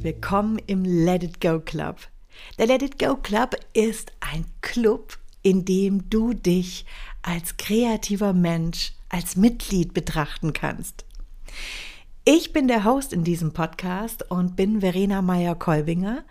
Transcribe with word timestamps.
Willkommen 0.00 0.60
im 0.68 0.84
Let 0.84 1.24
It 1.24 1.40
Go 1.40 1.58
Club. 1.58 1.96
Der 2.56 2.68
Let 2.68 2.82
It 2.82 3.00
Go 3.00 3.16
Club 3.16 3.56
ist 3.72 4.12
ein 4.20 4.44
Club, 4.60 5.18
in 5.42 5.64
dem 5.64 6.08
du 6.08 6.34
dich 6.34 6.86
als 7.20 7.56
kreativer 7.56 8.32
Mensch, 8.32 8.92
als 9.08 9.34
Mitglied 9.34 9.94
betrachten 9.94 10.52
kannst. 10.52 11.04
Ich 12.24 12.52
bin 12.52 12.68
der 12.68 12.84
Host 12.84 13.12
in 13.12 13.24
diesem 13.24 13.52
Podcast 13.52 14.30
und 14.30 14.54
bin 14.54 14.82
Verena 14.82 15.20
Meyer-Kolbinger. 15.20 16.22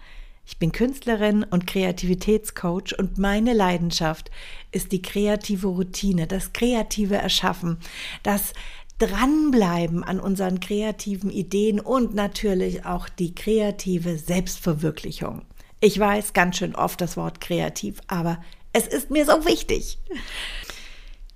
Ich 0.45 0.59
bin 0.59 0.71
Künstlerin 0.71 1.43
und 1.43 1.67
Kreativitätscoach 1.67 2.97
und 2.97 3.17
meine 3.17 3.51
Leidenschaft 3.51 4.31
ist 4.71 4.93
die 4.93 5.01
kreative 5.01 5.67
Routine, 5.67 6.25
das 6.25 6.53
kreative 6.53 7.17
Erschaffen, 7.17 7.79
das 8.23 8.53
dranbleiben 8.99 10.03
an 10.03 10.19
unseren 10.19 10.59
kreativen 10.59 11.29
Ideen 11.29 11.79
und 11.79 12.15
natürlich 12.15 12.85
auch 12.85 13.09
die 13.09 13.35
kreative 13.35 14.17
Selbstverwirklichung. 14.17 15.43
Ich 15.79 15.99
weiß 15.99 16.33
ganz 16.33 16.57
schön 16.57 16.75
oft 16.75 16.99
das 17.01 17.17
Wort 17.17 17.39
kreativ, 17.39 18.01
aber 18.07 18.39
es 18.73 18.87
ist 18.87 19.11
mir 19.11 19.25
so 19.25 19.45
wichtig. 19.45 19.99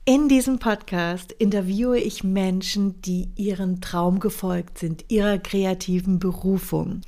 In 0.03 0.27
diesem 0.27 0.57
Podcast 0.57 1.31
interviewe 1.31 1.99
ich 1.99 2.23
Menschen, 2.23 2.99
die 3.03 3.29
ihren 3.35 3.81
Traum 3.81 4.19
gefolgt 4.19 4.79
sind, 4.79 5.05
ihrer 5.09 5.37
kreativen 5.37 6.17
Berufung. 6.17 7.01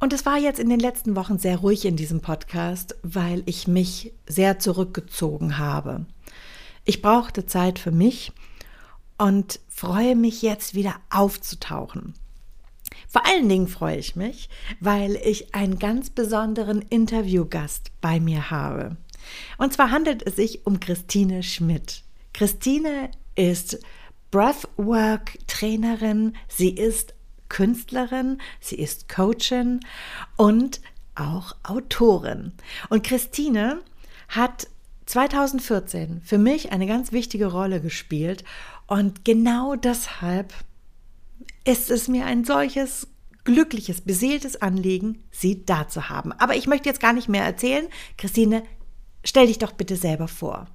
Und 0.00 0.12
es 0.12 0.26
war 0.26 0.36
jetzt 0.36 0.58
in 0.58 0.68
den 0.68 0.80
letzten 0.80 1.14
Wochen 1.14 1.38
sehr 1.38 1.58
ruhig 1.58 1.84
in 1.84 1.94
diesem 1.94 2.20
Podcast, 2.20 2.96
weil 3.02 3.44
ich 3.46 3.68
mich 3.68 4.12
sehr 4.26 4.58
zurückgezogen 4.58 5.58
habe. 5.58 6.06
Ich 6.84 7.00
brauchte 7.00 7.46
Zeit 7.46 7.78
für 7.78 7.92
mich 7.92 8.32
und 9.16 9.60
freue 9.74 10.14
mich 10.14 10.40
jetzt 10.40 10.74
wieder 10.74 10.94
aufzutauchen. 11.10 12.14
Vor 13.08 13.26
allen 13.26 13.48
Dingen 13.48 13.66
freue 13.66 13.98
ich 13.98 14.14
mich, 14.14 14.48
weil 14.78 15.16
ich 15.16 15.52
einen 15.54 15.80
ganz 15.80 16.10
besonderen 16.10 16.80
Interviewgast 16.80 17.90
bei 18.00 18.20
mir 18.20 18.52
habe. 18.52 18.96
Und 19.58 19.72
zwar 19.72 19.90
handelt 19.90 20.24
es 20.24 20.36
sich 20.36 20.64
um 20.64 20.78
Christine 20.78 21.42
Schmidt. 21.42 22.04
Christine 22.32 23.10
ist 23.34 23.80
Breathwork-Trainerin, 24.30 26.36
sie 26.48 26.70
ist 26.70 27.14
Künstlerin, 27.48 28.38
sie 28.60 28.76
ist 28.76 29.08
Coachin 29.08 29.80
und 30.36 30.80
auch 31.16 31.56
Autorin. 31.64 32.52
Und 32.90 33.04
Christine 33.04 33.80
hat 34.28 34.68
2014 35.06 36.22
für 36.24 36.38
mich 36.38 36.72
eine 36.72 36.86
ganz 36.86 37.12
wichtige 37.12 37.46
Rolle 37.46 37.80
gespielt 37.80 38.44
und 38.86 39.24
genau 39.24 39.76
deshalb 39.76 40.52
ist 41.64 41.90
es 41.90 42.08
mir 42.08 42.26
ein 42.26 42.44
solches 42.44 43.08
glückliches, 43.44 44.00
beseeltes 44.00 44.60
Anliegen, 44.60 45.22
Sie 45.30 45.64
da 45.64 45.88
zu 45.88 46.08
haben. 46.08 46.32
Aber 46.32 46.56
ich 46.56 46.66
möchte 46.66 46.88
jetzt 46.88 47.00
gar 47.00 47.12
nicht 47.12 47.28
mehr 47.28 47.44
erzählen. 47.44 47.86
Christine, 48.16 48.62
stell 49.22 49.46
dich 49.46 49.58
doch 49.58 49.72
bitte 49.72 49.96
selber 49.96 50.28
vor. 50.28 50.66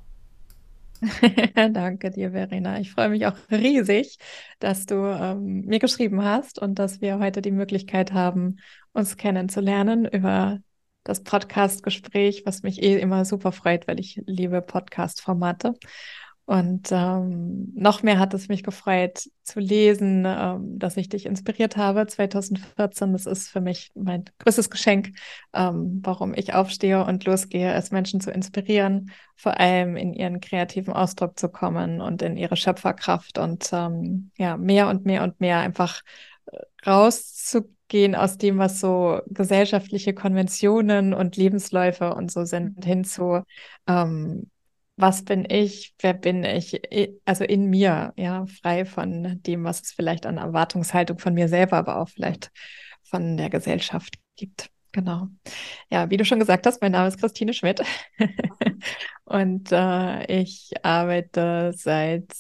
Danke 1.56 2.12
dir, 2.12 2.32
Verena. 2.32 2.80
Ich 2.80 2.92
freue 2.92 3.10
mich 3.10 3.26
auch 3.26 3.36
riesig, 3.52 4.20
dass 4.60 4.86
du 4.86 4.96
ähm, 4.96 5.62
mir 5.62 5.80
geschrieben 5.80 6.24
hast 6.24 6.60
und 6.60 6.78
dass 6.78 7.02
wir 7.02 7.20
heute 7.20 7.42
die 7.42 7.52
Möglichkeit 7.52 8.12
haben, 8.12 8.58
uns 8.92 9.18
kennenzulernen 9.18 10.06
über 10.06 10.60
das 11.04 11.24
Podcast-Gespräch, 11.24 12.44
was 12.46 12.64
mich 12.64 12.84
eh 12.84 13.00
immer 13.00 13.24
super 13.24 13.52
freut, 13.52 13.88
weil 13.88 14.00
ich 14.00 14.22
liebe 14.26 14.62
Podcast-Formate. 14.62 15.74
Und 16.50 16.92
ähm, 16.92 17.72
noch 17.76 18.02
mehr 18.02 18.18
hat 18.18 18.34
es 18.34 18.48
mich 18.48 18.64
gefreut 18.64 19.30
zu 19.44 19.60
lesen, 19.60 20.26
ähm, 20.28 20.80
dass 20.80 20.98
ich 20.98 21.08
dich 21.08 21.28
inspiriert 21.28 21.78
habe 21.78 22.08
2014. 22.08 23.14
Das 23.14 23.28
ist 23.28 23.50
für 23.50 23.62
mich 23.62 23.92
mein 23.94 24.26
größtes 24.40 24.72
Geschenk, 24.72 25.12
ähm, 25.54 26.00
warum 26.04 26.34
ich 26.34 26.56
aufstehe 26.56 27.06
und 27.06 27.24
losgehe, 27.26 27.72
es 27.76 27.92
Menschen 27.92 28.20
zu 28.20 28.32
inspirieren, 28.32 29.12
vor 29.36 29.60
allem 29.60 29.96
in 29.96 30.12
ihren 30.16 30.40
kreativen 30.40 30.92
Ausdruck 30.92 31.38
zu 31.38 31.50
kommen 31.50 32.02
und 32.02 32.24
in 32.24 32.36
ihre 32.36 32.56
Schöpferkraft 32.56 33.38
und 33.38 33.70
ähm, 33.72 34.32
ja, 34.36 34.58
mehr 34.58 34.88
und 34.90 35.06
mehr 35.06 35.22
und 35.22 35.40
mehr 35.40 35.60
einfach 35.60 36.02
äh, 36.48 36.58
rauszugehen 36.84 38.16
aus 38.16 38.40
dem, 38.40 38.58
was 38.58 38.80
so 38.80 39.22
gesellschaftliche 39.28 40.16
Konventionen 40.16 41.14
und 41.14 41.38
Lebensläufe 41.38 42.16
und 42.16 42.32
so 42.32 42.44
sind, 42.44 42.84
hin 42.84 43.04
zu 43.04 43.44
ähm, 43.86 44.50
was 45.00 45.24
bin 45.24 45.46
ich, 45.50 45.94
wer 46.00 46.14
bin 46.14 46.44
ich, 46.44 46.82
also 47.24 47.46
in 47.46 47.70
mir, 47.70 48.14
ja, 48.18 48.46
frei 48.62 48.84
von 48.86 49.42
dem, 49.44 49.64
was 49.64 49.82
es 49.82 49.92
vielleicht 49.94 50.26
an 50.26 50.38
Erwartungshaltung 50.38 51.20
von 51.20 51.34
mir 51.34 51.48
selber, 51.48 51.78
aber 51.78 51.98
auch 51.98 52.10
vielleicht 52.10 52.52
von 53.04 53.38
der 53.38 53.50
Gesellschaft 53.50 54.16
gibt. 54.36 54.70
Genau. 54.92 55.28
Ja, 55.90 56.10
wie 56.10 56.18
du 56.18 56.26
schon 56.26 56.40
gesagt 56.40 56.66
hast, 56.66 56.82
mein 56.82 56.92
Name 56.92 57.08
ist 57.08 57.20
Christine 57.20 57.54
Schmidt 57.54 57.82
und 59.24 59.72
äh, 59.72 60.26
ich 60.42 60.72
arbeite 60.84 61.72
seit 61.76 62.34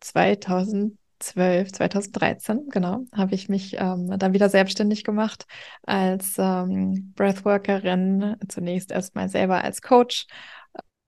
2012, 0.00 1.72
2013, 1.72 2.68
genau, 2.70 3.04
habe 3.12 3.34
ich 3.34 3.50
mich 3.50 3.76
ähm, 3.78 4.16
dann 4.18 4.32
wieder 4.32 4.48
selbstständig 4.48 5.04
gemacht 5.04 5.44
als 5.82 6.36
ähm, 6.38 7.12
Breathworkerin, 7.16 8.36
zunächst 8.48 8.92
erstmal 8.92 9.28
selber 9.28 9.62
als 9.62 9.82
Coach 9.82 10.26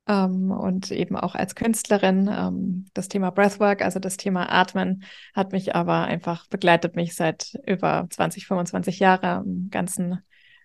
ähm, 0.06 0.50
und 0.50 0.91
eben 0.91 1.16
auch 1.16 1.34
als 1.34 1.54
Künstlerin. 1.54 2.31
Ähm, 2.32 2.87
das 2.94 3.09
Thema 3.09 3.31
Breathwork, 3.31 3.82
also 3.82 3.98
das 3.98 4.16
Thema 4.16 4.53
Atmen, 4.53 5.04
hat 5.34 5.53
mich 5.53 5.75
aber 5.75 6.04
einfach 6.04 6.47
begleitet 6.48 6.97
mich 6.97 7.15
seit 7.15 7.54
über 7.66 8.06
20, 8.10 8.47
25 8.47 8.98
Jahren 8.98 9.44
im 9.44 9.70
ganzen 9.70 10.19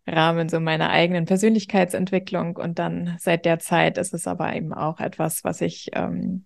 Rahmen 0.07 0.49
so 0.49 0.59
meiner 0.59 0.89
eigenen 0.89 1.25
Persönlichkeitsentwicklung. 1.25 2.55
Und 2.57 2.79
dann 2.79 3.15
seit 3.19 3.45
der 3.45 3.59
Zeit 3.59 3.97
ist 3.97 4.13
es 4.13 4.27
aber 4.27 4.53
eben 4.55 4.73
auch 4.73 4.99
etwas, 4.99 5.43
was 5.43 5.61
ich 5.61 5.89
ähm, 5.93 6.45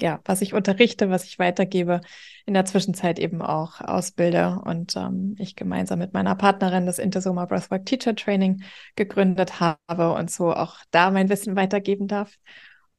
ja, 0.00 0.20
was 0.24 0.42
ich 0.42 0.54
unterrichte, 0.54 1.10
was 1.10 1.24
ich 1.24 1.38
weitergebe, 1.38 2.00
in 2.46 2.54
der 2.54 2.64
Zwischenzeit 2.64 3.18
eben 3.18 3.42
auch 3.42 3.80
ausbilde 3.80 4.60
und 4.64 4.96
ähm, 4.96 5.36
ich 5.38 5.56
gemeinsam 5.56 5.98
mit 5.98 6.12
meiner 6.12 6.34
Partnerin 6.34 6.86
das 6.86 6.98
Intersoma 6.98 7.46
Breathwork 7.46 7.86
Teacher 7.86 8.14
Training 8.14 8.62
gegründet 8.96 9.60
habe 9.60 10.12
und 10.12 10.30
so 10.30 10.52
auch 10.52 10.78
da 10.90 11.10
mein 11.10 11.28
Wissen 11.28 11.56
weitergeben 11.56 12.08
darf. 12.08 12.36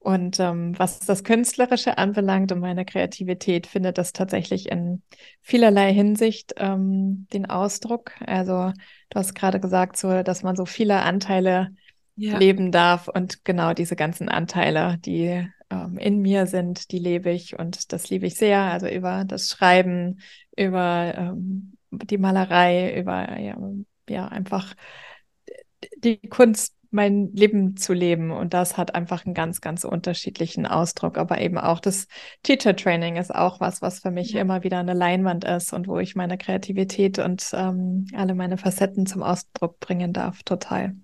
Und 0.05 0.39
ähm, 0.39 0.77
was 0.77 0.99
das 0.99 1.23
Künstlerische 1.23 1.97
anbelangt 1.97 2.51
und 2.51 2.59
meine 2.59 2.85
Kreativität, 2.85 3.65
findet 3.65 3.97
das 3.97 4.13
tatsächlich 4.13 4.69
in 4.71 5.01
vielerlei 5.41 5.91
Hinsicht 5.91 6.53
ähm, 6.57 7.25
den 7.33 7.47
Ausdruck. 7.49 8.11
Also 8.23 8.71
du 9.09 9.19
hast 9.19 9.33
gerade 9.33 9.59
gesagt, 9.59 9.97
so, 9.97 10.21
dass 10.21 10.43
man 10.43 10.55
so 10.55 10.65
viele 10.65 11.01
Anteile 11.01 11.69
ja. 12.15 12.37
leben 12.37 12.71
darf 12.71 13.07
und 13.07 13.43
genau 13.45 13.73
diese 13.73 13.95
ganzen 13.95 14.29
Anteile, 14.29 14.99
die 14.99 15.47
ähm, 15.69 15.97
in 15.97 16.21
mir 16.21 16.47
sind, 16.47 16.91
die 16.91 16.99
lebe 16.99 17.31
ich 17.31 17.57
und 17.57 17.91
das 17.91 18.09
liebe 18.09 18.27
ich 18.27 18.35
sehr. 18.35 18.61
Also 18.61 18.87
über 18.87 19.23
das 19.25 19.49
Schreiben, 19.49 20.19
über 20.55 21.13
ähm, 21.15 21.73
die 21.91 22.17
Malerei, 22.17 22.97
über 22.99 23.37
ja, 23.39 23.57
ja 24.09 24.27
einfach 24.27 24.75
die 25.97 26.17
Kunst, 26.17 26.75
mein 26.95 27.31
Leben 27.33 27.77
zu 27.77 27.93
leben. 27.93 28.31
Und 28.31 28.53
das 28.53 28.77
hat 28.77 28.95
einfach 28.95 29.25
einen 29.25 29.35
ganz, 29.35 29.61
ganz 29.61 29.83
unterschiedlichen 29.83 30.65
Ausdruck. 30.65 31.17
Aber 31.17 31.39
eben 31.41 31.57
auch 31.57 31.79
das 31.79 32.07
Teacher 32.41 32.75
Training 32.75 33.17
ist 33.17 33.35
auch 33.35 33.59
was, 33.59 33.81
was 33.81 33.99
für 33.99 34.11
mich 34.11 34.31
ja. 34.31 34.41
immer 34.41 34.63
wieder 34.63 34.79
eine 34.79 34.93
Leinwand 34.93 35.43
ist 35.43 35.73
und 35.73 35.87
wo 35.87 35.99
ich 35.99 36.15
meine 36.15 36.37
Kreativität 36.37 37.19
und 37.19 37.47
ähm, 37.53 38.07
alle 38.15 38.33
meine 38.33 38.57
Facetten 38.57 39.05
zum 39.05 39.21
Ausdruck 39.21 39.79
bringen 39.79 40.13
darf. 40.13 40.41
Total. 40.43 40.95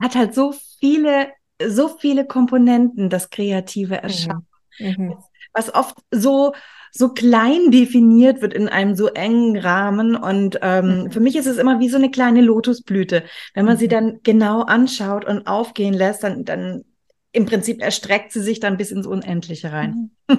Hat 0.00 0.14
halt 0.14 0.34
so 0.34 0.52
viele 0.80 1.28
so 1.64 1.88
viele 1.88 2.26
Komponenten, 2.26 3.10
das 3.10 3.30
kreative 3.30 3.94
mhm. 3.94 4.00
Erschaffen, 4.00 4.46
mhm. 4.78 5.14
was 5.52 5.74
oft 5.74 5.96
so 6.10 6.52
so 6.96 7.10
klein 7.10 7.70
definiert 7.70 8.40
wird 8.40 8.54
in 8.54 8.68
einem 8.68 8.94
so 8.94 9.08
engen 9.08 9.58
Rahmen. 9.58 10.16
Und 10.16 10.58
ähm, 10.62 11.04
mhm. 11.04 11.10
für 11.10 11.20
mich 11.20 11.36
ist 11.36 11.46
es 11.46 11.58
immer 11.58 11.78
wie 11.78 11.88
so 11.88 11.96
eine 11.96 12.10
kleine 12.10 12.40
Lotusblüte. 12.40 13.24
Wenn 13.54 13.66
man 13.66 13.74
mhm. 13.74 13.78
sie 13.78 13.88
dann 13.88 14.20
genau 14.22 14.62
anschaut 14.62 15.26
und 15.26 15.46
aufgehen 15.46 15.92
lässt, 15.92 16.22
dann, 16.22 16.44
dann 16.44 16.84
im 17.32 17.44
Prinzip 17.44 17.82
erstreckt 17.82 18.32
sie 18.32 18.40
sich 18.40 18.60
dann 18.60 18.78
bis 18.78 18.90
ins 18.90 19.06
Unendliche 19.06 19.72
rein. 19.72 20.10
Mhm. 20.28 20.38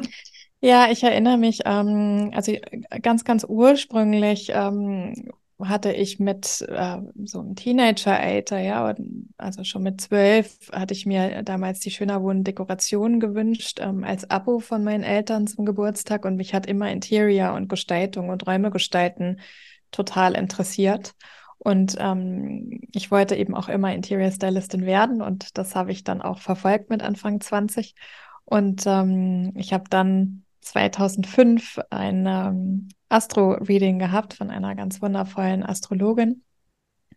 Ja, 0.60 0.90
ich 0.90 1.04
erinnere 1.04 1.38
mich, 1.38 1.60
ähm, 1.66 2.32
also 2.34 2.52
ganz, 3.04 3.24
ganz 3.24 3.46
ursprünglich 3.48 4.52
ähm, 4.56 5.30
hatte 5.60 5.92
ich 5.92 6.20
mit 6.20 6.62
äh, 6.70 6.98
so 7.26 7.40
einem 7.40 7.56
Teenager-Alter, 7.56 8.60
ja, 8.60 8.96
also 9.38 9.64
schon 9.64 9.84
mit 9.84 10.02
zwölf, 10.02 10.70
hatte 10.72 10.94
ich 10.94 11.06
mir 11.06 11.42
damals 11.44 11.80
die 11.80 11.90
Schöner 11.92 12.22
Wohnen 12.22 12.44
Dekoration 12.44 13.20
gewünscht 13.20 13.80
ähm, 13.82 14.04
als 14.04 14.30
Abo 14.30 14.60
von 14.60 14.84
meinen 14.84 15.04
Eltern 15.04 15.48
zum 15.48 15.66
Geburtstag 15.66 16.26
und 16.26 16.36
mich 16.36 16.54
hat 16.54 16.68
immer 16.68 16.92
Interior 16.92 17.54
und 17.54 17.70
Gestaltung 17.70 18.30
und 18.30 18.46
Räume 18.46 18.70
gestalten 18.70 19.40
total 19.92 20.36
interessiert. 20.36 21.16
Und 21.58 21.96
ähm, 22.00 22.82
ich 22.94 23.10
wollte 23.10 23.36
eben 23.36 23.56
auch 23.56 23.68
immer 23.68 23.94
Interior 23.94 24.32
Stylistin 24.32 24.86
werden 24.86 25.22
und 25.24 25.58
das 25.58 25.76
habe 25.76 25.92
ich 25.92 26.04
dann 26.04 26.22
auch 26.22 26.40
verfolgt 26.40 26.90
mit 26.90 27.02
Anfang 27.02 27.42
20. 27.42 27.96
Und 28.46 28.84
ähm, 28.86 29.54
ich 29.56 29.74
habe 29.74 29.86
dann 29.90 30.44
2005 30.70 31.80
ein 31.90 32.26
ähm, 32.28 32.90
Astro-Reading 33.10 34.00
gehabt 34.00 34.34
von 34.34 34.50
einer 34.50 34.76
ganz 34.76 35.02
wundervollen 35.02 35.64
Astrologin. 35.64 36.44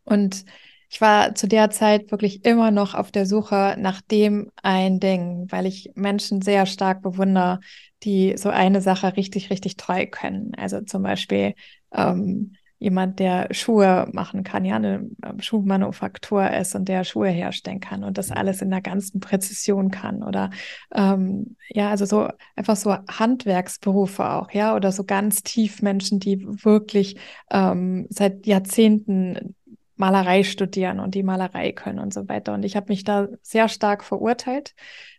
Und 0.05 0.44
ich 0.88 1.00
war 1.00 1.35
zu 1.37 1.47
der 1.47 1.70
Zeit 1.70 2.11
wirklich 2.11 2.44
immer 2.44 2.73
noch 2.73 2.94
auf 2.94 3.12
der 3.12 3.25
Suche 3.25 3.76
nach 3.79 4.00
dem 4.00 4.50
ein 4.62 4.99
Ding, 4.99 5.47
weil 5.50 5.67
ich 5.67 5.93
Menschen 5.94 6.43
sehr 6.43 6.67
stark 6.67 7.02
bewundere, 7.02 7.61
die 8.02 8.37
so 8.37 8.49
eine 8.49 8.81
Sache 8.81 9.17
richtig, 9.17 9.50
richtig 9.50 9.76
treu 9.76 10.06
können. 10.06 10.53
Also 10.56 10.81
zum 10.81 11.03
Beispiel 11.05 11.55
ähm, 11.93 12.56
jemand, 12.81 13.19
der 13.19 13.49
Schuhe 13.53 14.09
machen 14.12 14.43
kann, 14.43 14.65
ja, 14.65 14.77
eine 14.77 15.09
ähm, 15.25 15.41
Schuhmanufaktur 15.41 16.50
ist 16.50 16.75
und 16.75 16.88
der 16.88 17.05
Schuhe 17.05 17.29
herstellen 17.29 17.79
kann 17.79 18.03
und 18.03 18.19
das 18.19 18.31
mhm. 18.31 18.37
alles 18.38 18.62
in 18.62 18.71
der 18.71 18.81
ganzen 18.81 19.21
Präzision 19.21 19.91
kann 19.91 20.23
oder 20.23 20.50
ähm, 20.93 21.56
ja, 21.69 21.91
also 21.91 22.06
so 22.06 22.29
einfach 22.56 22.77
so 22.77 22.93
Handwerksberufe 22.93 24.29
auch, 24.29 24.50
ja, 24.50 24.75
oder 24.75 24.93
so 24.93 25.05
ganz 25.05 25.43
tief 25.43 25.82
Menschen, 25.82 26.19
die 26.21 26.44
wirklich 26.65 27.17
ähm, 27.50 28.06
seit 28.09 28.47
Jahrzehnten 28.47 29.55
Malerei 29.97 30.43
studieren 30.43 30.99
und 30.99 31.15
die 31.15 31.23
Malerei 31.23 31.73
können 31.73 31.99
und 31.99 32.15
so 32.15 32.27
weiter. 32.27 32.55
Und 32.55 32.65
ich 32.65 32.75
habe 32.75 32.87
mich 32.88 33.05
da 33.05 33.29
sehr 33.43 33.69
stark 33.69 34.03
verurteilt 34.03 34.75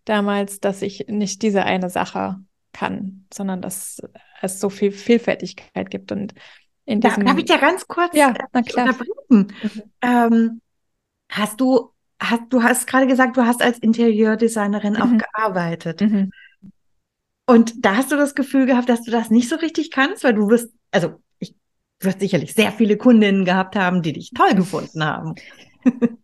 damals, 0.06 0.60
dass 0.60 0.82
ich 0.82 1.06
nicht 1.08 1.44
diese 1.44 1.64
eine 1.64 1.92
Sache 1.92 2.38
kann, 2.74 3.28
sondern 3.32 3.62
dass 3.62 4.02
es 4.42 4.60
so 4.60 4.70
viel 4.70 4.92
Vielfältigkeit 4.92 5.92
gibt 5.92 6.12
und 6.12 6.34
in 6.92 7.02
diesem. 7.02 7.26
Darf 7.26 7.38
ich 7.38 7.46
dir 7.46 7.58
ganz 7.58 7.88
kurz 7.88 8.16
ja, 8.16 8.34
na 8.54 8.62
klar. 8.62 8.88
unterbrechen? 8.88 9.54
Mhm. 9.62 9.82
Ähm, 10.02 10.62
hast 11.30 11.62
du, 11.62 11.92
hast, 12.20 12.44
du 12.50 12.64
hast 12.64 12.88
gerade 12.88 13.08
gesagt, 13.08 13.38
du 13.38 13.46
hast 13.46 13.62
als 13.62 13.80
Interieurdesignerin 13.80 14.94
mhm. 14.94 15.02
auch 15.02 15.18
gearbeitet. 15.18 16.02
Mhm. 16.02 16.32
Und 17.48 17.86
da 17.86 17.98
hast 17.98 18.12
du 18.12 18.18
das 18.18 18.36
Gefühl 18.36 18.66
gehabt, 18.66 18.90
dass 18.90 19.04
du 19.04 19.12
das 19.12 19.30
nicht 19.30 19.50
so 19.50 19.56
richtig 19.56 19.92
kannst, 19.92 20.24
weil 20.24 20.34
du 20.34 20.50
wirst, 20.50 20.74
also 20.92 21.22
ich 21.40 21.56
wirst 22.00 22.20
sicherlich 22.20 22.54
sehr 22.54 22.72
viele 22.72 22.98
Kundinnen 22.98 23.46
gehabt 23.46 23.76
haben, 23.76 24.02
die 24.02 24.14
dich 24.14 24.32
toll 24.32 24.54
gefunden 24.56 25.04
haben. 25.04 25.36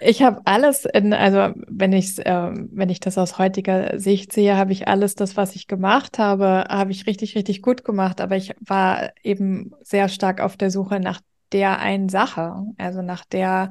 Ich 0.00 0.22
habe 0.22 0.40
alles 0.46 0.84
in, 0.84 1.12
also 1.12 1.54
wenn 1.68 1.92
ich 1.92 2.18
äh, 2.24 2.50
wenn 2.52 2.88
ich 2.88 3.00
das 3.00 3.18
aus 3.18 3.38
heutiger 3.38 3.98
Sicht 3.98 4.32
sehe, 4.32 4.56
habe 4.56 4.72
ich 4.72 4.88
alles 4.88 5.14
das, 5.14 5.36
was 5.36 5.54
ich 5.54 5.68
gemacht 5.68 6.18
habe, 6.18 6.64
habe 6.68 6.90
ich 6.90 7.06
richtig, 7.06 7.36
richtig 7.36 7.62
gut 7.62 7.84
gemacht. 7.84 8.20
Aber 8.20 8.36
ich 8.36 8.54
war 8.60 9.10
eben 9.22 9.72
sehr 9.82 10.08
stark 10.08 10.40
auf 10.40 10.56
der 10.56 10.70
Suche 10.70 11.00
nach 11.00 11.20
der 11.52 11.78
einen 11.80 12.08
Sache, 12.08 12.64
also 12.78 13.02
nach 13.02 13.24
der 13.24 13.70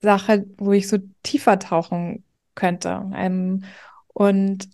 Sache, 0.00 0.44
wo 0.58 0.72
ich 0.72 0.88
so 0.88 0.98
tiefer 1.22 1.58
tauchen 1.58 2.24
könnte. 2.54 3.10
Ähm, 3.14 3.64
und 4.08 4.68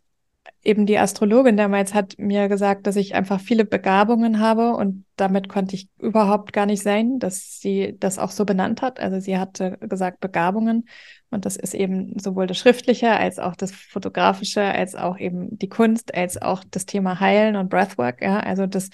eben 0.68 0.84
die 0.84 0.98
Astrologin 0.98 1.56
damals 1.56 1.94
hat 1.94 2.16
mir 2.18 2.48
gesagt, 2.48 2.86
dass 2.86 2.96
ich 2.96 3.14
einfach 3.14 3.40
viele 3.40 3.64
Begabungen 3.64 4.38
habe 4.38 4.74
und 4.74 5.06
damit 5.16 5.48
konnte 5.48 5.74
ich 5.74 5.88
überhaupt 5.98 6.52
gar 6.52 6.66
nicht 6.66 6.82
sein, 6.82 7.18
dass 7.18 7.58
sie 7.58 7.96
das 7.98 8.18
auch 8.18 8.30
so 8.30 8.44
benannt 8.44 8.82
hat. 8.82 9.00
Also 9.00 9.18
sie 9.18 9.38
hatte 9.38 9.78
gesagt 9.80 10.20
Begabungen 10.20 10.86
und 11.30 11.46
das 11.46 11.56
ist 11.56 11.72
eben 11.72 12.18
sowohl 12.18 12.46
das 12.46 12.58
Schriftliche 12.58 13.10
als 13.12 13.38
auch 13.38 13.56
das 13.56 13.72
Fotografische, 13.72 14.62
als 14.62 14.94
auch 14.94 15.18
eben 15.18 15.58
die 15.58 15.70
Kunst, 15.70 16.14
als 16.14 16.40
auch 16.40 16.62
das 16.70 16.84
Thema 16.84 17.18
Heilen 17.18 17.56
und 17.56 17.70
Breathwork. 17.70 18.20
Ja, 18.20 18.40
also 18.40 18.66
das 18.66 18.90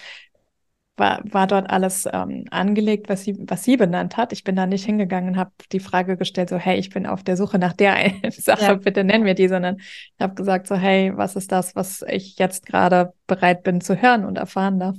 war, 0.97 1.21
war 1.25 1.47
dort 1.47 1.69
alles 1.69 2.07
ähm, 2.11 2.45
angelegt, 2.51 3.09
was 3.09 3.23
sie, 3.23 3.35
was 3.47 3.63
sie 3.63 3.77
benannt 3.77 4.17
hat. 4.17 4.31
Ich 4.31 4.43
bin 4.43 4.55
da 4.55 4.65
nicht 4.65 4.85
hingegangen 4.85 5.31
und 5.31 5.37
habe 5.37 5.51
die 5.71 5.79
Frage 5.79 6.17
gestellt, 6.17 6.49
so, 6.49 6.57
hey, 6.57 6.77
ich 6.77 6.89
bin 6.89 7.05
auf 7.05 7.23
der 7.23 7.37
Suche 7.37 7.59
nach 7.59 7.73
der 7.73 7.95
einen 7.95 8.21
Sache, 8.31 8.63
ja. 8.63 8.73
bitte 8.75 9.03
nennen 9.03 9.25
wir 9.25 9.35
die, 9.35 9.47
sondern 9.47 9.77
ich 9.77 10.19
habe 10.19 10.35
gesagt, 10.35 10.67
so, 10.67 10.75
hey, 10.75 11.11
was 11.15 11.35
ist 11.35 11.51
das, 11.51 11.75
was 11.75 12.03
ich 12.07 12.37
jetzt 12.37 12.65
gerade 12.65 13.13
bereit 13.27 13.63
bin 13.63 13.81
zu 13.81 14.01
hören 14.01 14.25
und 14.25 14.37
erfahren 14.37 14.79
darf? 14.79 14.95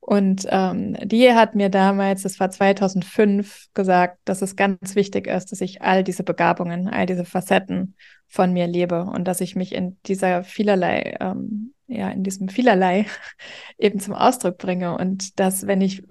Und 0.00 0.46
ähm, 0.48 0.96
die 1.04 1.32
hat 1.32 1.54
mir 1.54 1.68
damals, 1.68 2.22
das 2.22 2.40
war 2.40 2.50
2005, 2.50 3.68
gesagt, 3.74 4.18
dass 4.24 4.42
es 4.42 4.56
ganz 4.56 4.96
wichtig 4.96 5.26
ist, 5.28 5.52
dass 5.52 5.60
ich 5.60 5.82
all 5.82 6.02
diese 6.02 6.24
Begabungen, 6.24 6.88
all 6.88 7.06
diese 7.06 7.24
Facetten 7.24 7.94
von 8.26 8.52
mir 8.52 8.66
lebe 8.66 9.04
und 9.04 9.24
dass 9.24 9.40
ich 9.40 9.54
mich 9.54 9.74
in 9.74 9.98
dieser 10.06 10.42
vielerlei 10.42 11.16
ähm, 11.20 11.74
ja, 11.90 12.10
in 12.10 12.22
diesem 12.22 12.48
vielerlei 12.48 13.06
eben 13.78 13.98
zum 14.00 14.14
Ausdruck 14.14 14.58
bringe. 14.58 14.96
Und 14.96 15.38
dass, 15.40 15.66
wenn 15.66 15.80
ich 15.80 16.02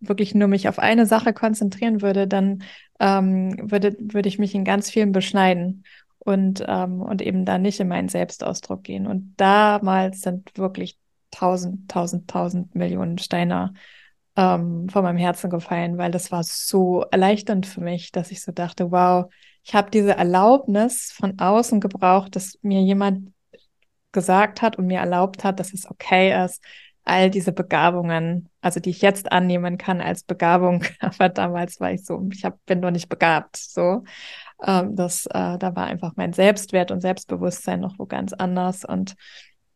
wirklich 0.00 0.34
nur 0.34 0.48
mich 0.48 0.68
auf 0.68 0.78
eine 0.78 1.06
Sache 1.06 1.32
konzentrieren 1.32 2.02
würde, 2.02 2.26
dann 2.26 2.62
ähm, 3.00 3.70
würde, 3.70 3.96
würde 3.98 4.28
ich 4.28 4.38
mich 4.38 4.54
in 4.54 4.64
ganz 4.64 4.90
vielen 4.90 5.12
beschneiden 5.12 5.84
und, 6.18 6.64
ähm, 6.66 7.00
und 7.00 7.22
eben 7.22 7.44
da 7.44 7.58
nicht 7.58 7.80
in 7.80 7.88
meinen 7.88 8.08
Selbstausdruck 8.08 8.82
gehen. 8.82 9.06
Und 9.06 9.34
damals 9.36 10.20
sind 10.22 10.56
wirklich 10.58 10.98
tausend, 11.30 11.90
tausend, 11.90 12.28
tausend 12.28 12.74
Millionen 12.74 13.18
Steine 13.18 13.74
ähm, 14.36 14.88
von 14.88 15.02
meinem 15.02 15.18
Herzen 15.18 15.50
gefallen, 15.50 15.98
weil 15.98 16.10
das 16.10 16.32
war 16.32 16.42
so 16.42 17.02
erleichternd 17.10 17.66
für 17.66 17.80
mich, 17.80 18.12
dass 18.12 18.30
ich 18.30 18.42
so 18.42 18.52
dachte, 18.52 18.90
wow, 18.90 19.26
ich 19.64 19.74
habe 19.74 19.90
diese 19.90 20.16
Erlaubnis 20.16 21.12
von 21.12 21.38
außen 21.38 21.80
gebraucht, 21.80 22.36
dass 22.36 22.58
mir 22.62 22.80
jemand 22.80 23.32
gesagt 24.12 24.62
hat 24.62 24.76
und 24.76 24.86
mir 24.86 25.00
erlaubt 25.00 25.44
hat, 25.44 25.60
dass 25.60 25.72
es 25.72 25.88
okay 25.88 26.44
ist, 26.44 26.62
all 27.04 27.30
diese 27.30 27.52
Begabungen, 27.52 28.48
also 28.60 28.80
die 28.80 28.90
ich 28.90 29.00
jetzt 29.00 29.32
annehmen 29.32 29.78
kann 29.78 30.00
als 30.00 30.22
Begabung, 30.22 30.84
aber 31.00 31.28
damals 31.28 31.80
war 31.80 31.92
ich 31.92 32.04
so, 32.04 32.28
ich 32.32 32.44
hab, 32.44 32.64
bin 32.66 32.80
noch 32.80 32.90
nicht 32.90 33.08
begabt, 33.08 33.56
so. 33.56 34.04
Ähm, 34.62 34.96
das, 34.96 35.26
äh, 35.26 35.58
da 35.58 35.74
war 35.74 35.86
einfach 35.86 36.12
mein 36.16 36.32
Selbstwert 36.32 36.90
und 36.90 37.00
Selbstbewusstsein 37.00 37.80
noch 37.80 37.98
wo 37.98 38.06
ganz 38.06 38.32
anders 38.32 38.84
und 38.84 39.14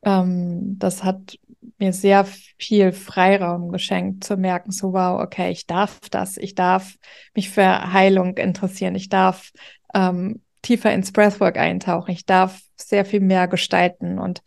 ähm, 0.04 0.78
das 0.78 1.04
hat 1.04 1.38
mir 1.78 1.92
sehr 1.92 2.26
viel 2.58 2.92
Freiraum 2.92 3.70
geschenkt, 3.70 4.24
zu 4.24 4.36
merken, 4.36 4.72
so 4.72 4.92
wow, 4.92 5.20
okay, 5.20 5.50
ich 5.50 5.66
darf 5.66 6.00
das, 6.10 6.36
ich 6.36 6.54
darf 6.54 6.96
mich 7.34 7.50
für 7.50 7.92
Heilung 7.92 8.36
interessieren, 8.36 8.96
ich 8.96 9.08
darf 9.08 9.52
ähm, 9.94 10.42
tiefer 10.62 10.92
ins 10.92 11.12
Breathwork 11.12 11.58
eintauchen. 11.58 12.12
Ich 12.12 12.24
darf 12.24 12.60
sehr 12.88 13.04
viel 13.04 13.20
mehr 13.20 13.48
gestalten. 13.48 14.18
Und 14.18 14.42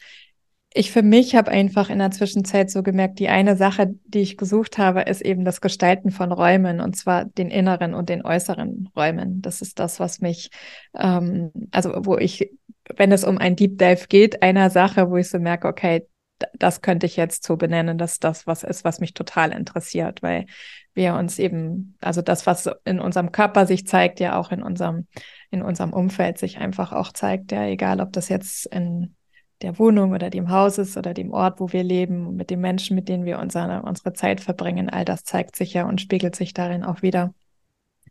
ich 0.74 0.92
für 0.92 1.04
mich 1.04 1.36
habe 1.36 1.52
einfach 1.52 1.90
in 1.90 2.00
der 2.00 2.12
Zwischenzeit 2.12 2.70
so 2.70 2.84
gemerkt, 2.84 3.20
die 3.20 3.30
eine 3.30 3.56
Sache, 3.56 3.96
die 4.06 4.20
ich 4.20 4.36
gesucht 4.36 4.78
habe, 4.78 5.04
ist 5.04 5.22
eben 5.22 5.46
das 5.46 5.62
Gestalten 5.62 6.12
von 6.12 6.34
Räumen 6.34 6.82
und 6.82 6.98
zwar 6.98 7.24
den 7.24 7.50
inneren 7.50 7.94
und 7.94 8.10
den 8.10 8.26
äußeren 8.26 8.90
Räumen. 8.96 9.42
Das 9.42 9.62
ist 9.62 9.80
das, 9.80 10.02
was 10.02 10.20
mich, 10.20 10.50
ähm, 10.94 11.52
also 11.72 11.94
wo 12.00 12.18
ich, 12.18 12.52
wenn 12.94 13.14
es 13.14 13.24
um 13.24 13.38
ein 13.38 13.56
Deep 13.56 13.78
Dive 13.78 14.08
geht, 14.10 14.44
einer 14.44 14.70
Sache, 14.70 15.10
wo 15.10 15.16
ich 15.16 15.30
so 15.30 15.40
merke, 15.40 15.70
okay, 15.70 16.06
das 16.54 16.82
könnte 16.82 17.06
ich 17.06 17.16
jetzt 17.16 17.44
so 17.44 17.56
benennen, 17.58 17.98
dass 17.98 18.20
das 18.20 18.46
was 18.46 18.64
ist, 18.64 18.84
was 18.84 19.00
mich 19.00 19.14
total 19.14 19.52
interessiert, 19.52 20.22
weil 20.22 20.46
wir 20.94 21.16
uns 21.16 21.40
eben, 21.40 21.98
also 22.02 22.22
das, 22.22 22.46
was 22.46 22.70
in 22.84 23.00
unserem 23.00 23.32
Körper 23.32 23.66
sich 23.66 23.88
zeigt, 23.88 24.20
ja 24.20 24.38
auch 24.38 24.52
in 24.52 24.64
unserem 24.64 25.08
in 25.52 25.62
unserem 25.62 25.94
Umfeld 25.94 26.38
sich 26.38 26.58
einfach 26.58 26.92
auch 26.92 27.14
zeigt, 27.14 27.52
ja, 27.52 27.66
egal 27.66 28.02
ob 28.02 28.12
das 28.14 28.30
jetzt 28.30 28.66
in 28.68 29.16
der 29.62 29.80
Wohnung 29.80 30.12
oder 30.12 30.30
dem 30.30 30.50
Haus 30.50 30.78
ist 30.78 30.98
oder 30.98 31.14
dem 31.14 31.32
Ort, 31.32 31.60
wo 31.60 31.72
wir 31.72 31.84
leben, 31.84 32.36
mit 32.36 32.50
den 32.50 32.60
Menschen, 32.60 32.96
mit 32.96 33.08
denen 33.08 33.26
wir 33.26 33.40
unsere, 33.40 33.82
unsere 33.84 34.14
Zeit 34.14 34.42
verbringen, 34.42 34.90
all 34.90 35.06
das 35.06 35.24
zeigt 35.24 35.56
sich 35.56 35.74
ja 35.74 35.88
und 35.88 36.02
spiegelt 36.02 36.36
sich 36.36 36.54
darin 36.54 36.84
auch 36.84 37.02
wieder. 37.02 37.34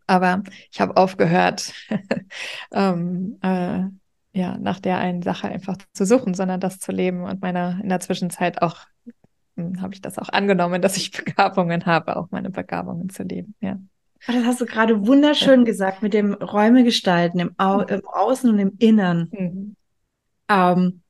Aber 0.07 0.43
ich 0.71 0.81
habe 0.81 0.97
aufgehört, 0.97 1.73
ähm, 2.73 3.39
äh, 3.43 3.85
ja, 4.35 4.59
nach 4.59 4.81
der 4.81 4.99
einen 4.99 5.23
Sache 5.23 5.49
einfach 5.49 5.77
zu 5.93 6.05
suchen, 6.05 6.35
sondern 6.35 6.61
das 6.61 6.81
zu 6.81 6.93
leben 6.93 7.23
und 7.23 7.41
meiner 7.41 7.79
in 7.83 7.89
der 7.89 8.01
Zwischenzeit 8.01 8.61
auch 8.61 8.79
hm, 9.57 9.81
habe 9.81 9.95
ich 9.95 10.03
das 10.03 10.19
auch 10.19 10.29
angenommen, 10.29 10.83
dass 10.83 10.97
ich 10.97 11.13
Begabungen 11.25 11.87
habe, 11.87 12.17
auch 12.17 12.29
meine 12.31 12.51
Begabungen 12.51 13.09
zu 13.09 13.23
leben, 13.23 13.55
ja. 13.61 13.79
Ah, 14.27 14.33
das 14.33 14.45
hast 14.45 14.61
du 14.63 14.67
gerade 14.67 15.07
wunderschön 15.07 15.67
gesagt 15.67 16.03
mit 16.03 16.15
dem 16.15 16.33
Räume 16.33 16.83
gestalten, 16.83 17.41
im, 17.41 17.55
Au 17.59 17.79
mhm. 17.79 17.89
im 17.89 18.07
Außen 18.07 18.51
und 18.51 18.59
im 18.59 18.73
Innern. 18.79 19.29
Mhm. 19.31 19.77
Ähm, 20.49 21.03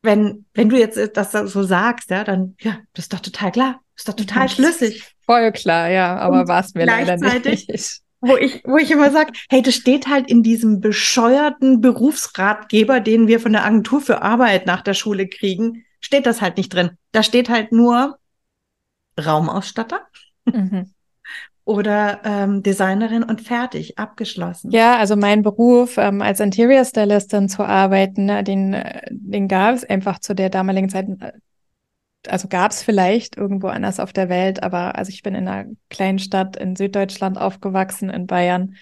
wenn, 0.00 0.46
wenn 0.54 0.68
du 0.70 0.78
jetzt 0.78 0.98
das 1.14 1.32
so 1.32 1.62
sagst, 1.62 2.10
ja, 2.10 2.24
dann, 2.24 2.56
ja, 2.60 2.78
das 2.94 3.04
ist 3.04 3.12
doch 3.12 3.20
total 3.20 3.52
klar. 3.52 3.80
Das 3.94 4.02
ist 4.02 4.08
doch 4.08 4.16
total 4.16 4.48
schlüssig. 4.48 5.14
Voll 5.26 5.52
klar, 5.52 5.90
ja, 5.90 6.16
aber 6.16 6.48
war 6.48 6.60
es 6.60 6.74
mir 6.74 6.86
leider 6.86 7.16
nicht. 7.18 8.02
Wo 8.24 8.36
ich, 8.36 8.62
wo 8.64 8.78
ich 8.78 8.90
immer 8.90 9.10
sage, 9.10 9.32
hey, 9.50 9.62
das 9.62 9.74
steht 9.74 10.06
halt 10.06 10.30
in 10.30 10.42
diesem 10.42 10.80
bescheuerten 10.80 11.80
Berufsratgeber, 11.80 13.00
den 13.00 13.26
wir 13.26 13.40
von 13.40 13.52
der 13.52 13.64
Agentur 13.64 14.00
für 14.00 14.22
Arbeit 14.22 14.66
nach 14.66 14.80
der 14.80 14.94
Schule 14.94 15.28
kriegen, 15.28 15.84
steht 16.00 16.26
das 16.26 16.40
halt 16.40 16.56
nicht 16.56 16.72
drin. 16.72 16.92
Da 17.10 17.22
steht 17.22 17.48
halt 17.48 17.72
nur 17.72 18.18
Raumausstatter. 19.18 20.06
Mhm 20.44 20.92
oder 21.64 22.20
ähm, 22.24 22.62
Designerin 22.62 23.22
und 23.22 23.40
fertig, 23.40 23.98
abgeschlossen. 23.98 24.70
Ja, 24.72 24.96
also 24.96 25.16
mein 25.16 25.42
Beruf 25.42 25.96
ähm, 25.96 26.20
als 26.20 26.40
Interior 26.40 26.84
Stylistin 26.84 27.48
zu 27.48 27.62
arbeiten, 27.62 28.26
ne, 28.26 28.42
den, 28.42 28.76
den 29.10 29.48
gab 29.48 29.74
es 29.76 29.84
einfach 29.84 30.18
zu 30.18 30.34
der 30.34 30.50
damaligen 30.50 30.88
Zeit, 30.88 31.08
äh, 31.20 31.32
also 32.28 32.48
gab 32.48 32.70
es 32.70 32.82
vielleicht 32.82 33.36
irgendwo 33.36 33.68
anders 33.68 34.00
auf 34.00 34.12
der 34.12 34.28
Welt, 34.28 34.62
aber 34.62 34.96
also 34.96 35.10
ich 35.10 35.22
bin 35.22 35.34
in 35.34 35.48
einer 35.48 35.70
kleinen 35.90 36.18
Stadt 36.18 36.56
in 36.56 36.76
Süddeutschland 36.76 37.38
aufgewachsen, 37.38 38.10
in 38.10 38.26
Bayern. 38.26 38.76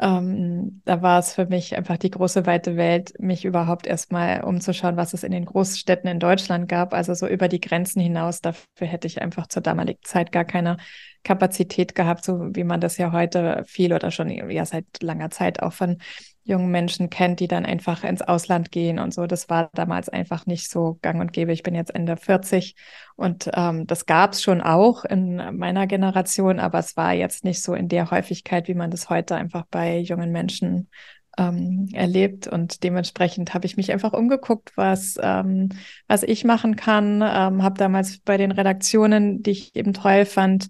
ähm, 0.00 0.82
da 0.84 1.00
war 1.00 1.18
es 1.18 1.32
für 1.34 1.46
mich 1.46 1.74
einfach 1.76 1.96
die 1.96 2.10
große 2.10 2.44
weite 2.46 2.76
Welt, 2.76 3.14
mich 3.18 3.44
überhaupt 3.46 3.86
erstmal 3.86 4.44
umzuschauen, 4.44 4.96
was 4.96 5.14
es 5.14 5.22
in 5.24 5.32
den 5.32 5.46
Großstädten 5.46 6.08
in 6.10 6.20
Deutschland 6.20 6.68
gab. 6.68 6.92
Also 6.92 7.14
so 7.14 7.26
über 7.26 7.48
die 7.48 7.60
Grenzen 7.60 8.00
hinaus. 8.00 8.42
Dafür 8.42 8.86
hätte 8.86 9.06
ich 9.06 9.22
einfach 9.22 9.46
zur 9.46 9.62
damaligen 9.62 10.02
Zeit 10.02 10.32
gar 10.32 10.44
keine 10.44 10.76
Kapazität 11.24 11.94
gehabt, 11.94 12.24
so 12.24 12.54
wie 12.54 12.64
man 12.64 12.80
das 12.80 12.98
ja 12.98 13.12
heute 13.12 13.64
viel 13.66 13.92
oder 13.94 14.10
schon 14.10 14.28
ja 14.28 14.66
seit 14.66 14.84
langer 15.02 15.30
Zeit 15.30 15.62
auch 15.62 15.72
von 15.72 15.98
jungen 16.46 16.70
Menschen 16.70 17.10
kennt, 17.10 17.40
die 17.40 17.48
dann 17.48 17.66
einfach 17.66 18.04
ins 18.04 18.22
Ausland 18.22 18.70
gehen 18.70 18.98
und 19.00 19.12
so. 19.12 19.26
Das 19.26 19.48
war 19.48 19.68
damals 19.74 20.08
einfach 20.08 20.46
nicht 20.46 20.70
so 20.70 20.98
gang 21.02 21.20
und 21.20 21.32
gäbe. 21.32 21.52
Ich 21.52 21.64
bin 21.64 21.74
jetzt 21.74 21.94
Ende 21.94 22.16
40 22.16 22.76
und 23.16 23.50
ähm, 23.52 23.86
das 23.86 24.06
gab 24.06 24.32
es 24.32 24.42
schon 24.42 24.60
auch 24.60 25.04
in 25.04 25.36
meiner 25.58 25.88
Generation, 25.88 26.60
aber 26.60 26.78
es 26.78 26.96
war 26.96 27.12
jetzt 27.12 27.44
nicht 27.44 27.62
so 27.62 27.74
in 27.74 27.88
der 27.88 28.10
Häufigkeit, 28.12 28.68
wie 28.68 28.74
man 28.74 28.90
das 28.90 29.10
heute 29.10 29.34
einfach 29.34 29.64
bei 29.70 29.98
jungen 29.98 30.30
Menschen 30.30 30.88
ähm, 31.36 31.88
erlebt. 31.92 32.46
Und 32.46 32.82
dementsprechend 32.84 33.52
habe 33.52 33.66
ich 33.66 33.76
mich 33.76 33.92
einfach 33.92 34.12
umgeguckt, 34.12 34.72
was, 34.76 35.18
ähm, 35.20 35.70
was 36.06 36.22
ich 36.22 36.44
machen 36.44 36.76
kann. 36.76 37.22
Ähm, 37.22 37.62
habe 37.62 37.76
damals 37.76 38.18
bei 38.18 38.36
den 38.36 38.52
Redaktionen, 38.52 39.42
die 39.42 39.50
ich 39.50 39.76
eben 39.76 39.92
toll 39.92 40.24
fand, 40.24 40.68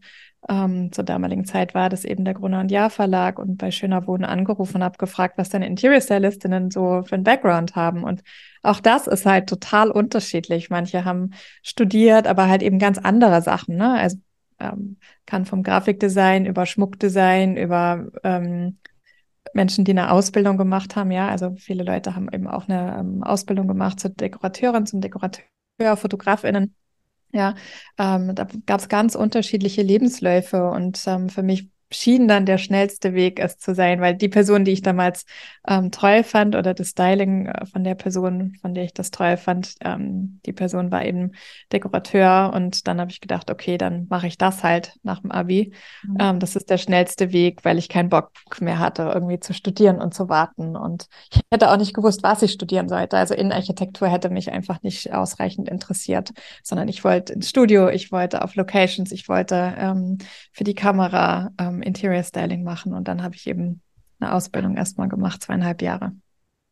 ähm, 0.49 0.93
zur 0.93 1.05
damaligen 1.05 1.45
Zeit 1.45 1.75
war 1.75 1.89
das 1.89 2.05
eben 2.05 2.25
der 2.25 2.35
Gruner 2.35 2.61
und 2.61 2.71
Jahr 2.71 2.91
Verlag 2.91 3.39
und 3.39 3.57
bei 3.57 3.71
Schöner 3.71 4.07
Wohnen 4.07 4.25
angerufen 4.25 4.77
und 4.77 4.85
habe 4.85 4.99
gefragt, 4.99 5.39
was 5.39 5.49
denn 5.49 5.63
Interior 5.63 6.01
Stylistinnen 6.01 6.71
so 6.71 7.03
für 7.05 7.15
einen 7.15 7.25
Background 7.25 7.75
haben. 7.75 8.05
Und 8.05 8.23
auch 8.63 8.81
das 8.81 9.07
ist 9.07 9.27
halt 9.27 9.49
total 9.49 9.91
unterschiedlich. 9.91 10.71
Manche 10.71 11.05
haben 11.05 11.31
studiert, 11.63 12.27
aber 12.27 12.49
halt 12.49 12.63
eben 12.63 12.79
ganz 12.79 12.99
andere 12.99 13.43
Sachen. 13.43 13.77
Ne? 13.77 13.99
Also 13.99 14.19
ähm, 14.61 14.99
kann 15.27 15.47
vom 15.47 15.63
Grafikdesign 15.63 16.47
über 16.47 16.65
Schmuckdesign, 16.67 17.57
über 17.57 18.07
ähm, 18.23 18.79
Menschen, 19.53 19.85
die 19.85 19.93
eine 19.93 20.11
Ausbildung 20.11 20.57
gemacht 20.57 20.97
haben. 20.97 21.11
Ja, 21.11 21.29
also 21.29 21.55
viele 21.57 21.83
Leute 21.83 22.15
haben 22.15 22.29
eben 22.33 22.47
auch 22.47 22.69
eine 22.69 22.99
ähm, 22.99 23.23
Ausbildung 23.23 23.67
gemacht 23.69 23.99
zur 23.99 24.11
Dekorateurin, 24.11 24.87
zum 24.87 25.01
Dekorateur, 25.01 25.45
Fotografinnen. 25.97 26.75
Ja, 27.37 27.55
ähm, 27.99 28.35
da 28.35 28.47
gab 28.65 28.81
es 28.81 28.89
ganz 28.89 29.15
unterschiedliche 29.15 29.83
Lebensläufe 29.83 30.71
und 30.71 31.03
ähm, 31.07 31.29
für 31.29 31.43
mich 31.43 31.69
schien 31.91 32.27
dann 32.27 32.47
der 32.47 32.59
schnellste 32.59 33.15
Weg 33.15 33.39
es 33.39 33.59
zu 33.59 33.75
sein, 33.75 34.01
weil 34.01 34.15
die 34.15 34.29
Person, 34.29 34.65
die 34.65 34.73
ich 34.73 34.83
damals 34.83 35.25
ähm, 35.69 35.93
toll 35.93 36.25
fand 36.25 36.57
oder 36.57 36.75
das 36.75 36.89
Styling 36.89 37.47
äh, 37.47 37.67
von 37.67 37.85
der 37.85 37.95
Person, 37.95 38.57
von 38.61 38.75
der 38.75 38.85
ich 38.85 38.93
das 38.93 39.11
toll 39.11 39.37
fand, 39.37 39.75
ähm, 39.85 40.41
die 40.47 40.53
Person 40.53 40.91
war 40.91 41.05
eben 41.05 41.33
Dekorateur 41.73 42.53
und 42.55 42.89
dann 42.89 43.01
habe 43.01 43.11
ich 43.11 43.21
gedacht, 43.21 43.51
okay, 43.51 43.79
dann 43.79 44.07
mache 44.09 44.27
ich 44.27 44.37
das 44.37 44.65
halt 44.65 44.95
nach 45.05 45.21
dem 45.21 45.31
Abi. 45.31 45.73
Mhm. 46.05 46.17
Ähm, 46.19 46.41
das 46.41 46.57
ist 46.57 46.71
der 46.71 46.79
schnellste 46.79 47.33
Weg, 47.33 47.65
weil 47.65 47.79
ich 47.79 47.89
keinen 47.89 48.09
Bock 48.09 48.33
mehr 48.61 48.81
hatte, 48.81 49.11
irgendwie 49.15 49.39
zu 49.39 49.55
studieren 49.55 50.01
und 50.01 50.13
zu 50.13 50.29
warten 50.29 50.77
und 50.77 51.07
ich 51.33 51.41
hätte 51.53 51.71
auch 51.71 51.77
nicht 51.77 51.95
gewusst, 51.95 52.23
was 52.23 52.43
ich 52.43 52.53
studieren 52.53 52.89
sollte. 52.89 53.17
Also 53.17 53.35
Innenarchitektur 53.35 54.09
hätte 54.09 54.31
mich 54.31 54.51
einfach 54.51 54.83
nicht 54.83 55.13
ausreichend 55.13 55.69
interessiert, 55.69 56.31
sondern 56.65 56.89
ich 56.89 57.05
wollte 57.05 57.35
ins 57.35 57.49
Studio, 57.49 57.89
ich 57.89 58.11
wollte 58.11 58.43
auf 58.43 58.57
Locations, 58.57 59.13
ich 59.13 59.29
wollte 59.29 59.75
ähm, 59.79 60.19
für 60.53 60.65
die 60.65 60.75
Kamera 60.75 61.51
ähm, 61.59 61.76
ähm, 61.77 61.83
Interior 61.83 62.23
Styling 62.23 62.63
machen. 62.63 62.95
Und 62.95 63.09
dann 63.09 63.23
habe 63.23 63.35
ich 63.35 63.47
eben 63.47 63.81
eine 64.21 64.33
Ausbildung 64.33 64.77
erstmal 64.77 65.09
gemacht, 65.09 65.43
zweieinhalb 65.43 65.83
Jahre. 65.83 66.13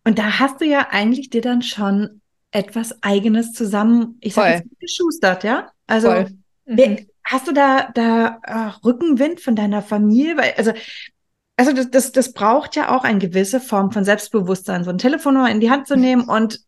Und 0.05 0.19
da 0.19 0.39
hast 0.39 0.61
du 0.61 0.65
ja 0.65 0.89
eigentlich 0.91 1.31
dir 1.31 1.41
dann 1.41 1.63
schon 1.63 2.21
etwas 2.51 3.03
Eigenes 3.03 3.53
zusammen, 3.53 4.17
ich 4.21 4.35
sage 4.35 4.55
jetzt 4.55 4.81
geschustert, 4.81 5.45
ja? 5.45 5.71
Also 5.87 6.11
mhm. 6.67 7.07
hast 7.25 7.49
du 7.49 7.53
da, 7.53 7.91
da 7.95 8.39
äh, 8.43 8.85
Rückenwind 8.85 9.41
von 9.41 9.57
deiner 9.57 9.83
Familie? 9.83 10.37
Weil, 10.37 10.55
also, 10.57 10.73
also 11.57 11.73
das, 11.73 11.91
das, 11.91 12.13
das 12.13 12.33
braucht 12.33 12.77
ja 12.77 12.95
auch 12.95 13.05
eine 13.05 13.19
gewisse 13.19 13.61
Form 13.61 13.91
von 13.91 14.05
Selbstbewusstsein, 14.05 14.85
so 14.85 14.91
ein 14.91 14.99
Telefon 14.99 15.45
in 15.47 15.61
die 15.61 15.71
Hand 15.71 15.89
zu 15.89 15.97
nehmen 15.97 16.29
und 16.29 16.61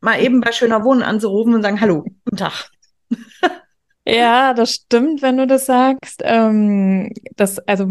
mal 0.00 0.22
eben 0.22 0.40
bei 0.40 0.52
schöner 0.52 0.84
Wohnen 0.84 1.02
anzurufen 1.02 1.54
und 1.54 1.62
sagen, 1.62 1.80
hallo, 1.80 2.04
guten 2.24 2.36
Tag. 2.36 2.70
Ja, 4.08 4.54
das 4.54 4.72
stimmt, 4.74 5.20
wenn 5.22 5.36
du 5.36 5.46
das 5.46 5.66
sagst. 5.66 6.22
Ähm, 6.24 7.12
das, 7.36 7.58
also 7.60 7.88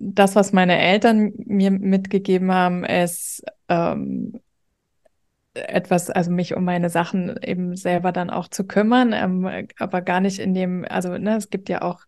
das, 0.00 0.36
was 0.36 0.52
meine 0.52 0.78
Eltern 0.78 1.32
mir 1.36 1.70
mitgegeben 1.70 2.52
haben, 2.52 2.84
ist 2.84 3.42
ähm, 3.68 4.40
etwas, 5.54 6.10
also 6.10 6.30
mich 6.32 6.54
um 6.56 6.64
meine 6.64 6.90
Sachen 6.90 7.36
eben 7.42 7.76
selber 7.76 8.10
dann 8.12 8.30
auch 8.30 8.48
zu 8.48 8.66
kümmern, 8.66 9.12
ähm, 9.12 9.68
aber 9.78 10.02
gar 10.02 10.20
nicht 10.20 10.38
in 10.40 10.52
dem, 10.54 10.84
also 10.88 11.16
ne, 11.16 11.36
es 11.36 11.50
gibt 11.50 11.68
ja 11.68 11.82
auch 11.82 12.00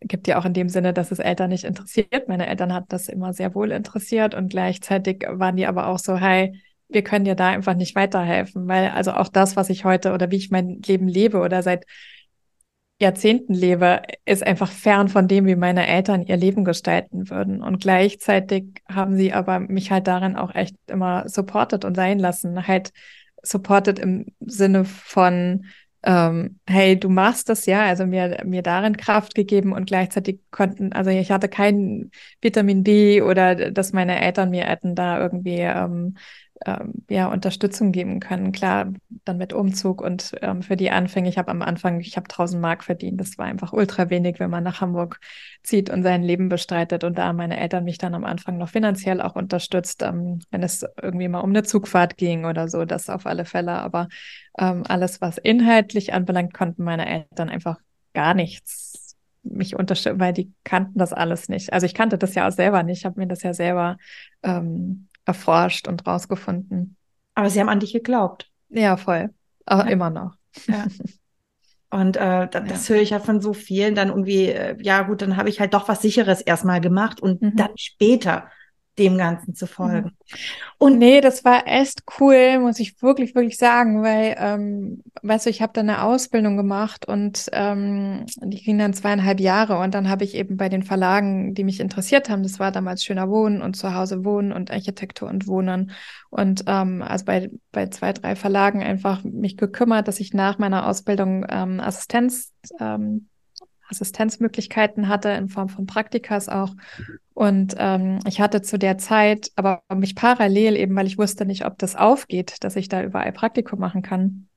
gibt 0.00 0.28
ja 0.28 0.38
auch 0.38 0.44
in 0.46 0.54
dem 0.54 0.68
Sinne, 0.70 0.92
dass 0.94 1.12
es 1.12 1.18
Eltern 1.20 1.50
nicht 1.50 1.64
interessiert. 1.64 2.28
Meine 2.28 2.46
Eltern 2.48 2.72
hat 2.74 2.86
das 2.90 3.08
immer 3.08 3.32
sehr 3.34 3.54
wohl 3.54 3.72
interessiert 3.72 4.34
und 4.34 4.50
gleichzeitig 4.50 5.26
waren 5.28 5.56
die 5.56 5.66
aber 5.66 5.88
auch 5.88 5.98
so, 5.98 6.16
hey, 6.18 6.60
wir 6.88 7.04
können 7.04 7.24
dir 7.26 7.34
da 7.36 7.48
einfach 7.50 7.74
nicht 7.74 7.96
weiterhelfen, 7.96 8.68
weil 8.68 8.90
also 8.90 9.12
auch 9.12 9.28
das, 9.28 9.56
was 9.56 9.70
ich 9.70 9.84
heute 9.84 10.12
oder 10.14 10.30
wie 10.30 10.36
ich 10.36 10.50
mein 10.50 10.80
Leben 10.86 11.08
lebe 11.08 11.38
oder 11.40 11.62
seit 11.62 11.86
Jahrzehnten 13.04 13.54
lebe, 13.54 14.02
ist 14.24 14.44
einfach 14.44 14.70
fern 14.70 15.08
von 15.08 15.28
dem, 15.28 15.46
wie 15.46 15.56
meine 15.56 15.86
Eltern 15.86 16.22
ihr 16.22 16.36
Leben 16.36 16.64
gestalten 16.64 17.30
würden. 17.30 17.62
Und 17.62 17.80
gleichzeitig 17.80 18.82
haben 18.88 19.16
sie 19.16 19.32
aber 19.32 19.60
mich 19.60 19.90
halt 19.90 20.06
darin 20.06 20.36
auch 20.36 20.54
echt 20.54 20.74
immer 20.88 21.28
supportet 21.28 21.84
und 21.84 21.94
sein 21.94 22.18
lassen. 22.18 22.66
Halt 22.66 22.92
supportet 23.42 23.98
im 23.98 24.26
Sinne 24.40 24.84
von, 24.84 25.66
ähm, 26.02 26.58
hey, 26.66 26.98
du 26.98 27.08
machst 27.08 27.48
das 27.48 27.66
ja, 27.66 27.84
also 27.84 28.06
mir, 28.06 28.42
mir 28.44 28.62
darin 28.62 28.96
Kraft 28.96 29.34
gegeben 29.34 29.72
und 29.72 29.86
gleichzeitig 29.86 30.40
konnten, 30.50 30.92
also 30.92 31.10
ich 31.10 31.30
hatte 31.30 31.48
kein 31.48 32.10
Vitamin 32.40 32.82
B 32.82 33.22
oder 33.22 33.70
dass 33.70 33.92
meine 33.92 34.20
Eltern 34.20 34.50
mir 34.50 34.64
hätten 34.64 34.94
da 34.94 35.18
irgendwie 35.20 35.60
ähm, 35.60 36.16
ähm, 36.66 37.04
ja, 37.10 37.26
Unterstützung 37.30 37.92
geben 37.92 38.20
können. 38.20 38.52
Klar, 38.52 38.92
dann 39.24 39.38
mit 39.38 39.52
Umzug 39.52 40.00
und 40.00 40.32
ähm, 40.40 40.62
für 40.62 40.76
die 40.76 40.90
Anfänge, 40.90 41.28
ich 41.28 41.38
habe 41.38 41.50
am 41.50 41.62
Anfang, 41.62 42.00
ich 42.00 42.16
habe 42.16 42.28
1000 42.28 42.60
Mark 42.60 42.84
verdient. 42.84 43.20
Das 43.20 43.38
war 43.38 43.46
einfach 43.46 43.72
ultra 43.72 44.10
wenig, 44.10 44.38
wenn 44.38 44.50
man 44.50 44.64
nach 44.64 44.80
Hamburg 44.80 45.20
zieht 45.62 45.90
und 45.90 46.02
sein 46.02 46.22
Leben 46.22 46.48
bestreitet. 46.48 47.04
Und 47.04 47.18
da 47.18 47.26
haben 47.28 47.36
meine 47.36 47.58
Eltern 47.58 47.84
mich 47.84 47.98
dann 47.98 48.14
am 48.14 48.24
Anfang 48.24 48.56
noch 48.58 48.68
finanziell 48.68 49.20
auch 49.20 49.34
unterstützt, 49.34 50.02
ähm, 50.02 50.40
wenn 50.50 50.62
es 50.62 50.86
irgendwie 51.02 51.28
mal 51.28 51.40
um 51.40 51.50
eine 51.50 51.64
Zugfahrt 51.64 52.16
ging 52.16 52.44
oder 52.44 52.68
so, 52.68 52.84
das 52.84 53.10
auf 53.10 53.26
alle 53.26 53.44
Fälle. 53.44 53.72
Aber 53.72 54.08
ähm, 54.58 54.84
alles, 54.88 55.20
was 55.20 55.38
inhaltlich 55.38 56.12
anbelangt, 56.12 56.54
konnten 56.54 56.84
meine 56.84 57.06
Eltern 57.06 57.48
einfach 57.48 57.78
gar 58.12 58.34
nichts 58.34 59.16
mich 59.42 59.76
unterstützen, 59.76 60.20
weil 60.20 60.32
die 60.32 60.52
kannten 60.64 60.98
das 60.98 61.12
alles 61.12 61.48
nicht. 61.48 61.72
Also 61.72 61.84
ich 61.84 61.94
kannte 61.94 62.16
das 62.16 62.34
ja 62.34 62.48
auch 62.48 62.52
selber 62.52 62.82
nicht, 62.82 62.98
ich 63.00 63.04
habe 63.04 63.20
mir 63.20 63.26
das 63.26 63.42
ja 63.42 63.52
selber 63.52 63.98
ähm, 64.42 65.08
erforscht 65.24 65.88
und 65.88 66.06
rausgefunden. 66.06 66.96
Aber 67.34 67.50
sie 67.50 67.60
haben 67.60 67.68
an 67.68 67.80
dich 67.80 67.92
geglaubt. 67.92 68.50
Ja, 68.68 68.96
voll. 68.96 69.30
Aber 69.66 69.84
ja. 69.86 69.90
immer 69.90 70.10
noch. 70.10 70.36
Ja. 70.66 70.86
Und 71.90 72.16
äh, 72.16 72.48
das 72.48 72.88
ja. 72.88 72.94
höre 72.94 73.02
ich 73.02 73.10
ja 73.10 73.20
von 73.20 73.40
so 73.40 73.52
vielen 73.52 73.94
dann 73.94 74.08
irgendwie, 74.08 74.46
äh, 74.46 74.76
ja 74.80 75.02
gut, 75.02 75.22
dann 75.22 75.36
habe 75.36 75.48
ich 75.48 75.60
halt 75.60 75.74
doch 75.74 75.86
was 75.86 76.02
Sicheres 76.02 76.40
erstmal 76.40 76.80
gemacht 76.80 77.20
und 77.20 77.40
mhm. 77.40 77.54
dann 77.54 77.70
später 77.76 78.48
dem 78.98 79.18
Ganzen 79.18 79.54
zu 79.54 79.66
folgen. 79.66 80.06
Mhm. 80.06 80.36
Und 80.78 80.98
nee, 80.98 81.20
das 81.20 81.44
war 81.44 81.66
echt 81.66 82.02
cool, 82.20 82.58
muss 82.60 82.78
ich 82.78 83.02
wirklich, 83.02 83.34
wirklich 83.34 83.58
sagen, 83.58 84.02
weil, 84.02 84.36
ähm, 84.38 85.02
weißt 85.22 85.46
du, 85.46 85.50
ich 85.50 85.62
habe 85.62 85.72
da 85.72 85.80
eine 85.80 86.02
Ausbildung 86.02 86.56
gemacht 86.56 87.06
und 87.06 87.48
ähm, 87.52 88.24
die 88.42 88.62
ging 88.62 88.78
dann 88.78 88.94
zweieinhalb 88.94 89.40
Jahre 89.40 89.78
und 89.78 89.94
dann 89.94 90.08
habe 90.08 90.24
ich 90.24 90.34
eben 90.34 90.56
bei 90.56 90.68
den 90.68 90.82
Verlagen, 90.82 91.54
die 91.54 91.64
mich 91.64 91.80
interessiert 91.80 92.28
haben, 92.28 92.42
das 92.42 92.58
war 92.58 92.70
damals 92.70 93.04
Schöner 93.04 93.28
Wohnen 93.28 93.62
und 93.62 93.74
Zuhause 93.74 94.24
Wohnen 94.24 94.52
und 94.52 94.70
Architektur 94.70 95.28
und 95.28 95.46
Wohnen 95.46 95.92
und 96.30 96.64
ähm, 96.66 97.02
also 97.02 97.24
bei, 97.24 97.50
bei 97.72 97.88
zwei, 97.88 98.12
drei 98.12 98.36
Verlagen 98.36 98.82
einfach 98.82 99.24
mich 99.24 99.56
gekümmert, 99.56 100.06
dass 100.08 100.20
ich 100.20 100.34
nach 100.34 100.58
meiner 100.58 100.88
Ausbildung 100.88 101.46
ähm, 101.48 101.80
Assistenz 101.80 102.52
ähm, 102.78 103.28
Assistenzmöglichkeiten 103.88 105.08
hatte 105.08 105.30
in 105.30 105.48
Form 105.48 105.68
von 105.68 105.86
Praktikas 105.86 106.48
auch. 106.48 106.74
Und 107.34 107.74
ähm, 107.78 108.20
ich 108.26 108.40
hatte 108.40 108.62
zu 108.62 108.78
der 108.78 108.96
Zeit 108.96 109.50
aber 109.56 109.82
mich 109.92 110.14
parallel 110.14 110.76
eben, 110.76 110.94
weil 110.94 111.08
ich 111.08 111.18
wusste 111.18 111.44
nicht, 111.44 111.66
ob 111.66 111.78
das 111.78 111.96
aufgeht, 111.96 112.62
dass 112.62 112.76
ich 112.76 112.88
da 112.88 113.02
überall 113.02 113.32
Praktikum 113.32 113.80
machen 113.80 114.02
kann, 114.02 114.48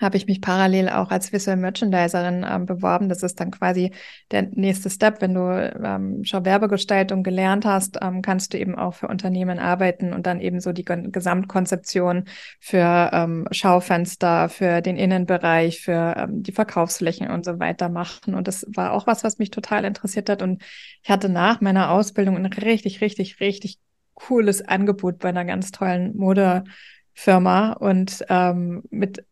habe 0.00 0.16
ich 0.16 0.26
mich 0.26 0.40
parallel 0.40 0.88
auch 0.88 1.10
als 1.10 1.32
Visual 1.32 1.56
Merchandiserin 1.56 2.46
ähm, 2.48 2.66
beworben. 2.66 3.08
Das 3.08 3.22
ist 3.22 3.38
dann 3.38 3.50
quasi 3.50 3.92
der 4.30 4.42
nächste 4.42 4.90
Step. 4.90 5.20
Wenn 5.20 5.34
du 5.34 5.50
ähm, 5.50 6.24
schon 6.24 6.44
Werbegestaltung 6.44 7.22
gelernt 7.22 7.64
hast, 7.64 7.98
ähm, 8.00 8.22
kannst 8.22 8.52
du 8.54 8.58
eben 8.58 8.76
auch 8.76 8.94
für 8.94 9.08
Unternehmen 9.08 9.58
arbeiten 9.58 10.12
und 10.12 10.26
dann 10.26 10.40
eben 10.40 10.60
so 10.60 10.72
die 10.72 10.84
Gesamtkonzeption 10.84 12.24
für 12.58 13.10
ähm, 13.12 13.46
Schaufenster, 13.50 14.48
für 14.48 14.80
den 14.80 14.96
Innenbereich, 14.96 15.80
für 15.80 16.14
ähm, 16.16 16.42
die 16.42 16.52
Verkaufsflächen 16.52 17.30
und 17.30 17.44
so 17.44 17.58
weiter 17.60 17.88
machen. 17.88 18.34
Und 18.34 18.48
das 18.48 18.66
war 18.68 18.92
auch 18.92 19.06
was, 19.06 19.22
was 19.24 19.38
mich 19.38 19.50
total 19.50 19.84
interessiert 19.84 20.30
hat. 20.30 20.42
Und 20.42 20.62
ich 21.02 21.10
hatte 21.10 21.28
nach 21.28 21.60
meiner 21.60 21.90
Ausbildung 21.90 22.36
ein 22.36 22.46
richtig, 22.46 23.00
richtig, 23.00 23.40
richtig 23.40 23.78
cooles 24.14 24.62
Angebot 24.62 25.18
bei 25.18 25.30
einer 25.30 25.44
ganz 25.44 25.72
tollen 25.72 26.16
Modefirma 26.16 27.72
und 27.72 28.24
ähm, 28.28 28.82
mit 28.90 29.24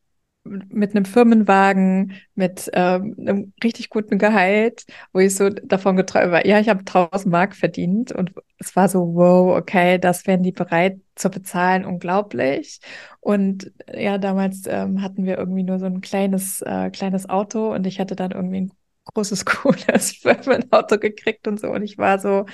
mit 0.48 0.94
einem 0.94 1.04
Firmenwagen, 1.04 2.14
mit 2.34 2.70
ähm, 2.74 3.14
einem 3.18 3.52
richtig 3.62 3.90
guten 3.90 4.18
Gehalt, 4.18 4.84
wo 5.12 5.20
ich 5.20 5.34
so 5.36 5.48
davon 5.50 5.96
geträumt 5.96 6.32
war, 6.32 6.46
ja, 6.46 6.60
ich 6.60 6.68
habe 6.68 6.84
1000 6.84 7.32
Mark 7.32 7.54
verdient 7.56 8.12
und 8.12 8.32
es 8.58 8.74
war 8.76 8.88
so, 8.88 9.14
wow, 9.14 9.56
okay, 9.56 9.98
das 9.98 10.26
wären 10.26 10.42
die 10.42 10.52
bereit 10.52 11.00
zu 11.14 11.30
bezahlen, 11.30 11.84
unglaublich. 11.84 12.80
Und 13.20 13.72
ja, 13.92 14.18
damals 14.18 14.62
ähm, 14.66 15.02
hatten 15.02 15.24
wir 15.24 15.38
irgendwie 15.38 15.62
nur 15.62 15.78
so 15.78 15.86
ein 15.86 16.00
kleines, 16.00 16.62
äh, 16.62 16.90
kleines 16.90 17.28
Auto 17.28 17.72
und 17.74 17.86
ich 17.86 18.00
hatte 18.00 18.16
dann 18.16 18.32
irgendwie 18.32 18.62
ein 18.62 18.72
großes, 19.04 19.44
cooles 19.46 20.12
Firmenauto 20.12 20.98
gekriegt 20.98 21.48
und 21.48 21.60
so 21.60 21.68
und 21.70 21.82
ich 21.82 21.98
war 21.98 22.18
so, 22.18 22.46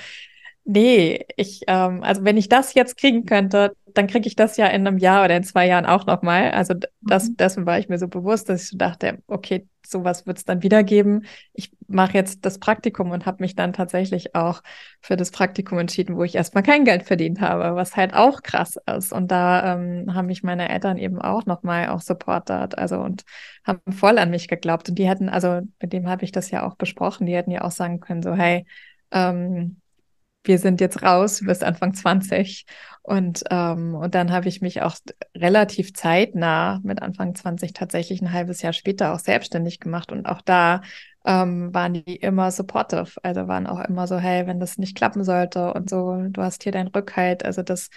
Nee, 0.67 1.25
ich, 1.37 1.61
ähm, 1.67 2.01
also 2.03 2.23
wenn 2.23 2.37
ich 2.37 2.49
das 2.49 2.73
jetzt 2.73 2.97
kriegen 2.97 3.25
könnte, 3.25 3.75
dann 3.97 4.07
kriege 4.07 4.27
ich 4.27 4.35
das 4.35 4.57
ja 4.57 4.67
in 4.67 4.85
einem 4.85 4.97
Jahr 4.97 5.23
oder 5.23 5.37
in 5.37 5.43
zwei 5.43 5.67
Jahren 5.67 5.85
auch 5.85 6.05
nochmal. 6.05 6.51
Also 6.51 6.75
das, 7.01 7.29
mhm. 7.29 7.37
dessen 7.37 7.65
war 7.65 7.79
ich 7.79 7.89
mir 7.89 7.97
so 7.97 8.07
bewusst, 8.07 8.49
dass 8.49 8.63
ich 8.63 8.69
so 8.69 8.77
dachte, 8.77 9.23
okay, 9.27 9.67
sowas 9.85 10.25
wird 10.25 10.37
es 10.37 10.45
dann 10.45 10.63
wieder 10.63 10.83
geben. 10.83 11.25
Ich 11.53 11.71
mache 11.87 12.13
jetzt 12.13 12.45
das 12.45 12.59
Praktikum 12.59 13.11
und 13.11 13.25
habe 13.25 13.43
mich 13.43 13.55
dann 13.55 13.73
tatsächlich 13.73 14.35
auch 14.35 14.61
für 15.01 15.15
das 15.15 15.31
Praktikum 15.31 15.79
entschieden, 15.79 16.17
wo 16.17 16.23
ich 16.23 16.35
erstmal 16.35 16.63
kein 16.63 16.85
Geld 16.85 17.03
verdient 17.03 17.39
habe, 17.41 17.75
was 17.75 17.95
halt 17.95 18.13
auch 18.13 18.41
krass 18.41 18.77
ist. 18.97 19.13
Und 19.13 19.31
da 19.31 19.73
ähm, 19.73 20.13
haben 20.13 20.25
mich 20.27 20.43
meine 20.43 20.69
Eltern 20.69 20.97
eben 20.97 21.21
auch 21.21 21.45
nochmal 21.45 21.89
auch 21.89 22.01
supportet, 22.01 22.77
also 22.77 22.99
und 22.99 23.23
haben 23.63 23.79
voll 23.91 24.17
an 24.17 24.29
mich 24.31 24.47
geglaubt. 24.47 24.89
Und 24.89 24.95
die 24.95 25.07
hätten, 25.07 25.29
also 25.29 25.61
mit 25.81 25.93
dem 25.93 26.09
habe 26.09 26.23
ich 26.25 26.31
das 26.31 26.51
ja 26.51 26.65
auch 26.67 26.75
besprochen, 26.75 27.25
die 27.27 27.35
hätten 27.35 27.51
ja 27.51 27.61
auch 27.61 27.71
sagen 27.71 27.99
können, 27.99 28.23
so, 28.23 28.33
hey, 28.33 28.65
ähm, 29.11 29.81
wir 30.47 30.59
sind 30.59 30.81
jetzt 30.81 31.03
raus, 31.03 31.39
du 31.39 31.45
bist 31.45 31.63
Anfang 31.63 31.93
20. 31.93 32.65
Und, 33.01 33.43
ähm, 33.51 33.93
und 33.95 34.15
dann 34.15 34.31
habe 34.31 34.47
ich 34.47 34.61
mich 34.61 34.81
auch 34.81 34.95
relativ 35.35 35.93
zeitnah 35.93 36.79
mit 36.83 37.01
Anfang 37.03 37.35
20 37.35 37.73
tatsächlich 37.73 38.21
ein 38.21 38.33
halbes 38.33 38.61
Jahr 38.63 38.73
später 38.73 39.13
auch 39.13 39.19
selbstständig 39.19 39.79
gemacht. 39.79 40.11
Und 40.11 40.25
auch 40.25 40.41
da 40.41 40.81
ähm, 41.25 41.73
waren 41.73 41.93
die 41.93 42.15
immer 42.15 42.51
supportive. 42.51 43.11
Also 43.23 43.47
waren 43.47 43.67
auch 43.67 43.79
immer 43.81 44.07
so, 44.07 44.17
hey, 44.17 44.47
wenn 44.47 44.59
das 44.59 44.77
nicht 44.77 44.97
klappen 44.97 45.23
sollte 45.23 45.73
und 45.73 45.89
so, 45.89 46.15
du 46.29 46.41
hast 46.41 46.63
hier 46.63 46.71
dein 46.71 46.87
Rückhalt. 46.87 47.45
Also 47.45 47.61
das, 47.61 47.89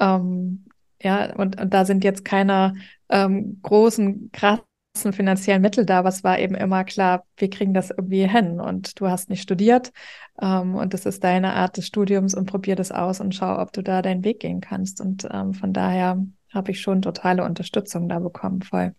ähm, 0.00 0.64
ja, 1.00 1.34
und, 1.36 1.60
und 1.60 1.72
da 1.72 1.84
sind 1.84 2.04
jetzt 2.04 2.24
keine 2.24 2.74
ähm, 3.08 3.60
großen, 3.62 4.30
krassen 4.32 4.64
finanziellen 4.96 5.62
Mittel 5.62 5.84
da, 5.84 6.00
aber 6.00 6.08
es 6.08 6.24
war 6.24 6.38
eben 6.38 6.54
immer 6.54 6.84
klar, 6.84 7.24
wir 7.36 7.50
kriegen 7.50 7.74
das 7.74 7.90
irgendwie 7.90 8.26
hin 8.28 8.60
und 8.60 9.00
du 9.00 9.08
hast 9.08 9.30
nicht 9.30 9.42
studiert 9.42 9.92
ähm, 10.40 10.74
und 10.74 10.94
das 10.94 11.06
ist 11.06 11.24
deine 11.24 11.54
Art 11.54 11.76
des 11.76 11.86
Studiums 11.86 12.34
und 12.34 12.46
probier 12.46 12.76
das 12.76 12.92
aus 12.92 13.20
und 13.20 13.34
schau, 13.34 13.58
ob 13.60 13.72
du 13.72 13.82
da 13.82 14.02
deinen 14.02 14.24
Weg 14.24 14.40
gehen 14.40 14.60
kannst. 14.60 15.00
Und 15.00 15.26
ähm, 15.30 15.54
von 15.54 15.72
daher 15.72 16.24
habe 16.52 16.70
ich 16.70 16.80
schon 16.80 17.02
totale 17.02 17.44
Unterstützung 17.44 18.08
da 18.08 18.18
bekommen, 18.18 18.62
voll. 18.62 18.94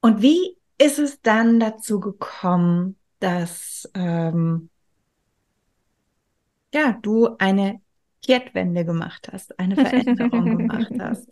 Und 0.00 0.22
wie 0.22 0.56
ist 0.78 0.98
es 0.98 1.20
dann 1.20 1.60
dazu 1.60 2.00
gekommen, 2.00 2.96
dass 3.18 3.88
ähm, 3.94 4.70
ja, 6.72 6.98
du 7.02 7.36
eine 7.38 7.80
Kehrtwende 8.22 8.84
gemacht 8.84 9.28
hast, 9.32 9.58
eine 9.58 9.76
Veränderung 9.76 10.58
gemacht 10.58 10.92
hast? 10.98 11.28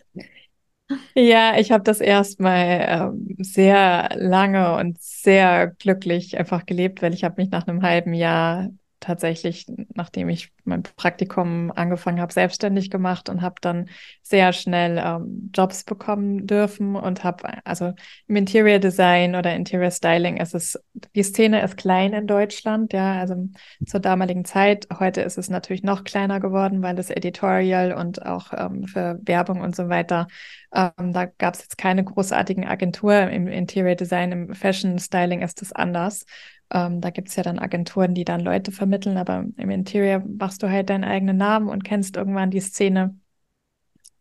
Ja, 1.14 1.58
ich 1.58 1.70
habe 1.70 1.84
das 1.84 2.00
erstmal 2.00 3.12
ähm, 3.14 3.36
sehr 3.40 4.08
lange 4.16 4.74
und 4.76 5.00
sehr 5.02 5.66
glücklich 5.68 6.38
einfach 6.38 6.64
gelebt, 6.64 7.02
weil 7.02 7.12
ich 7.12 7.24
habe 7.24 7.40
mich 7.42 7.50
nach 7.50 7.66
einem 7.66 7.82
halben 7.82 8.14
Jahr 8.14 8.70
tatsächlich, 9.00 9.66
nachdem 9.94 10.28
ich 10.28 10.52
mein 10.64 10.82
Praktikum 10.82 11.72
angefangen 11.74 12.20
habe, 12.20 12.32
selbstständig 12.32 12.90
gemacht 12.90 13.28
und 13.28 13.42
habe 13.42 13.56
dann 13.60 13.88
sehr 14.22 14.52
schnell 14.52 15.00
ähm, 15.02 15.50
Jobs 15.54 15.84
bekommen 15.84 16.46
dürfen 16.46 16.96
und 16.96 17.24
habe 17.24 17.64
also 17.64 17.92
im 18.26 18.36
Interior 18.36 18.78
Design 18.78 19.34
oder 19.34 19.54
Interior 19.54 19.90
Styling 19.90 20.36
ist 20.36 20.54
es 20.54 20.78
die 21.14 21.22
Szene 21.22 21.62
ist 21.62 21.76
klein 21.76 22.12
in 22.12 22.26
Deutschland, 22.26 22.92
ja, 22.92 23.20
also 23.20 23.48
zur 23.86 24.00
damaligen 24.00 24.44
Zeit. 24.44 24.86
Heute 24.98 25.20
ist 25.20 25.38
es 25.38 25.48
natürlich 25.48 25.82
noch 25.82 26.04
kleiner 26.04 26.40
geworden, 26.40 26.82
weil 26.82 26.96
das 26.96 27.10
Editorial 27.10 27.92
und 27.92 28.24
auch 28.26 28.52
ähm, 28.56 28.86
für 28.86 29.18
Werbung 29.22 29.60
und 29.60 29.76
so 29.76 29.88
weiter 29.88 30.26
ähm, 30.72 31.12
da 31.12 31.24
gab 31.26 31.54
es 31.54 31.62
jetzt 31.62 31.78
keine 31.78 32.04
großartigen 32.04 32.66
Agenturen 32.66 33.30
im 33.30 33.46
Interior 33.48 33.94
Design, 33.94 34.32
im 34.32 34.54
Fashion 34.54 34.98
Styling 34.98 35.42
ist 35.42 35.60
das 35.62 35.72
anders. 35.72 36.26
Ähm, 36.70 37.00
da 37.00 37.10
gibt 37.10 37.28
es 37.28 37.36
ja 37.36 37.42
dann 37.42 37.58
Agenturen, 37.58 38.14
die 38.14 38.24
dann 38.24 38.40
Leute 38.40 38.72
vermitteln, 38.72 39.16
aber 39.16 39.46
im 39.56 39.70
Interior 39.70 40.22
machst 40.26 40.62
du 40.62 40.70
halt 40.70 40.90
deinen 40.90 41.04
eigenen 41.04 41.36
Namen 41.36 41.68
und 41.68 41.84
kennst 41.84 42.16
irgendwann 42.16 42.50
die 42.50 42.60
Szene. 42.60 43.18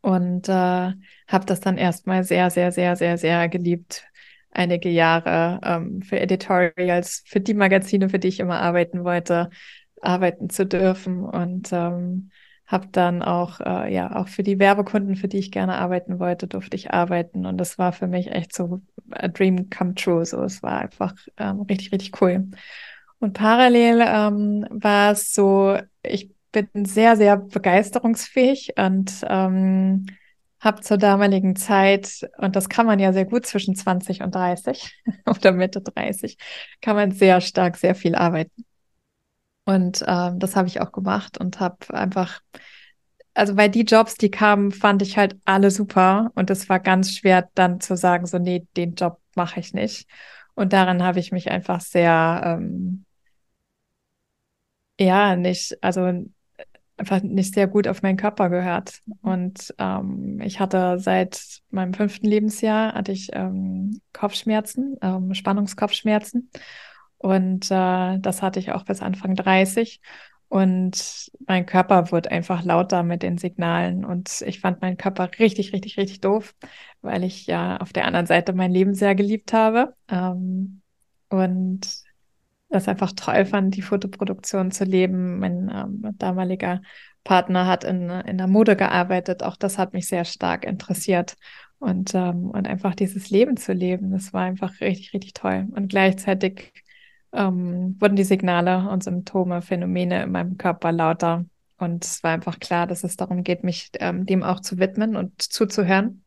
Und 0.01 0.47
äh, 0.47 0.51
habe 0.51 1.45
das 1.45 1.59
dann 1.59 1.77
erstmal 1.77 2.23
sehr, 2.23 2.49
sehr, 2.49 2.71
sehr, 2.71 2.95
sehr, 2.95 3.17
sehr 3.17 3.49
geliebt. 3.49 4.05
Einige 4.51 4.89
Jahre 4.89 5.59
ähm, 5.63 6.01
für 6.01 6.19
Editorials, 6.19 7.23
für 7.25 7.41
die 7.41 7.53
Magazine, 7.53 8.09
für 8.09 8.19
die 8.19 8.29
ich 8.29 8.39
immer 8.39 8.59
arbeiten 8.59 9.03
wollte, 9.03 9.49
arbeiten 10.01 10.49
zu 10.49 10.65
dürfen. 10.65 11.23
Und 11.23 11.69
ähm, 11.73 12.31
habe 12.67 12.87
dann 12.91 13.23
auch, 13.23 13.61
äh, 13.61 13.93
ja, 13.93 14.15
auch 14.15 14.27
für 14.27 14.43
die 14.43 14.59
Werbekunden, 14.59 15.15
für 15.15 15.29
die 15.29 15.37
ich 15.37 15.51
gerne 15.51 15.75
arbeiten 15.75 16.19
wollte, 16.19 16.47
durfte 16.47 16.75
ich 16.75 16.91
arbeiten. 16.91 17.45
Und 17.45 17.57
das 17.57 17.77
war 17.77 17.93
für 17.93 18.07
mich 18.07 18.31
echt 18.31 18.53
so 18.53 18.81
a 19.11 19.29
dream 19.29 19.69
come 19.69 19.95
true. 19.95 20.25
So, 20.25 20.43
es 20.43 20.61
war 20.61 20.79
einfach 20.81 21.15
ähm, 21.37 21.61
richtig, 21.61 21.93
richtig 21.93 22.21
cool. 22.21 22.49
Und 23.19 23.33
parallel 23.33 24.01
ähm, 24.05 24.67
war 24.69 25.13
es 25.13 25.33
so, 25.33 25.77
ich 26.03 26.31
bin 26.51 26.85
sehr, 26.85 27.15
sehr 27.15 27.37
begeisterungsfähig 27.37 28.73
und 28.77 29.11
ähm, 29.27 30.05
habe 30.59 30.81
zur 30.81 30.97
damaligen 30.97 31.55
Zeit, 31.55 32.27
und 32.37 32.55
das 32.55 32.67
kann 32.67 32.85
man 32.85 32.99
ja 32.99 33.13
sehr 33.13 33.25
gut 33.25 33.45
zwischen 33.45 33.75
20 33.75 34.21
und 34.23 34.35
30 34.35 35.03
oder 35.25 35.51
Mitte 35.53 35.81
30, 35.81 36.37
kann 36.81 36.95
man 36.95 37.11
sehr 37.11 37.41
stark, 37.41 37.77
sehr 37.77 37.95
viel 37.95 38.15
arbeiten. 38.15 38.65
Und 39.67 40.01
ähm, 40.07 40.39
das 40.39 40.55
habe 40.55 40.69
ich 40.69 40.79
auch 40.79 40.93
gemacht 40.93 41.37
und 41.37 41.59
habe 41.59 41.75
einfach, 41.93 42.39
also 43.33 43.57
weil 43.57 43.69
die 43.69 43.81
Jobs, 43.81 44.15
die 44.15 44.31
kamen, 44.31 44.71
fand 44.71 45.01
ich 45.01 45.17
halt 45.17 45.35
alle 45.43 45.71
super. 45.71 46.31
Und 46.35 46.49
es 46.49 46.69
war 46.69 46.79
ganz 46.79 47.13
schwer 47.13 47.49
dann 47.53 47.81
zu 47.81 47.97
sagen, 47.97 48.25
so, 48.27 48.39
nee, 48.39 48.65
den 48.77 48.95
Job 48.95 49.19
mache 49.35 49.59
ich 49.59 49.73
nicht. 49.73 50.07
Und 50.55 50.71
daran 50.71 51.03
habe 51.03 51.19
ich 51.19 51.33
mich 51.33 51.51
einfach 51.51 51.81
sehr, 51.81 52.41
ähm, 52.45 53.03
ja, 54.97 55.35
nicht, 55.35 55.77
also 55.83 56.23
einfach 56.95 57.21
nicht 57.21 57.53
sehr 57.53 57.67
gut 57.67 57.89
auf 57.89 58.01
meinen 58.01 58.15
Körper 58.15 58.49
gehört. 58.49 59.01
Und 59.21 59.75
ähm, 59.79 60.39
ich 60.41 60.61
hatte 60.61 60.97
seit 60.97 61.61
meinem 61.71 61.93
fünften 61.93 62.25
Lebensjahr 62.25 62.93
hatte 62.93 63.11
ich 63.11 63.31
ähm, 63.33 63.99
Kopfschmerzen, 64.13 64.95
ähm, 65.01 65.33
Spannungskopfschmerzen. 65.33 66.49
Und 67.17 67.71
äh, 67.71 68.19
das 68.19 68.41
hatte 68.41 68.59
ich 68.59 68.71
auch 68.71 68.83
bis 68.83 69.01
Anfang 69.01 69.35
30. 69.35 70.01
Und 70.49 71.29
mein 71.45 71.65
Körper 71.65 72.11
wurde 72.11 72.31
einfach 72.31 72.63
lauter 72.63 73.03
mit 73.03 73.21
den 73.21 73.37
Signalen. 73.37 74.05
Und 74.05 74.41
ich 74.45 74.61
fand 74.61 74.81
meinen 74.81 74.97
Körper 74.97 75.29
richtig, 75.39 75.73
richtig, 75.73 75.97
richtig 75.97 76.21
doof, 76.21 76.55
weil 77.01 77.23
ich 77.23 77.47
ja 77.47 77.77
auf 77.77 77.91
der 77.91 78.05
anderen 78.05 78.27
Seite 78.27 78.53
mein 78.53 78.71
Leben 78.71 78.93
sehr 78.93 79.15
geliebt 79.15 79.51
habe. 79.53 79.93
Ähm, 80.09 80.81
und 81.29 81.81
das 82.69 82.87
einfach 82.87 83.11
toll 83.13 83.45
fand, 83.45 83.75
die 83.75 83.81
Fotoproduktion 83.81 84.71
zu 84.71 84.83
leben. 84.85 85.39
Mein 85.39 85.69
ähm, 85.73 86.15
damaliger 86.17 86.81
Partner 87.23 87.67
hat 87.67 87.83
in, 87.83 88.09
in 88.09 88.37
der 88.37 88.47
Mode 88.47 88.75
gearbeitet. 88.75 89.43
Auch 89.43 89.57
das 89.57 89.77
hat 89.77 89.93
mich 89.93 90.07
sehr 90.07 90.25
stark 90.25 90.65
interessiert. 90.65 91.35
Und, 91.79 92.15
ähm, 92.15 92.49
und 92.49 92.67
einfach 92.67 92.95
dieses 92.95 93.29
Leben 93.29 93.57
zu 93.57 93.73
leben, 93.73 94.11
das 94.11 94.33
war 94.33 94.43
einfach 94.43 94.79
richtig, 94.81 95.13
richtig 95.13 95.33
toll. 95.33 95.67
Und 95.75 95.89
gleichzeitig 95.89 96.73
ähm, 97.37 97.95
wurden 97.99 98.15
die 98.15 98.23
Signale 98.23 98.89
und 98.89 99.03
Symptome, 99.03 99.61
Phänomene 99.61 100.23
in 100.23 100.31
meinem 100.31 100.57
Körper 100.57 100.91
lauter. 100.91 101.45
Und 101.77 102.03
es 102.03 102.23
war 102.23 102.31
einfach 102.31 102.59
klar, 102.59 102.87
dass 102.87 103.03
es 103.03 103.15
darum 103.15 103.43
geht, 103.43 103.63
mich 103.63 103.91
ähm, 103.99 104.25
dem 104.25 104.43
auch 104.43 104.59
zu 104.59 104.79
widmen 104.79 105.15
und 105.15 105.41
zuzuhören. 105.41 106.23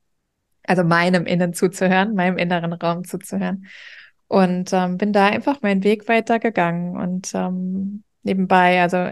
Also 0.62 0.84
meinem 0.84 1.26
Innen 1.26 1.52
zuzuhören, 1.52 2.14
meinem 2.14 2.38
inneren 2.38 2.72
Raum 2.72 3.04
zuzuhören. 3.04 3.66
Und 4.28 4.72
ähm, 4.72 4.96
bin 4.96 5.12
da 5.12 5.26
einfach 5.26 5.60
meinen 5.62 5.82
Weg 5.82 6.08
weitergegangen 6.08 6.96
und 6.96 7.32
ähm, 7.34 8.04
nebenbei, 8.22 8.80
also 8.80 9.10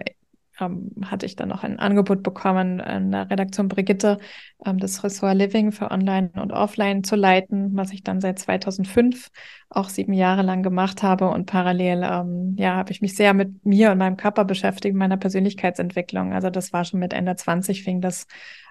ähm, 0.61 0.91
hatte 1.05 1.27
ich 1.27 1.37
dann 1.37 1.49
noch 1.49 1.65
ein 1.65 1.79
Angebot 1.79 2.23
bekommen, 2.23 2.81
in 2.81 3.11
der 3.13 3.31
Redaktion 3.31 3.69
Brigitte 3.69 4.19
ähm, 4.65 4.79
das 4.79 5.03
Ressort 5.05 5.37
Living 5.37 5.73
für 5.73 5.91
Online 5.91 6.31
und 6.35 6.53
Offline 6.53 7.05
zu 7.05 7.17
leiten, 7.17 7.77
was 7.77 7.93
ich 7.93 8.03
dann 8.03 8.21
seit 8.21 8.39
2005 8.39 9.31
auch 9.71 9.89
sieben 9.89 10.13
Jahre 10.13 10.43
lang 10.43 10.63
gemacht 10.63 11.03
habe. 11.03 11.29
Und 11.29 11.47
parallel, 11.47 12.03
ähm, 12.03 12.55
ja, 12.59 12.77
habe 12.77 12.93
ich 12.93 13.01
mich 13.01 13.15
sehr 13.15 13.35
mit 13.35 13.65
mir 13.65 13.93
und 13.93 13.99
meinem 13.99 14.17
Körper 14.17 14.45
beschäftigt, 14.45 14.97
meiner 14.97 15.17
Persönlichkeitsentwicklung. 15.17 16.33
Also 16.33 16.51
das 16.51 16.73
war 16.73 16.85
schon 16.85 17.01
mit 17.01 17.13
Ende 17.13 17.37
20 17.37 17.83
fing 17.83 18.01
das 18.01 18.27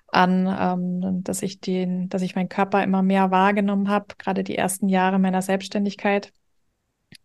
an, 0.08 0.48
ähm, 0.48 1.24
dass 1.24 1.42
ich 1.42 1.60
den, 1.60 2.10
dass 2.10 2.22
ich 2.22 2.36
meinen 2.36 2.50
Körper 2.50 2.84
immer 2.84 3.04
mehr 3.04 3.32
wahrgenommen 3.32 3.90
habe, 3.90 4.08
gerade 4.18 4.44
die 4.44 4.58
ersten 4.58 4.90
Jahre 4.90 5.20
meiner 5.20 5.42
Selbstständigkeit. 5.42 6.32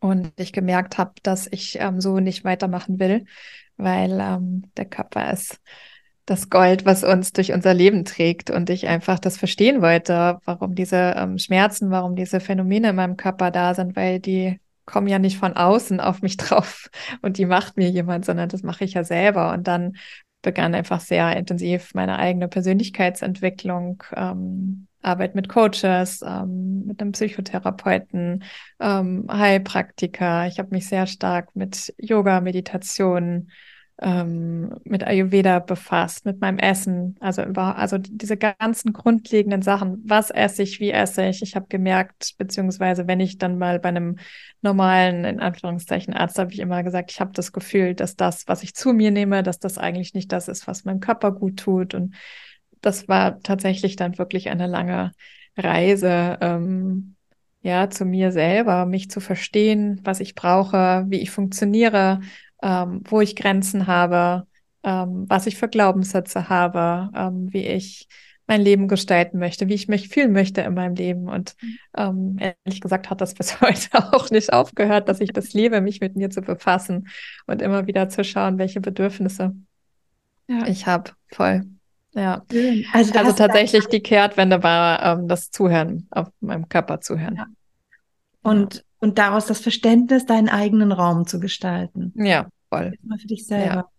Und 0.00 0.32
ich 0.36 0.52
gemerkt 0.52 0.98
habe, 0.98 1.12
dass 1.22 1.46
ich 1.50 1.78
ähm, 1.80 2.00
so 2.00 2.20
nicht 2.20 2.44
weitermachen 2.44 2.98
will, 2.98 3.24
weil 3.76 4.18
ähm, 4.20 4.64
der 4.76 4.86
Körper 4.86 5.32
ist 5.32 5.60
das 6.26 6.50
Gold, 6.50 6.84
was 6.84 7.02
uns 7.04 7.32
durch 7.32 7.52
unser 7.52 7.74
Leben 7.74 8.04
trägt 8.04 8.50
und 8.50 8.70
ich 8.70 8.86
einfach 8.86 9.18
das 9.18 9.36
verstehen 9.36 9.82
wollte, 9.82 10.38
warum 10.44 10.74
diese 10.74 11.14
ähm, 11.16 11.38
Schmerzen, 11.38 11.90
warum 11.90 12.14
diese 12.16 12.40
Phänomene 12.40 12.90
in 12.90 12.96
meinem 12.96 13.16
Körper 13.16 13.50
da 13.50 13.74
sind, 13.74 13.96
weil 13.96 14.20
die 14.20 14.60
kommen 14.84 15.08
ja 15.08 15.18
nicht 15.18 15.38
von 15.38 15.54
außen 15.54 16.00
auf 16.00 16.22
mich 16.22 16.36
drauf 16.38 16.90
und 17.22 17.38
die 17.38 17.46
macht 17.46 17.76
mir 17.76 17.90
jemand, 17.90 18.24
sondern 18.24 18.48
das 18.48 18.62
mache 18.62 18.84
ich 18.84 18.94
ja 18.94 19.04
selber. 19.04 19.52
Und 19.52 19.66
dann 19.66 19.96
begann 20.42 20.74
einfach 20.74 21.00
sehr 21.00 21.36
intensiv 21.36 21.94
meine 21.94 22.18
eigene 22.18 22.48
Persönlichkeitsentwicklung, 22.48 24.02
ähm, 24.14 24.88
Arbeit 25.00 25.34
mit 25.34 25.48
Coaches, 25.48 26.22
ähm, 26.22 26.84
mit 26.86 27.00
einem 27.00 27.12
Psychotherapeuten, 27.12 28.44
ähm, 28.80 29.26
Heilpraktiker. 29.30 30.46
Ich 30.46 30.58
habe 30.58 30.70
mich 30.70 30.88
sehr 30.88 31.06
stark 31.06 31.54
mit 31.56 31.92
Yoga, 31.98 32.40
Meditation, 32.40 33.50
ähm, 34.00 34.74
mit 34.84 35.04
Ayurveda 35.04 35.58
befasst, 35.58 36.24
mit 36.24 36.40
meinem 36.40 36.58
Essen, 36.58 37.16
also 37.20 37.42
über, 37.42 37.76
also 37.76 37.98
diese 37.98 38.36
ganzen 38.36 38.92
grundlegenden 38.92 39.62
Sachen. 39.62 40.02
Was 40.04 40.30
esse 40.30 40.62
ich, 40.62 40.80
wie 40.80 40.90
esse 40.90 41.26
ich? 41.26 41.42
Ich 41.42 41.54
habe 41.54 41.66
gemerkt, 41.68 42.34
beziehungsweise 42.38 43.06
wenn 43.06 43.20
ich 43.20 43.38
dann 43.38 43.58
mal 43.58 43.78
bei 43.78 43.90
einem 43.90 44.16
normalen, 44.60 45.24
in 45.24 45.40
Anführungszeichen, 45.40 46.14
Arzt 46.14 46.38
habe 46.38 46.52
ich 46.52 46.58
immer 46.58 46.82
gesagt, 46.82 47.10
ich 47.12 47.20
habe 47.20 47.32
das 47.32 47.52
Gefühl, 47.52 47.94
dass 47.94 48.16
das, 48.16 48.48
was 48.48 48.62
ich 48.62 48.74
zu 48.74 48.92
mir 48.92 49.10
nehme, 49.10 49.42
dass 49.42 49.58
das 49.58 49.78
eigentlich 49.78 50.14
nicht 50.14 50.32
das 50.32 50.48
ist, 50.48 50.66
was 50.66 50.84
meinem 50.84 51.00
Körper 51.00 51.32
gut 51.32 51.58
tut. 51.58 51.94
Und 51.94 52.14
das 52.80 53.08
war 53.08 53.40
tatsächlich 53.40 53.96
dann 53.96 54.18
wirklich 54.18 54.48
eine 54.48 54.66
lange 54.66 55.12
Reise. 55.56 56.38
Ähm, 56.40 57.14
ja, 57.64 57.88
zu 57.88 58.04
mir 58.04 58.32
selber, 58.32 58.86
mich 58.86 59.08
zu 59.08 59.20
verstehen, 59.20 60.00
was 60.02 60.18
ich 60.18 60.34
brauche, 60.34 61.04
wie 61.08 61.20
ich 61.20 61.30
funktioniere, 61.30 62.20
ähm, 62.62 63.02
wo 63.04 63.20
ich 63.20 63.36
Grenzen 63.36 63.86
habe, 63.86 64.46
ähm, 64.82 65.24
was 65.28 65.46
ich 65.46 65.56
für 65.56 65.68
Glaubenssätze 65.68 66.48
habe, 66.48 67.10
ähm, 67.14 67.52
wie 67.52 67.66
ich 67.66 68.08
mein 68.46 68.60
Leben 68.60 68.88
gestalten 68.88 69.38
möchte, 69.38 69.68
wie 69.68 69.74
ich 69.74 69.88
mich 69.88 70.08
fühlen 70.08 70.32
möchte 70.32 70.60
in 70.62 70.74
meinem 70.74 70.94
Leben. 70.94 71.28
Und 71.28 71.54
ähm, 71.96 72.38
ehrlich 72.38 72.80
gesagt 72.80 73.10
hat 73.10 73.20
das 73.20 73.34
bis 73.36 73.60
heute 73.60 73.88
auch 74.12 74.30
nicht 74.30 74.52
aufgehört, 74.52 75.08
dass 75.08 75.20
ich 75.20 75.32
das 75.32 75.52
liebe, 75.54 75.80
mich 75.80 76.00
mit 76.00 76.16
mir 76.16 76.30
zu 76.30 76.42
befassen 76.42 77.08
und 77.46 77.62
immer 77.62 77.86
wieder 77.86 78.08
zu 78.08 78.24
schauen, 78.24 78.58
welche 78.58 78.80
Bedürfnisse 78.80 79.54
ja. 80.48 80.66
ich 80.66 80.86
habe. 80.86 81.12
Voll. 81.28 81.64
Ja. 82.14 82.42
Also, 82.92 83.14
also 83.14 83.32
tatsächlich 83.32 83.86
die 83.86 84.00
Kehrtwende 84.00 84.62
war 84.62 85.02
ähm, 85.02 85.28
das 85.28 85.50
Zuhören, 85.50 86.08
auf 86.10 86.28
meinem 86.40 86.68
Körper 86.68 87.00
zuhören. 87.00 87.36
Ja. 87.36 87.46
Und 88.42 88.84
und 89.02 89.18
daraus 89.18 89.46
das 89.46 89.58
Verständnis, 89.58 90.26
deinen 90.26 90.48
eigenen 90.48 90.92
Raum 90.92 91.26
zu 91.26 91.40
gestalten. 91.40 92.12
Ja, 92.14 92.46
voll. 92.70 92.94
Mal 93.02 93.18
für 93.18 93.26
dich 93.26 93.44
selber. 93.46 93.90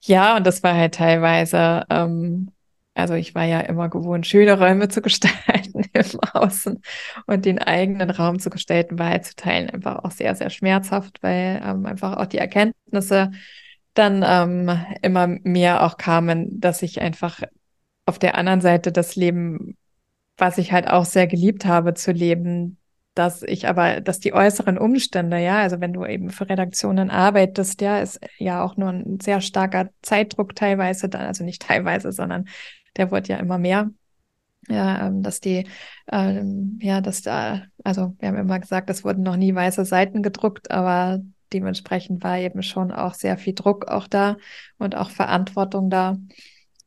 Ja. 0.00 0.32
ja, 0.32 0.36
und 0.36 0.46
das 0.46 0.64
war 0.64 0.74
halt 0.74 0.96
teilweise, 0.96 1.84
ähm, 1.88 2.50
also 2.94 3.14
ich 3.14 3.36
war 3.36 3.44
ja 3.44 3.60
immer 3.60 3.88
gewohnt, 3.88 4.26
schöne 4.26 4.58
Räume 4.58 4.88
zu 4.88 5.02
gestalten 5.02 5.84
im 5.92 6.20
Außen 6.32 6.82
und 7.26 7.44
den 7.44 7.60
eigenen 7.60 8.10
Raum 8.10 8.40
zu 8.40 8.50
gestalten, 8.50 8.98
war 8.98 9.10
halt 9.10 9.24
zu 9.24 9.36
teilen 9.36 9.70
einfach 9.70 10.02
auch 10.02 10.10
sehr, 10.10 10.34
sehr 10.34 10.50
schmerzhaft, 10.50 11.22
weil 11.22 11.62
ähm, 11.64 11.86
einfach 11.86 12.16
auch 12.16 12.26
die 12.26 12.38
Erkenntnisse 12.38 13.30
dann 13.94 14.24
ähm, 14.26 14.84
immer 15.02 15.28
mehr 15.28 15.84
auch 15.84 15.96
kamen, 15.96 16.60
dass 16.60 16.82
ich 16.82 17.00
einfach 17.00 17.40
auf 18.04 18.18
der 18.18 18.36
anderen 18.36 18.60
Seite 18.60 18.90
das 18.90 19.14
Leben, 19.14 19.76
was 20.36 20.58
ich 20.58 20.72
halt 20.72 20.88
auch 20.88 21.04
sehr 21.04 21.28
geliebt 21.28 21.66
habe 21.66 21.94
zu 21.94 22.10
leben, 22.10 22.78
dass 23.14 23.42
ich 23.42 23.68
aber, 23.68 24.00
dass 24.00 24.20
die 24.20 24.32
äußeren 24.32 24.78
Umstände, 24.78 25.38
ja, 25.38 25.58
also 25.60 25.80
wenn 25.80 25.92
du 25.92 26.04
eben 26.06 26.30
für 26.30 26.48
Redaktionen 26.48 27.10
arbeitest, 27.10 27.80
ja, 27.82 28.00
ist 28.00 28.20
ja 28.38 28.62
auch 28.64 28.76
nur 28.76 28.88
ein 28.90 29.20
sehr 29.20 29.40
starker 29.40 29.90
Zeitdruck 30.00 30.54
teilweise, 30.54 31.08
dann, 31.08 31.22
also 31.26 31.44
nicht 31.44 31.62
teilweise, 31.62 32.12
sondern 32.12 32.46
der 32.96 33.10
wird 33.10 33.28
ja 33.28 33.36
immer 33.36 33.58
mehr. 33.58 33.90
Ja, 34.68 35.08
ähm, 35.08 35.22
dass 35.22 35.40
die, 35.40 35.66
ähm, 36.10 36.78
ja, 36.80 37.00
dass 37.00 37.22
da, 37.22 37.62
also 37.82 38.14
wir 38.20 38.28
haben 38.28 38.36
immer 38.36 38.60
gesagt, 38.60 38.90
es 38.90 39.02
wurden 39.04 39.24
noch 39.24 39.36
nie 39.36 39.54
weiße 39.54 39.84
Seiten 39.84 40.22
gedruckt, 40.22 40.70
aber 40.70 41.20
dementsprechend 41.52 42.22
war 42.22 42.38
eben 42.38 42.62
schon 42.62 42.92
auch 42.92 43.14
sehr 43.14 43.36
viel 43.38 43.54
Druck 43.54 43.88
auch 43.88 44.06
da 44.06 44.36
und 44.78 44.96
auch 44.96 45.10
Verantwortung 45.10 45.90
da. 45.90 46.16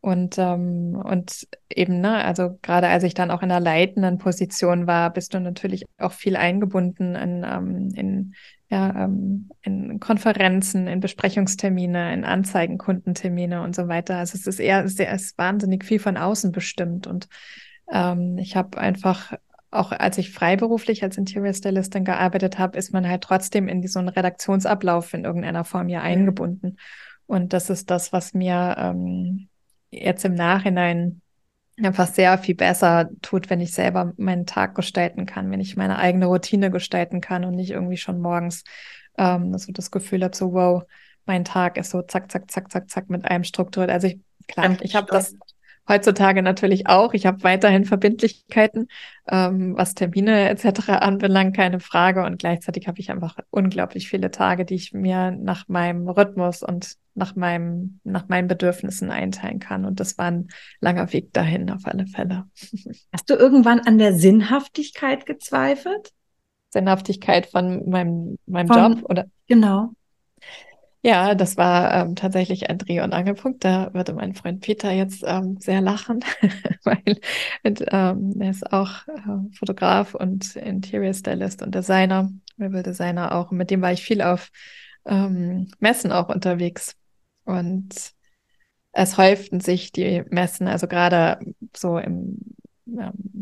Und, 0.06 0.38
ähm, 0.38 1.02
und 1.04 1.48
eben, 1.68 2.00
ne, 2.00 2.24
also 2.24 2.60
gerade 2.62 2.90
als 2.90 3.02
ich 3.02 3.16
dann 3.16 3.32
auch 3.32 3.42
in 3.42 3.50
einer 3.50 3.60
leitenden 3.60 4.20
Position 4.20 4.86
war, 4.86 5.12
bist 5.12 5.34
du 5.34 5.40
natürlich 5.40 5.84
auch 5.98 6.12
viel 6.12 6.36
eingebunden 6.36 7.16
in, 7.16 7.44
ähm, 7.44 7.90
in, 7.96 8.36
ja, 8.70 9.06
ähm, 9.06 9.50
in 9.64 10.00
Konferenzen, 10.00 10.86
in 10.86 11.00
Besprechungstermine, 11.00 12.14
in 12.14 12.24
Anzeigenkundentermine 12.24 13.64
und 13.64 13.76
so 13.76 13.88
weiter. 13.88 14.18
Also 14.18 14.36
es 14.36 14.46
ist 14.46 14.60
eher 14.60 14.88
sehr, 14.88 15.12
es 15.12 15.24
ist 15.24 15.38
wahnsinnig 15.40 15.84
viel 15.84 15.98
von 15.98 16.18
außen 16.18 16.52
bestimmt. 16.52 17.08
Und 17.08 17.28
ähm, 17.92 18.38
ich 18.38 18.56
habe 18.56 18.78
einfach 18.78 19.34
auch 19.72 19.92
als 19.92 20.20
ich 20.20 20.30
freiberuflich 20.30 21.02
als 21.02 21.18
Interior 21.18 21.52
Stylistin 21.52 22.06
gearbeitet 22.06 22.60
habe, 22.60 22.78
ist 22.78 22.94
man 22.94 23.10
halt 23.10 23.24
trotzdem 23.24 23.68
in 23.68 23.86
so 23.88 23.98
einen 23.98 24.10
Redaktionsablauf 24.10 25.16
in 25.16 25.26
irgendeiner 25.26 25.64
Form 25.64 25.90
ja 25.90 26.02
eingebunden. 26.02 26.78
Und 27.26 27.54
das 27.54 27.72
ist 27.72 27.90
das, 27.90 28.14
was 28.14 28.36
mir 28.36 28.76
ähm, 28.78 29.50
jetzt 30.04 30.26
im 30.26 30.36
Nachhinein 30.36 31.22
einfach 31.82 32.08
sehr 32.08 32.38
viel 32.38 32.56
besser 32.56 33.10
tut, 33.22 33.50
wenn 33.50 33.60
ich 33.60 33.74
selber 33.74 34.14
meinen 34.18 34.46
Tag 34.46 34.76
gestalten 34.76 35.26
kann, 35.26 35.52
wenn 35.52 35.60
ich 35.60 35.76
meine 35.76 35.98
eigene 35.98 36.28
Routine 36.28 36.72
gestalten 36.72 37.22
kann 37.22 37.44
und 37.44 37.56
nicht 37.56 37.72
irgendwie 37.72 37.98
schon 37.98 38.22
morgens 38.22 38.64
ähm, 39.18 39.58
so 39.58 39.72
das 39.72 39.92
Gefühl 39.92 40.24
habe, 40.24 40.36
so 40.36 40.54
wow, 40.54 40.84
mein 41.26 41.44
Tag 41.44 41.78
ist 41.78 41.90
so 41.90 42.02
zack, 42.02 42.32
zack, 42.32 42.50
zack, 42.50 42.72
zack, 42.72 42.90
zack 42.90 43.10
mit 43.10 43.26
einem 43.26 43.44
strukturiert. 43.44 43.92
Also 43.92 44.08
ich, 44.08 44.20
klar, 44.48 44.78
ich 44.82 44.96
habe 44.96 45.08
das 45.12 45.36
heutzutage 45.88 46.42
natürlich 46.42 46.88
auch. 46.88 47.14
Ich 47.14 47.26
habe 47.26 47.44
weiterhin 47.44 47.86
Verbindlichkeiten, 47.86 48.88
ähm, 49.28 49.76
was 49.78 49.94
Termine 49.94 50.50
etc. 50.50 50.90
anbelangt, 50.90 51.56
keine 51.56 51.80
Frage. 51.80 52.24
Und 52.24 52.40
gleichzeitig 52.40 52.88
habe 52.88 53.00
ich 53.00 53.12
einfach 53.12 53.38
unglaublich 53.50 54.10
viele 54.10 54.32
Tage, 54.32 54.66
die 54.66 54.76
ich 54.76 54.94
mir 54.94 55.32
nach 55.32 55.68
meinem 55.68 56.08
Rhythmus 56.08 56.64
und 56.64 56.96
nach 57.14 57.36
meinem, 57.36 58.00
nach 58.04 58.28
meinen 58.28 58.48
Bedürfnissen 58.48 59.10
einteilen 59.10 59.60
kann. 59.60 59.86
Und 59.86 60.00
das 60.00 60.18
war 60.18 60.26
ein 60.26 60.50
langer 60.82 61.14
Weg 61.14 61.32
dahin, 61.34 61.70
auf 61.72 61.86
alle 61.86 62.08
Fälle. 62.08 62.46
Hast 63.12 63.30
du 63.30 63.36
irgendwann 63.36 63.80
an 63.80 63.98
der 63.98 64.14
Sinnhaftigkeit 64.14 65.26
gezweifelt? 65.26 66.12
Sinnhaftigkeit 66.70 67.46
von 67.46 67.90
meinem, 67.90 68.38
meinem 68.46 68.68
von, 68.68 68.78
Job 68.78 69.10
oder? 69.10 69.26
Genau. 69.48 69.92
Ja, 71.06 71.36
das 71.36 71.56
war 71.56 71.94
ähm, 71.94 72.16
tatsächlich 72.16 72.68
ein 72.68 72.80
Dreh- 72.80 73.02
und 73.02 73.14
Angelpunkt. 73.14 73.64
Da 73.64 73.94
würde 73.94 74.12
mein 74.14 74.34
Freund 74.34 74.62
Peter 74.62 74.92
jetzt 74.92 75.24
ähm, 75.24 75.58
sehr 75.60 75.80
lachen, 75.80 76.26
weil 76.84 77.20
ähm, 77.64 78.34
er 78.42 78.50
ist 78.50 78.74
auch 78.74 79.08
äh, 79.08 79.56
Fotograf 79.56 80.16
und 80.16 80.56
Interior 80.56 81.14
Stylist 81.14 81.62
und 81.62 81.76
Designer, 81.76 82.32
Möbeldesigner 82.58 83.36
auch. 83.36 83.52
Und 83.52 83.58
mit 83.58 83.70
dem 83.70 83.84
war 83.84 83.92
ich 83.92 84.02
viel 84.02 84.24
auf 84.24 84.50
ähm, 85.06 85.70
Messen 85.78 86.12
auch 86.12 86.30
unterwegs. 86.30 86.96
Und 87.44 87.94
es 88.92 89.20
häuften 89.20 89.60
sich 89.60 89.92
die 89.92 90.24
Messen, 90.32 90.68
also 90.68 90.88
gerade 90.88 91.38
so 91.78 92.00
im 92.00 92.40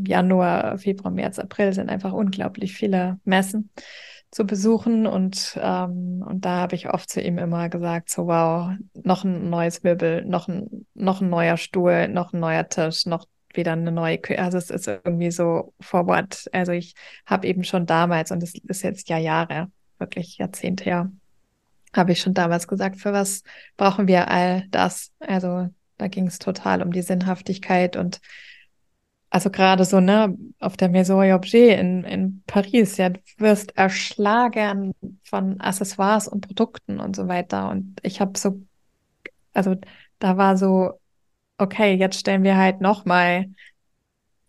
Januar, 0.06 0.78
Februar, 0.80 1.14
März, 1.14 1.40
April 1.40 1.72
sind 1.72 1.90
einfach 1.90 2.12
unglaublich 2.12 2.74
viele 2.74 3.22
Messen 3.24 3.70
zu 4.34 4.46
besuchen 4.46 5.06
und 5.06 5.60
ähm, 5.62 6.24
und 6.28 6.44
da 6.44 6.62
habe 6.62 6.76
ich 6.76 6.90
oft 6.90 7.10
zu 7.10 7.22
ihm 7.22 7.38
immer 7.38 7.70
gesagt 7.70 8.10
so 8.10 8.26
wow 8.26 8.72
noch 8.96 9.24
ein 9.24 9.50
neues 9.50 9.84
Möbel 9.84 10.26
noch 10.26 10.48
ein 10.48 10.88
noch 10.96 11.22
ein 11.22 11.30
neuer 11.30 11.58
Stuhl 11.58 12.08
noch 12.08 12.34
ein 12.34 12.40
neuer 12.40 12.68
Tisch 12.68 13.06
noch 13.06 13.28
wieder 13.54 13.74
eine 13.74 13.92
neue 13.92 14.18
Küche 14.18 14.42
also 14.42 14.58
es 14.58 14.72
ist 14.72 14.88
irgendwie 14.88 15.30
so 15.30 15.74
forward. 15.80 16.46
Also 16.52 16.72
ich 16.72 16.96
habe 17.28 17.48
eben 17.48 17.64
schon 17.64 17.86
damals 17.86 18.32
und 18.32 18.42
es 18.42 18.56
ist 18.56 18.82
jetzt 18.82 19.08
ja 19.10 19.20
Jahre 19.20 19.72
wirklich 20.00 20.38
Jahrzehnte 20.40 20.86
her 20.86 21.12
habe 21.96 22.12
ich 22.14 22.22
schon 22.22 22.34
damals 22.34 22.68
gesagt 22.68 22.98
für 22.98 23.14
was 23.14 23.44
brauchen 23.78 24.08
wir 24.08 24.30
all 24.32 24.68
das? 24.72 25.12
Also 25.20 25.70
da 25.98 26.08
ging 26.08 26.26
es 26.26 26.40
total 26.40 26.82
um 26.82 26.92
die 26.92 27.04
Sinnhaftigkeit 27.04 27.96
und 27.96 28.20
also 29.34 29.50
gerade 29.50 29.84
so, 29.84 30.00
ne, 30.00 30.38
auf 30.60 30.78
der 30.78 30.90
Maison 30.90 31.32
Objet 31.32 31.80
in, 31.80 32.04
in 32.04 32.44
Paris, 32.46 32.98
ja, 32.98 33.10
du 33.10 33.20
wirst 33.38 33.76
erschlagen 33.76 34.94
von 35.24 35.60
Accessoires 35.60 36.28
und 36.28 36.42
Produkten 36.48 37.00
und 37.00 37.16
so 37.16 37.28
weiter. 37.28 37.72
Und 37.72 37.96
ich 38.04 38.22
habe 38.22 38.38
so, 38.38 38.62
also 39.54 39.76
da 40.20 40.38
war 40.38 40.56
so, 40.56 41.00
okay, 41.58 41.96
jetzt 41.96 42.20
stellen 42.20 42.44
wir 42.44 42.58
halt 42.58 42.80
nochmal 42.80 43.50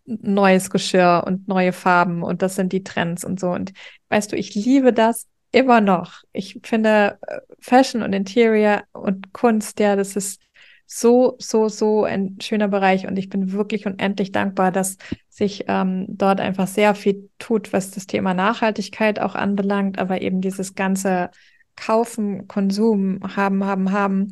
neues 0.04 0.68
Geschirr 0.68 1.24
und 1.26 1.48
neue 1.48 1.72
Farben 1.72 2.22
und 2.22 2.42
das 2.42 2.54
sind 2.54 2.70
die 2.74 2.84
Trends 2.84 3.24
und 3.24 3.40
so. 3.40 3.52
Und 3.52 3.72
weißt 4.10 4.32
du, 4.32 4.36
ich 4.36 4.54
liebe 4.54 4.92
das 4.92 5.26
immer 5.50 5.80
noch. 5.80 6.24
Ich 6.34 6.60
finde 6.62 7.18
äh, 7.26 7.40
Fashion 7.58 8.02
und 8.02 8.12
Interior 8.12 8.82
und 8.92 9.32
Kunst, 9.32 9.80
ja, 9.80 9.96
das 9.96 10.14
ist 10.14 10.42
so, 10.86 11.36
so, 11.38 11.68
so 11.68 12.04
ein 12.04 12.36
schöner 12.40 12.68
Bereich 12.68 13.06
und 13.06 13.16
ich 13.18 13.28
bin 13.28 13.52
wirklich 13.52 13.86
unendlich 13.86 14.32
dankbar, 14.32 14.70
dass 14.72 14.96
sich 15.28 15.64
ähm, 15.68 16.06
dort 16.08 16.40
einfach 16.40 16.66
sehr 16.66 16.94
viel 16.94 17.30
tut, 17.38 17.72
was 17.72 17.90
das 17.90 18.06
Thema 18.06 18.34
Nachhaltigkeit 18.34 19.18
auch 19.18 19.34
anbelangt, 19.34 19.98
aber 19.98 20.20
eben 20.22 20.40
dieses 20.40 20.74
ganze 20.74 21.30
Kaufen, 21.76 22.46
Konsum, 22.46 23.20
haben, 23.36 23.64
haben, 23.64 23.92
haben, 23.92 24.30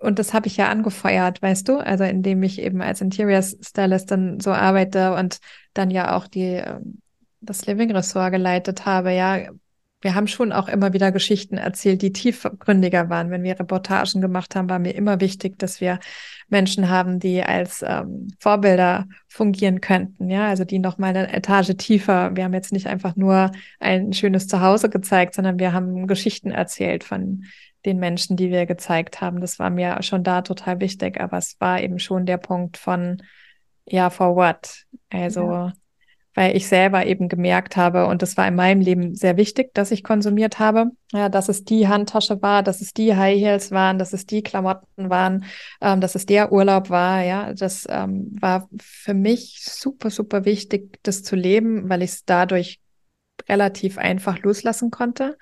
und 0.00 0.18
das 0.18 0.32
habe 0.32 0.46
ich 0.46 0.56
ja 0.56 0.68
angefeuert, 0.70 1.42
weißt 1.42 1.68
du? 1.68 1.76
Also 1.76 2.04
indem 2.04 2.42
ich 2.42 2.58
eben 2.60 2.80
als 2.80 3.02
Interior 3.02 3.42
Stylist 3.42 4.10
dann 4.10 4.40
so 4.40 4.50
arbeite 4.50 5.14
und 5.14 5.40
dann 5.74 5.90
ja 5.90 6.16
auch 6.16 6.26
die 6.26 6.54
ähm, 6.54 7.00
das 7.42 7.66
Living 7.66 7.90
Ressort 7.90 8.32
geleitet 8.32 8.86
habe, 8.86 9.12
ja, 9.12 9.50
wir 10.00 10.14
haben 10.14 10.26
schon 10.26 10.52
auch 10.52 10.68
immer 10.68 10.92
wieder 10.92 11.12
Geschichten 11.12 11.58
erzählt, 11.58 12.00
die 12.00 12.12
tiefgründiger 12.12 13.10
waren. 13.10 13.30
Wenn 13.30 13.42
wir 13.42 13.58
Reportagen 13.58 14.20
gemacht 14.20 14.56
haben, 14.56 14.70
war 14.70 14.78
mir 14.78 14.94
immer 14.94 15.20
wichtig, 15.20 15.58
dass 15.58 15.80
wir 15.80 15.98
Menschen 16.48 16.88
haben, 16.88 17.18
die 17.18 17.42
als 17.42 17.84
ähm, 17.86 18.28
Vorbilder 18.38 19.06
fungieren 19.28 19.80
könnten. 19.80 20.30
Ja, 20.30 20.48
also 20.48 20.64
die 20.64 20.78
noch 20.78 20.96
mal 20.96 21.08
eine 21.08 21.32
Etage 21.32 21.76
tiefer. 21.76 22.34
Wir 22.34 22.44
haben 22.44 22.54
jetzt 22.54 22.72
nicht 22.72 22.86
einfach 22.86 23.14
nur 23.14 23.52
ein 23.78 24.12
schönes 24.14 24.46
Zuhause 24.46 24.88
gezeigt, 24.88 25.34
sondern 25.34 25.58
wir 25.58 25.72
haben 25.72 26.06
Geschichten 26.06 26.50
erzählt 26.50 27.04
von 27.04 27.44
den 27.84 27.98
Menschen, 27.98 28.36
die 28.36 28.50
wir 28.50 28.64
gezeigt 28.64 29.20
haben. 29.20 29.40
Das 29.40 29.58
war 29.58 29.68
mir 29.68 30.02
schon 30.02 30.24
da 30.24 30.40
total 30.40 30.80
wichtig. 30.80 31.20
Aber 31.20 31.36
es 31.36 31.56
war 31.60 31.80
eben 31.82 31.98
schon 31.98 32.24
der 32.24 32.38
Punkt 32.38 32.78
von, 32.78 33.22
ja, 33.84 34.08
for 34.08 34.34
what? 34.34 34.86
Also, 35.10 35.42
ja 35.42 35.72
weil 36.40 36.56
ich 36.56 36.68
selber 36.68 37.04
eben 37.04 37.28
gemerkt 37.28 37.76
habe, 37.76 38.06
und 38.06 38.22
das 38.22 38.38
war 38.38 38.48
in 38.48 38.54
meinem 38.54 38.80
Leben 38.80 39.14
sehr 39.14 39.36
wichtig, 39.36 39.74
dass 39.74 39.90
ich 39.90 40.02
konsumiert 40.02 40.58
habe, 40.58 40.86
ja, 41.12 41.28
dass 41.28 41.50
es 41.50 41.64
die 41.64 41.86
Handtasche 41.86 42.40
war, 42.40 42.62
dass 42.62 42.80
es 42.80 42.94
die 42.94 43.14
High 43.14 43.38
Heels 43.38 43.72
waren, 43.72 43.98
dass 43.98 44.14
es 44.14 44.24
die 44.24 44.42
Klamotten 44.42 45.10
waren, 45.10 45.44
ähm, 45.82 46.00
dass 46.00 46.14
es 46.14 46.24
der 46.24 46.50
Urlaub 46.50 46.88
war, 46.88 47.22
ja, 47.22 47.52
das 47.52 47.86
ähm, 47.90 48.34
war 48.40 48.70
für 48.80 49.12
mich 49.12 49.60
super, 49.62 50.08
super 50.08 50.46
wichtig, 50.46 50.98
das 51.02 51.22
zu 51.22 51.36
leben, 51.36 51.90
weil 51.90 52.00
ich 52.00 52.12
es 52.12 52.24
dadurch 52.24 52.80
relativ 53.46 53.98
einfach 53.98 54.38
loslassen 54.38 54.90
konnte. 54.90 55.36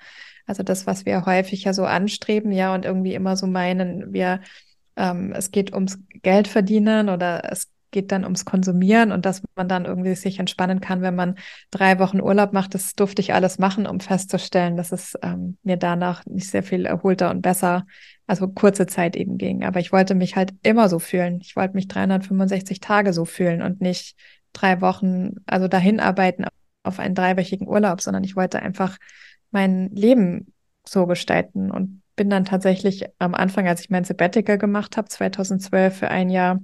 Also 0.47 0.63
das, 0.63 0.85
was 0.85 1.05
wir 1.05 1.25
häufig 1.25 1.63
ja 1.63 1.71
so 1.71 1.85
anstreben, 1.85 2.51
ja, 2.51 2.73
und 2.75 2.83
irgendwie 2.83 3.13
immer 3.13 3.37
so 3.37 3.47
meinen, 3.47 4.11
wir, 4.11 4.41
ähm, 4.97 5.31
es 5.31 5.51
geht 5.51 5.73
ums 5.73 5.97
Geld 6.23 6.49
verdienen 6.49 7.07
oder 7.07 7.49
es 7.49 7.69
geht 7.91 8.11
dann 8.11 8.23
ums 8.23 8.45
Konsumieren 8.45 9.11
und 9.11 9.25
dass 9.25 9.41
man 9.55 9.67
dann 9.67 9.85
irgendwie 9.85 10.15
sich 10.15 10.39
entspannen 10.39 10.81
kann, 10.81 11.01
wenn 11.01 11.15
man 11.15 11.35
drei 11.71 11.99
Wochen 11.99 12.21
Urlaub 12.21 12.53
macht. 12.53 12.73
Das 12.75 12.95
durfte 12.95 13.21
ich 13.21 13.33
alles 13.33 13.59
machen, 13.59 13.87
um 13.87 13.99
festzustellen, 13.99 14.77
dass 14.77 14.91
es 14.91 15.17
ähm, 15.21 15.57
mir 15.63 15.77
danach 15.77 16.25
nicht 16.25 16.49
sehr 16.49 16.63
viel 16.63 16.85
erholter 16.85 17.29
und 17.31 17.41
besser, 17.41 17.85
also 18.27 18.47
kurze 18.47 18.87
Zeit 18.87 19.15
eben 19.15 19.37
ging. 19.37 19.63
Aber 19.63 19.79
ich 19.79 19.91
wollte 19.91 20.15
mich 20.15 20.35
halt 20.35 20.53
immer 20.63 20.89
so 20.89 20.99
fühlen. 20.99 21.39
Ich 21.41 21.55
wollte 21.55 21.75
mich 21.75 21.87
365 21.87 22.79
Tage 22.79 23.13
so 23.13 23.25
fühlen 23.25 23.61
und 23.61 23.81
nicht 23.81 24.15
drei 24.53 24.81
Wochen, 24.81 25.35
also 25.45 25.67
dahin 25.67 25.99
arbeiten 25.99 26.45
auf 26.83 26.99
einen 26.99 27.15
dreiwöchigen 27.15 27.67
Urlaub, 27.67 28.01
sondern 28.01 28.23
ich 28.23 28.35
wollte 28.35 28.61
einfach 28.61 28.97
mein 29.51 29.89
Leben 29.89 30.53
so 30.85 31.05
gestalten 31.05 31.71
und 31.71 32.01
bin 32.15 32.29
dann 32.29 32.45
tatsächlich 32.45 33.05
am 33.19 33.33
Anfang, 33.33 33.67
als 33.67 33.81
ich 33.81 33.89
mein 33.89 34.03
Sabbatical 34.03 34.57
gemacht 34.57 34.97
habe, 34.97 35.07
2012 35.07 35.97
für 35.97 36.09
ein 36.09 36.29
Jahr, 36.29 36.59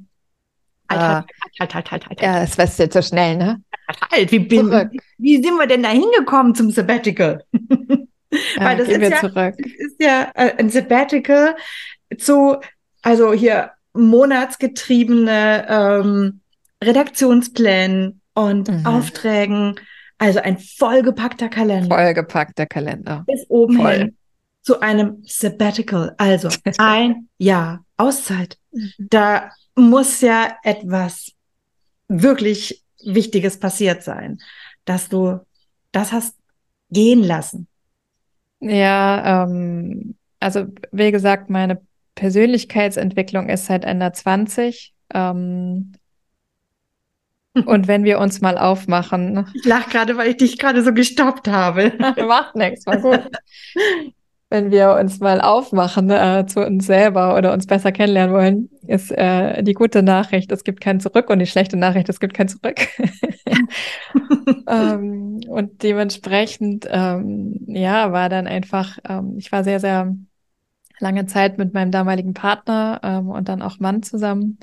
Halt, 0.89 1.01
halt, 1.01 1.25
halt, 1.59 1.73
halt, 1.73 1.91
halt, 1.91 2.09
halt, 2.09 2.21
Ja, 2.21 2.39
das 2.41 2.57
wärst 2.57 2.79
jetzt 2.79 2.93
so 2.93 3.01
schnell, 3.01 3.37
ne? 3.37 3.61
Halt, 3.87 4.11
halt. 4.11 4.31
Wie, 4.31 4.39
bin, 4.39 4.89
wie 5.17 5.41
sind 5.41 5.55
wir 5.57 5.67
denn 5.67 5.83
da 5.83 5.89
hingekommen 5.89 6.55
zum 6.55 6.71
Sabbatical? 6.71 7.43
Weil 8.57 8.77
das 8.77 8.89
ist 8.89 9.01
ja, 9.01 9.19
zurück. 9.19 9.55
ist 9.57 10.01
ja 10.01 10.31
ein 10.35 10.69
Sabbatical 10.69 11.55
zu, 12.17 12.57
also 13.01 13.33
hier 13.33 13.71
monatsgetriebene 13.93 15.65
ähm, 15.69 16.41
Redaktionsplänen 16.83 18.21
und 18.33 18.69
mhm. 18.69 18.85
Aufträgen. 18.85 19.79
Also 20.17 20.39
ein 20.39 20.57
vollgepackter 20.57 21.49
Kalender. 21.49 21.95
Vollgepackter 21.95 22.65
Kalender. 22.65 23.23
Bis 23.27 23.45
oben 23.49 23.77
Voll. 23.77 23.93
hin 23.93 24.17
zu 24.65 24.79
einem 24.79 25.23
Sabbatical. 25.25 26.13
Also 26.17 26.49
ein 26.77 27.29
Jahr 27.37 27.85
Auszeit. 27.97 28.57
Mhm. 28.71 28.91
Da 28.97 29.51
muss 29.75 30.21
ja 30.21 30.57
etwas 30.63 31.31
wirklich 32.07 32.83
Wichtiges 33.03 33.59
passiert 33.59 34.03
sein, 34.03 34.39
dass 34.85 35.09
du 35.09 35.39
das 35.91 36.11
hast 36.11 36.35
gehen 36.89 37.23
lassen. 37.23 37.67
Ja, 38.59 39.43
ähm, 39.43 40.15
also 40.39 40.65
wie 40.91 41.11
gesagt, 41.11 41.49
meine 41.49 41.81
Persönlichkeitsentwicklung 42.15 43.49
ist 43.49 43.65
seit 43.65 43.83
Ende 43.85 44.11
20. 44.11 44.93
Ähm, 45.13 45.93
und 47.53 47.87
wenn 47.87 48.03
wir 48.03 48.19
uns 48.19 48.41
mal 48.41 48.57
aufmachen. 48.57 49.47
Ich 49.53 49.65
lache 49.65 49.89
gerade, 49.89 50.17
weil 50.17 50.29
ich 50.29 50.37
dich 50.37 50.57
gerade 50.57 50.83
so 50.83 50.93
gestoppt 50.93 51.47
habe. 51.47 51.93
Macht 52.27 52.55
nichts, 52.55 52.85
war 52.85 52.97
gut. 52.97 53.29
wenn 54.55 54.71
wir 54.71 54.93
uns 54.93 55.19
mal 55.19 55.41
aufmachen 55.41 56.09
äh, 56.09 56.45
zu 56.47 56.65
uns 56.65 56.85
selber 56.85 57.35
oder 57.37 57.51
uns 57.51 57.67
besser 57.67 57.91
kennenlernen 57.91 58.33
wollen, 58.33 58.69
ist 58.87 59.11
äh, 59.11 59.61
die 59.63 59.73
gute 59.73 60.01
Nachricht, 60.01 60.49
es 60.53 60.63
gibt 60.63 60.79
kein 60.79 61.01
Zurück 61.01 61.29
und 61.29 61.39
die 61.39 61.45
schlechte 61.45 61.75
Nachricht, 61.75 62.07
es 62.07 62.21
gibt 62.21 62.33
kein 62.33 62.47
Zurück. 62.47 62.87
ähm, 64.69 65.41
und 65.49 65.83
dementsprechend, 65.83 66.87
ähm, 66.89 67.65
ja, 67.67 68.13
war 68.13 68.29
dann 68.29 68.47
einfach, 68.47 68.97
ähm, 69.09 69.35
ich 69.37 69.51
war 69.51 69.65
sehr, 69.65 69.81
sehr 69.81 70.15
lange 70.99 71.25
Zeit 71.25 71.57
mit 71.57 71.73
meinem 71.73 71.91
damaligen 71.91 72.33
Partner 72.33 73.01
ähm, 73.03 73.27
und 73.27 73.49
dann 73.49 73.61
auch 73.61 73.79
Mann 73.79 74.03
zusammen. 74.03 74.59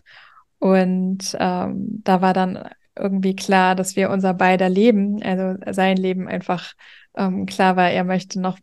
Und 0.59 1.37
ähm, 1.39 2.01
da 2.03 2.23
war 2.23 2.33
dann 2.33 2.67
irgendwie 2.97 3.37
klar, 3.37 3.75
dass 3.75 3.95
wir 3.95 4.09
unser 4.09 4.33
beider 4.33 4.71
Leben, 4.71 5.23
also 5.23 5.61
sein 5.71 5.99
Leben 5.99 6.29
einfach 6.29 6.73
ähm, 7.15 7.45
klar 7.45 7.77
war, 7.77 7.91
er 7.91 8.05
möchte 8.05 8.41
noch 8.41 8.59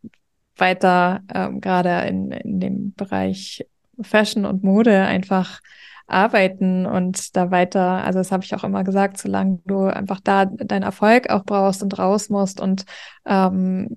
weiter 0.59 1.21
ähm, 1.33 1.61
gerade 1.61 2.07
in, 2.07 2.31
in 2.31 2.59
dem 2.59 2.93
Bereich 2.93 3.65
Fashion 4.01 4.45
und 4.45 4.63
Mode 4.63 5.01
einfach 5.01 5.61
arbeiten 6.07 6.85
und 6.85 7.35
da 7.35 7.51
weiter, 7.51 8.03
also 8.03 8.19
das 8.19 8.31
habe 8.31 8.43
ich 8.43 8.55
auch 8.55 8.63
immer 8.63 8.83
gesagt, 8.83 9.17
solange 9.17 9.59
du 9.65 9.85
einfach 9.85 10.19
da 10.19 10.45
deinen 10.45 10.83
Erfolg 10.83 11.29
auch 11.29 11.43
brauchst 11.45 11.83
und 11.83 11.97
raus 11.99 12.29
musst 12.29 12.59
und 12.59 12.85
ähm, 13.25 13.95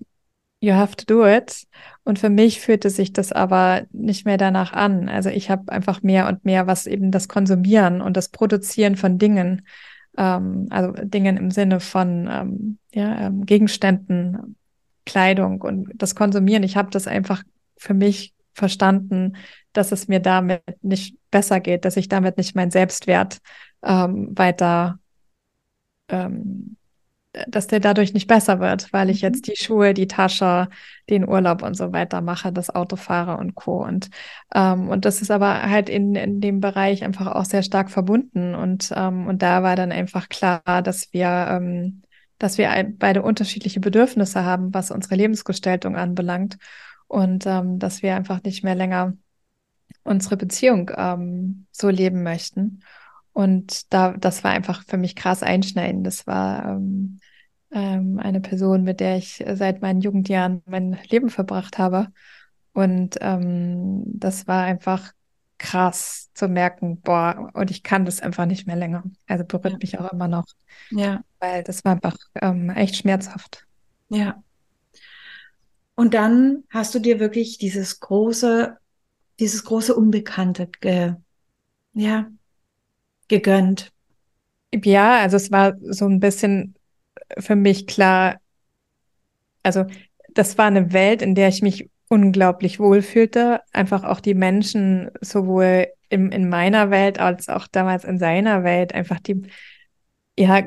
you 0.60 0.74
have 0.74 0.96
to 0.96 1.04
do 1.06 1.26
it. 1.26 1.66
Und 2.04 2.18
für 2.18 2.30
mich 2.30 2.60
fühlte 2.60 2.88
sich 2.90 3.12
das 3.12 3.32
aber 3.32 3.82
nicht 3.90 4.24
mehr 4.24 4.38
danach 4.38 4.72
an. 4.72 5.08
Also 5.08 5.28
ich 5.28 5.50
habe 5.50 5.70
einfach 5.72 6.02
mehr 6.02 6.28
und 6.28 6.44
mehr, 6.44 6.66
was 6.66 6.86
eben 6.86 7.10
das 7.10 7.28
Konsumieren 7.28 8.00
und 8.00 8.16
das 8.16 8.28
Produzieren 8.28 8.96
von 8.96 9.18
Dingen, 9.18 9.66
ähm, 10.16 10.68
also 10.70 10.92
Dingen 10.92 11.36
im 11.36 11.50
Sinne 11.50 11.80
von 11.80 12.28
ähm, 12.30 12.78
ja, 12.92 13.26
ähm, 13.26 13.44
Gegenständen, 13.44 14.56
Kleidung 15.04 15.60
und 15.60 15.90
das 15.94 16.14
Konsumieren. 16.14 16.62
Ich 16.62 16.76
habe 16.76 16.90
das 16.90 17.06
einfach 17.06 17.42
für 17.76 17.94
mich 17.94 18.34
verstanden, 18.54 19.36
dass 19.72 19.92
es 19.92 20.08
mir 20.08 20.20
damit 20.20 20.62
nicht 20.82 21.16
besser 21.30 21.60
geht, 21.60 21.84
dass 21.84 21.96
ich 21.96 22.08
damit 22.08 22.36
nicht 22.36 22.54
meinen 22.54 22.70
Selbstwert 22.70 23.38
ähm, 23.82 24.30
weiter, 24.36 24.98
ähm, 26.08 26.76
dass 27.48 27.66
der 27.66 27.80
dadurch 27.80 28.12
nicht 28.12 28.26
besser 28.26 28.60
wird, 28.60 28.92
weil 28.92 29.08
ich 29.08 29.22
mhm. 29.22 29.28
jetzt 29.28 29.46
die 29.48 29.56
Schuhe, 29.56 29.94
die 29.94 30.06
Tasche, 30.06 30.68
den 31.08 31.26
Urlaub 31.26 31.62
und 31.62 31.74
so 31.74 31.92
weiter 31.92 32.20
mache, 32.20 32.52
das 32.52 32.68
Auto 32.68 32.96
fahre 32.96 33.38
und 33.38 33.54
Co. 33.54 33.82
Und, 33.82 34.10
ähm, 34.54 34.88
und 34.88 35.06
das 35.06 35.22
ist 35.22 35.30
aber 35.30 35.62
halt 35.62 35.88
in, 35.88 36.14
in 36.14 36.40
dem 36.42 36.60
Bereich 36.60 37.02
einfach 37.02 37.26
auch 37.28 37.46
sehr 37.46 37.62
stark 37.62 37.90
verbunden. 37.90 38.54
Und, 38.54 38.92
ähm, 38.94 39.26
und 39.26 39.40
da 39.40 39.62
war 39.62 39.76
dann 39.76 39.92
einfach 39.92 40.28
klar, 40.28 40.82
dass 40.82 41.12
wir 41.14 41.48
ähm, 41.50 42.02
dass 42.42 42.58
wir 42.58 42.92
beide 42.98 43.22
unterschiedliche 43.22 43.78
Bedürfnisse 43.78 44.44
haben, 44.44 44.74
was 44.74 44.90
unsere 44.90 45.14
Lebensgestaltung 45.14 45.94
anbelangt 45.96 46.58
und 47.06 47.46
ähm, 47.46 47.78
dass 47.78 48.02
wir 48.02 48.16
einfach 48.16 48.42
nicht 48.42 48.64
mehr 48.64 48.74
länger 48.74 49.16
unsere 50.02 50.36
Beziehung 50.36 50.90
ähm, 50.96 51.66
so 51.70 51.88
leben 51.88 52.24
möchten. 52.24 52.82
Und 53.32 53.92
da, 53.92 54.16
das 54.16 54.42
war 54.42 54.50
einfach 54.50 54.82
für 54.84 54.96
mich 54.96 55.14
krass 55.14 55.44
einschneidend. 55.44 56.04
Das 56.04 56.26
war 56.26 56.66
ähm, 56.68 57.20
ähm, 57.70 58.18
eine 58.18 58.40
Person, 58.40 58.82
mit 58.82 58.98
der 58.98 59.18
ich 59.18 59.44
seit 59.52 59.80
meinen 59.80 60.00
Jugendjahren 60.00 60.62
mein 60.66 60.98
Leben 61.08 61.30
verbracht 61.30 61.78
habe. 61.78 62.08
Und 62.72 63.18
ähm, 63.20 64.02
das 64.06 64.48
war 64.48 64.64
einfach 64.64 65.12
krass 65.58 66.30
zu 66.34 66.48
merken, 66.48 67.00
boah, 67.00 67.50
und 67.54 67.70
ich 67.70 67.82
kann 67.82 68.04
das 68.04 68.20
einfach 68.20 68.46
nicht 68.46 68.66
mehr 68.66 68.76
länger. 68.76 69.04
Also 69.26 69.44
berührt 69.44 69.74
ja. 69.74 69.78
mich 69.80 69.98
auch 69.98 70.12
immer 70.12 70.28
noch. 70.28 70.46
Ja. 70.90 71.22
Weil 71.38 71.62
das 71.62 71.84
war 71.84 71.92
einfach 71.92 72.16
ähm, 72.40 72.70
echt 72.70 72.96
schmerzhaft. 72.96 73.66
Ja. 74.08 74.42
Und 75.94 76.14
dann 76.14 76.64
hast 76.70 76.94
du 76.94 76.98
dir 76.98 77.20
wirklich 77.20 77.58
dieses 77.58 78.00
große, 78.00 78.76
dieses 79.38 79.64
große 79.64 79.94
Unbekannte 79.94 80.68
ge, 80.80 81.14
ja, 81.92 82.28
gegönnt. 83.28 83.92
Ja, 84.74 85.20
also 85.20 85.36
es 85.36 85.50
war 85.50 85.74
so 85.80 86.06
ein 86.06 86.18
bisschen 86.18 86.74
für 87.38 87.56
mich 87.56 87.86
klar, 87.86 88.40
also 89.62 89.84
das 90.30 90.56
war 90.58 90.66
eine 90.66 90.92
Welt, 90.92 91.22
in 91.22 91.34
der 91.34 91.48
ich 91.48 91.62
mich 91.62 91.90
unglaublich 92.12 92.78
wohlfühlte. 92.78 93.62
Einfach 93.72 94.04
auch 94.04 94.20
die 94.20 94.34
Menschen 94.34 95.10
sowohl 95.22 95.86
im, 96.10 96.30
in 96.30 96.50
meiner 96.50 96.90
Welt 96.90 97.18
als 97.18 97.48
auch 97.48 97.66
damals 97.66 98.04
in 98.04 98.18
seiner 98.18 98.64
Welt. 98.64 98.94
Einfach 98.94 99.18
die, 99.18 99.40
ja, 100.38 100.62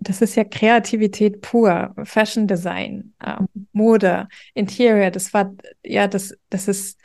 das 0.00 0.20
ist 0.20 0.34
ja 0.34 0.42
Kreativität 0.42 1.42
pur. 1.42 1.94
Fashion 2.02 2.48
Design, 2.48 3.14
ähm, 3.24 3.46
Mode, 3.72 4.26
Interior, 4.54 5.12
das 5.12 5.32
war, 5.32 5.54
ja, 5.84 6.08
das, 6.08 6.36
das 6.48 6.66
ist 6.66 6.98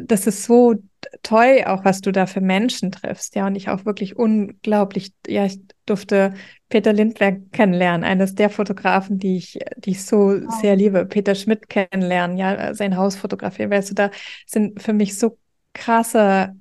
das 0.00 0.26
ist 0.26 0.44
so 0.44 0.74
toll, 1.22 1.62
auch 1.66 1.84
was 1.84 2.00
du 2.00 2.12
da 2.12 2.26
für 2.26 2.40
Menschen 2.40 2.92
triffst, 2.92 3.34
ja, 3.34 3.46
und 3.46 3.54
ich 3.54 3.68
auch 3.68 3.84
wirklich 3.84 4.16
unglaublich, 4.16 5.12
ja, 5.26 5.44
ich 5.44 5.60
durfte 5.86 6.34
Peter 6.68 6.92
Lindberg 6.92 7.52
kennenlernen, 7.52 8.04
eines 8.04 8.34
der 8.34 8.50
Fotografen, 8.50 9.18
die 9.18 9.36
ich, 9.38 9.58
die 9.76 9.90
ich 9.90 10.04
so 10.04 10.16
wow. 10.16 10.60
sehr 10.60 10.76
liebe, 10.76 11.06
Peter 11.06 11.34
Schmidt 11.34 11.68
kennenlernen, 11.68 12.36
ja, 12.36 12.74
sein 12.74 12.96
Haus 12.96 13.16
fotografieren, 13.16 13.70
weißt 13.70 13.90
du, 13.90 13.94
da 13.94 14.10
sind 14.46 14.82
für 14.82 14.92
mich 14.92 15.18
so 15.18 15.38
krasse 15.72 16.54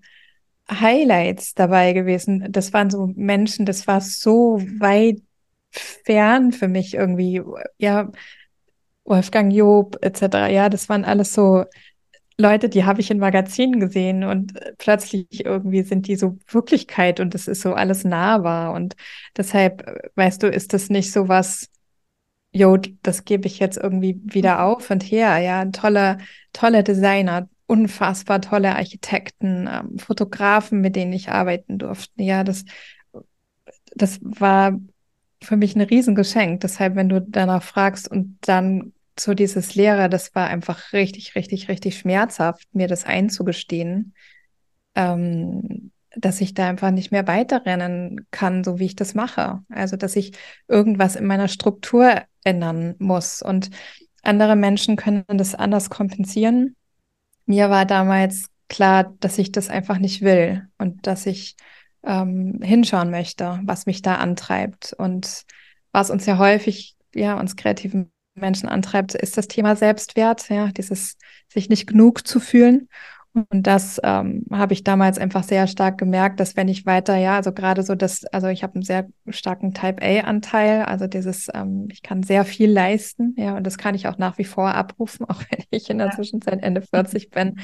Highlights 0.69 1.53
dabei 1.53 1.93
gewesen. 1.93 2.51
Das 2.51 2.73
waren 2.73 2.89
so 2.89 3.07
Menschen, 3.15 3.65
das 3.65 3.87
war 3.87 4.01
so 4.01 4.61
weit 4.79 5.21
fern 5.71 6.51
für 6.51 6.67
mich 6.67 6.93
irgendwie, 6.93 7.41
ja, 7.77 8.11
Wolfgang 9.05 9.53
Job 9.53 9.97
etc. 10.01 10.49
Ja, 10.49 10.69
das 10.69 10.89
waren 10.89 11.05
alles 11.05 11.33
so 11.33 11.63
Leute, 12.39 12.69
die 12.69 12.85
habe 12.85 13.01
ich 13.01 13.09
in 13.09 13.19
Magazinen 13.19 13.79
gesehen 13.79 14.23
und 14.23 14.55
äh, 14.61 14.73
plötzlich 14.77 15.45
irgendwie 15.45 15.83
sind 15.83 16.07
die 16.07 16.15
so 16.15 16.37
Wirklichkeit 16.47 17.19
und 17.19 17.33
es 17.35 17.47
ist 17.47 17.61
so 17.61 17.73
alles 17.73 18.03
nahbar 18.03 18.73
und 18.73 18.95
deshalb, 19.35 19.87
äh, 19.87 20.09
weißt 20.15 20.43
du, 20.43 20.47
ist 20.47 20.73
das 20.73 20.89
nicht 20.89 21.11
so 21.11 21.27
was, 21.27 21.69
jo, 22.51 22.77
das 23.03 23.25
gebe 23.25 23.47
ich 23.47 23.59
jetzt 23.59 23.77
irgendwie 23.77 24.21
wieder 24.23 24.55
mhm. 24.55 24.61
auf 24.61 24.89
und 24.91 25.03
her, 25.03 25.37
ja, 25.39 25.65
tolle, 25.65 26.19
tolle 26.53 26.83
Designer, 26.83 27.49
unfassbar 27.65 28.41
tolle 28.41 28.75
Architekten, 28.75 29.67
ähm, 29.67 29.97
Fotografen, 29.99 30.81
mit 30.81 30.95
denen 30.95 31.13
ich 31.13 31.29
arbeiten 31.29 31.79
durfte, 31.79 32.23
ja, 32.23 32.43
das, 32.43 32.65
das 33.95 34.19
war 34.21 34.79
für 35.41 35.57
mich 35.57 35.75
ein 35.75 35.81
Riesengeschenk. 35.81 36.61
Deshalb, 36.61 36.95
wenn 36.95 37.09
du 37.09 37.21
danach 37.21 37.63
fragst 37.63 38.09
und 38.09 38.37
dann 38.41 38.93
so 39.19 39.33
dieses 39.33 39.75
Lehrer, 39.75 40.09
das 40.09 40.33
war 40.35 40.47
einfach 40.47 40.93
richtig, 40.93 41.35
richtig, 41.35 41.69
richtig 41.69 41.97
schmerzhaft, 41.97 42.67
mir 42.73 42.87
das 42.87 43.05
einzugestehen, 43.05 44.13
ähm, 44.95 45.91
dass 46.15 46.41
ich 46.41 46.53
da 46.53 46.67
einfach 46.67 46.91
nicht 46.91 47.11
mehr 47.11 47.27
weiterrennen 47.27 48.25
kann, 48.31 48.63
so 48.63 48.79
wie 48.79 48.85
ich 48.85 48.95
das 48.95 49.13
mache. 49.13 49.63
Also, 49.69 49.97
dass 49.97 50.15
ich 50.15 50.33
irgendwas 50.67 51.15
in 51.15 51.25
meiner 51.25 51.47
Struktur 51.47 52.23
ändern 52.43 52.95
muss. 52.97 53.41
Und 53.41 53.69
andere 54.23 54.55
Menschen 54.55 54.95
können 54.95 55.25
das 55.27 55.55
anders 55.55 55.89
kompensieren. 55.89 56.75
Mir 57.45 57.69
war 57.69 57.85
damals 57.85 58.47
klar, 58.67 59.15
dass 59.19 59.37
ich 59.37 59.51
das 59.51 59.69
einfach 59.69 59.99
nicht 59.99 60.21
will 60.21 60.67
und 60.77 61.07
dass 61.07 61.25
ich 61.25 61.55
ähm, 62.03 62.59
hinschauen 62.61 63.11
möchte, 63.11 63.59
was 63.63 63.85
mich 63.85 64.01
da 64.01 64.15
antreibt. 64.15 64.93
Und 64.97 65.45
was 65.91 66.09
uns 66.09 66.25
ja 66.25 66.37
häufig, 66.37 66.95
ja, 67.13 67.39
uns 67.39 67.55
kreativen 67.55 68.11
Menschen 68.37 68.69
antreibt, 68.69 69.15
ist 69.15 69.37
das 69.37 69.47
Thema 69.47 69.75
Selbstwert, 69.75 70.49
ja, 70.49 70.67
dieses 70.67 71.17
sich 71.47 71.69
nicht 71.69 71.87
genug 71.87 72.27
zu 72.27 72.39
fühlen. 72.39 72.87
Und 73.51 73.67
das 73.67 73.99
ähm, 74.03 74.45
habe 74.51 74.73
ich 74.73 74.83
damals 74.83 75.19
einfach 75.19 75.43
sehr 75.43 75.67
stark 75.67 75.99
gemerkt, 75.99 76.39
dass 76.39 76.55
wenn 76.55 76.67
ich 76.67 76.87
weiter, 76.87 77.17
ja, 77.17 77.35
also 77.35 77.51
gerade 77.51 77.83
so 77.83 77.93
das, 77.93 78.25
also 78.25 78.47
ich 78.47 78.63
habe 78.63 78.75
einen 78.75 78.83
sehr 78.83 79.07
starken 79.29 79.73
Type 79.73 80.01
A-Anteil, 80.01 80.83
also 80.83 81.05
dieses, 81.05 81.47
ähm, 81.53 81.87
ich 81.91 82.01
kann 82.01 82.23
sehr 82.23 82.45
viel 82.45 82.71
leisten, 82.71 83.35
ja, 83.37 83.55
und 83.55 83.63
das 83.63 83.77
kann 83.77 83.93
ich 83.93 84.07
auch 84.07 84.17
nach 84.17 84.39
wie 84.39 84.43
vor 84.43 84.73
abrufen, 84.73 85.25
auch 85.29 85.43
wenn 85.49 85.65
ich 85.69 85.89
in 85.89 85.99
der 85.99 86.11
Zwischenzeit 86.11 86.63
Ende 86.63 86.81
40 86.93 87.29
bin. 87.29 87.59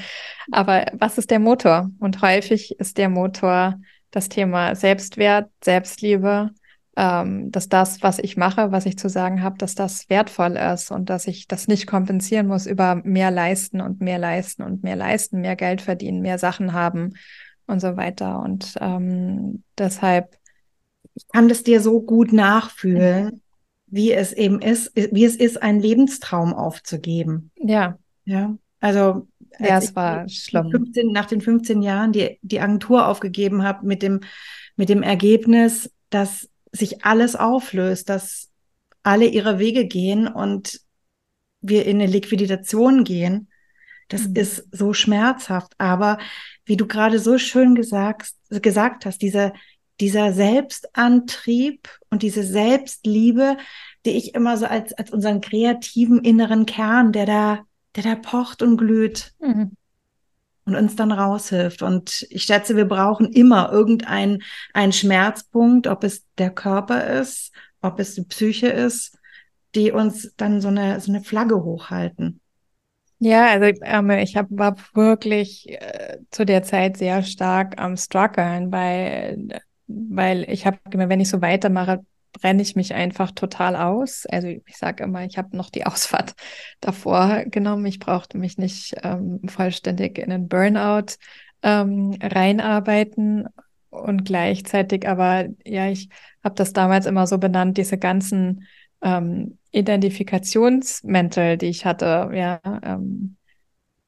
Aber 0.52 0.86
was 0.92 1.18
ist 1.18 1.30
der 1.30 1.40
Motor? 1.40 1.90
Und 1.98 2.22
häufig 2.22 2.78
ist 2.78 2.96
der 2.98 3.08
Motor 3.08 3.80
das 4.12 4.28
Thema 4.28 4.76
Selbstwert, 4.76 5.50
Selbstliebe, 5.62 6.50
ähm, 6.96 7.50
dass 7.50 7.68
das, 7.68 8.02
was 8.02 8.18
ich 8.18 8.36
mache, 8.36 8.72
was 8.72 8.86
ich 8.86 8.98
zu 8.98 9.08
sagen 9.08 9.42
habe, 9.42 9.58
dass 9.58 9.74
das 9.74 10.08
wertvoll 10.08 10.56
ist 10.56 10.90
und 10.90 11.10
dass 11.10 11.26
ich 11.26 11.48
das 11.48 11.68
nicht 11.68 11.86
kompensieren 11.86 12.46
muss 12.46 12.66
über 12.66 12.96
mehr 13.04 13.30
leisten 13.30 13.80
und 13.80 14.00
mehr 14.00 14.18
leisten 14.18 14.62
und 14.62 14.82
mehr 14.82 14.96
leisten, 14.96 15.40
mehr 15.40 15.56
Geld 15.56 15.82
verdienen, 15.82 16.20
mehr 16.20 16.38
Sachen 16.38 16.72
haben 16.72 17.14
und 17.66 17.80
so 17.80 17.96
weiter. 17.96 18.40
Und 18.40 18.74
ähm, 18.80 19.64
deshalb. 19.78 20.36
Ich 21.14 21.26
kann 21.28 21.48
das 21.48 21.62
dir 21.62 21.80
so 21.80 22.00
gut 22.00 22.32
nachfühlen, 22.32 23.40
wie 23.86 24.12
es 24.12 24.32
eben 24.32 24.60
ist, 24.60 24.92
wie 24.94 25.24
es 25.24 25.36
ist, 25.36 25.62
einen 25.62 25.80
Lebenstraum 25.80 26.52
aufzugeben. 26.52 27.52
Ja. 27.56 27.98
Ja. 28.24 28.56
Also 28.80 29.28
ja, 29.60 29.78
es 29.78 29.94
war 29.94 30.28
schlimm. 30.28 30.70
15, 30.70 31.08
nach 31.08 31.26
den 31.26 31.40
15 31.40 31.82
Jahren 31.82 32.12
die, 32.12 32.38
die 32.42 32.60
Agentur 32.60 33.06
aufgegeben 33.06 33.62
habe 33.62 33.86
mit 33.86 34.02
dem, 34.02 34.20
mit 34.76 34.88
dem 34.88 35.02
Ergebnis, 35.02 35.92
dass 36.10 36.48
sich 36.74 37.04
alles 37.04 37.36
auflöst, 37.36 38.08
dass 38.08 38.50
alle 39.02 39.26
ihre 39.26 39.58
Wege 39.58 39.86
gehen 39.86 40.26
und 40.26 40.80
wir 41.60 41.86
in 41.86 42.00
eine 42.00 42.10
Liquidation 42.10 43.04
gehen. 43.04 43.48
Das 44.08 44.28
mhm. 44.28 44.36
ist 44.36 44.68
so 44.72 44.92
schmerzhaft. 44.92 45.72
Aber 45.78 46.18
wie 46.64 46.76
du 46.76 46.86
gerade 46.86 47.18
so 47.18 47.38
schön 47.38 47.74
gesagt, 47.74 48.32
gesagt 48.50 49.06
hast, 49.06 49.22
dieser, 49.22 49.52
dieser 50.00 50.32
Selbstantrieb 50.32 51.88
und 52.10 52.22
diese 52.22 52.42
Selbstliebe, 52.42 53.56
die 54.04 54.10
ich 54.10 54.34
immer 54.34 54.56
so 54.56 54.66
als, 54.66 54.92
als 54.94 55.10
unseren 55.10 55.40
kreativen 55.40 56.22
inneren 56.22 56.66
Kern, 56.66 57.12
der 57.12 57.26
da, 57.26 57.60
der 57.96 58.02
da 58.02 58.14
pocht 58.16 58.62
und 58.62 58.76
glüht. 58.76 59.34
Mhm 59.40 59.76
und 60.66 60.76
uns 60.76 60.96
dann 60.96 61.12
raushilft. 61.12 61.82
Und 61.82 62.26
ich 62.30 62.44
schätze, 62.44 62.76
wir 62.76 62.86
brauchen 62.86 63.32
immer 63.32 63.70
irgendeinen 63.72 64.42
einen 64.72 64.92
Schmerzpunkt, 64.92 65.86
ob 65.86 66.04
es 66.04 66.24
der 66.38 66.50
Körper 66.50 67.06
ist, 67.20 67.52
ob 67.80 68.00
es 68.00 68.14
die 68.14 68.24
Psyche 68.24 68.68
ist, 68.68 69.18
die 69.74 69.92
uns 69.92 70.34
dann 70.36 70.60
so 70.60 70.68
eine, 70.68 71.00
so 71.00 71.12
eine 71.12 71.22
Flagge 71.22 71.62
hochhalten. 71.62 72.40
Ja, 73.18 73.46
also 73.46 73.80
ähm, 73.82 74.10
ich 74.10 74.36
hab, 74.36 74.46
war 74.50 74.76
wirklich 74.92 75.68
äh, 75.68 76.18
zu 76.30 76.44
der 76.44 76.62
Zeit 76.62 76.96
sehr 76.96 77.22
stark 77.22 77.80
am 77.80 77.96
struggeln, 77.96 78.72
weil, 78.72 79.60
weil 79.86 80.44
ich 80.50 80.66
habe, 80.66 80.78
wenn 80.90 81.20
ich 81.20 81.30
so 81.30 81.40
weitermache, 81.40 82.04
brenne 82.34 82.60
ich 82.60 82.76
mich 82.76 82.92
einfach 82.92 83.30
total 83.30 83.76
aus. 83.76 84.26
Also 84.26 84.48
ich 84.48 84.76
sage 84.76 85.04
immer, 85.04 85.24
ich 85.24 85.38
habe 85.38 85.56
noch 85.56 85.70
die 85.70 85.86
Ausfahrt 85.86 86.34
davor 86.80 87.44
genommen. 87.46 87.86
Ich 87.86 87.98
brauchte 87.98 88.36
mich 88.36 88.58
nicht 88.58 88.94
ähm, 89.02 89.40
vollständig 89.48 90.18
in 90.18 90.30
einen 90.30 90.48
Burnout 90.48 91.14
ähm, 91.62 92.16
reinarbeiten 92.22 93.48
und 93.88 94.24
gleichzeitig 94.24 95.08
aber, 95.08 95.46
ja, 95.64 95.88
ich 95.88 96.10
habe 96.42 96.56
das 96.56 96.72
damals 96.72 97.06
immer 97.06 97.26
so 97.26 97.38
benannt, 97.38 97.78
diese 97.78 97.96
ganzen 97.96 98.66
ähm, 99.00 99.58
Identifikationsmäntel, 99.70 101.56
die 101.56 101.66
ich 101.66 101.86
hatte, 101.86 102.30
ja, 102.34 102.60
ähm, 102.82 103.36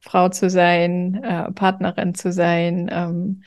Frau 0.01 0.29
zu 0.29 0.51
sein, 0.51 1.23
äh, 1.23 1.51
Partnerin 1.53 2.15
zu 2.15 2.33
sein, 2.33 2.89
ähm, 2.93 3.43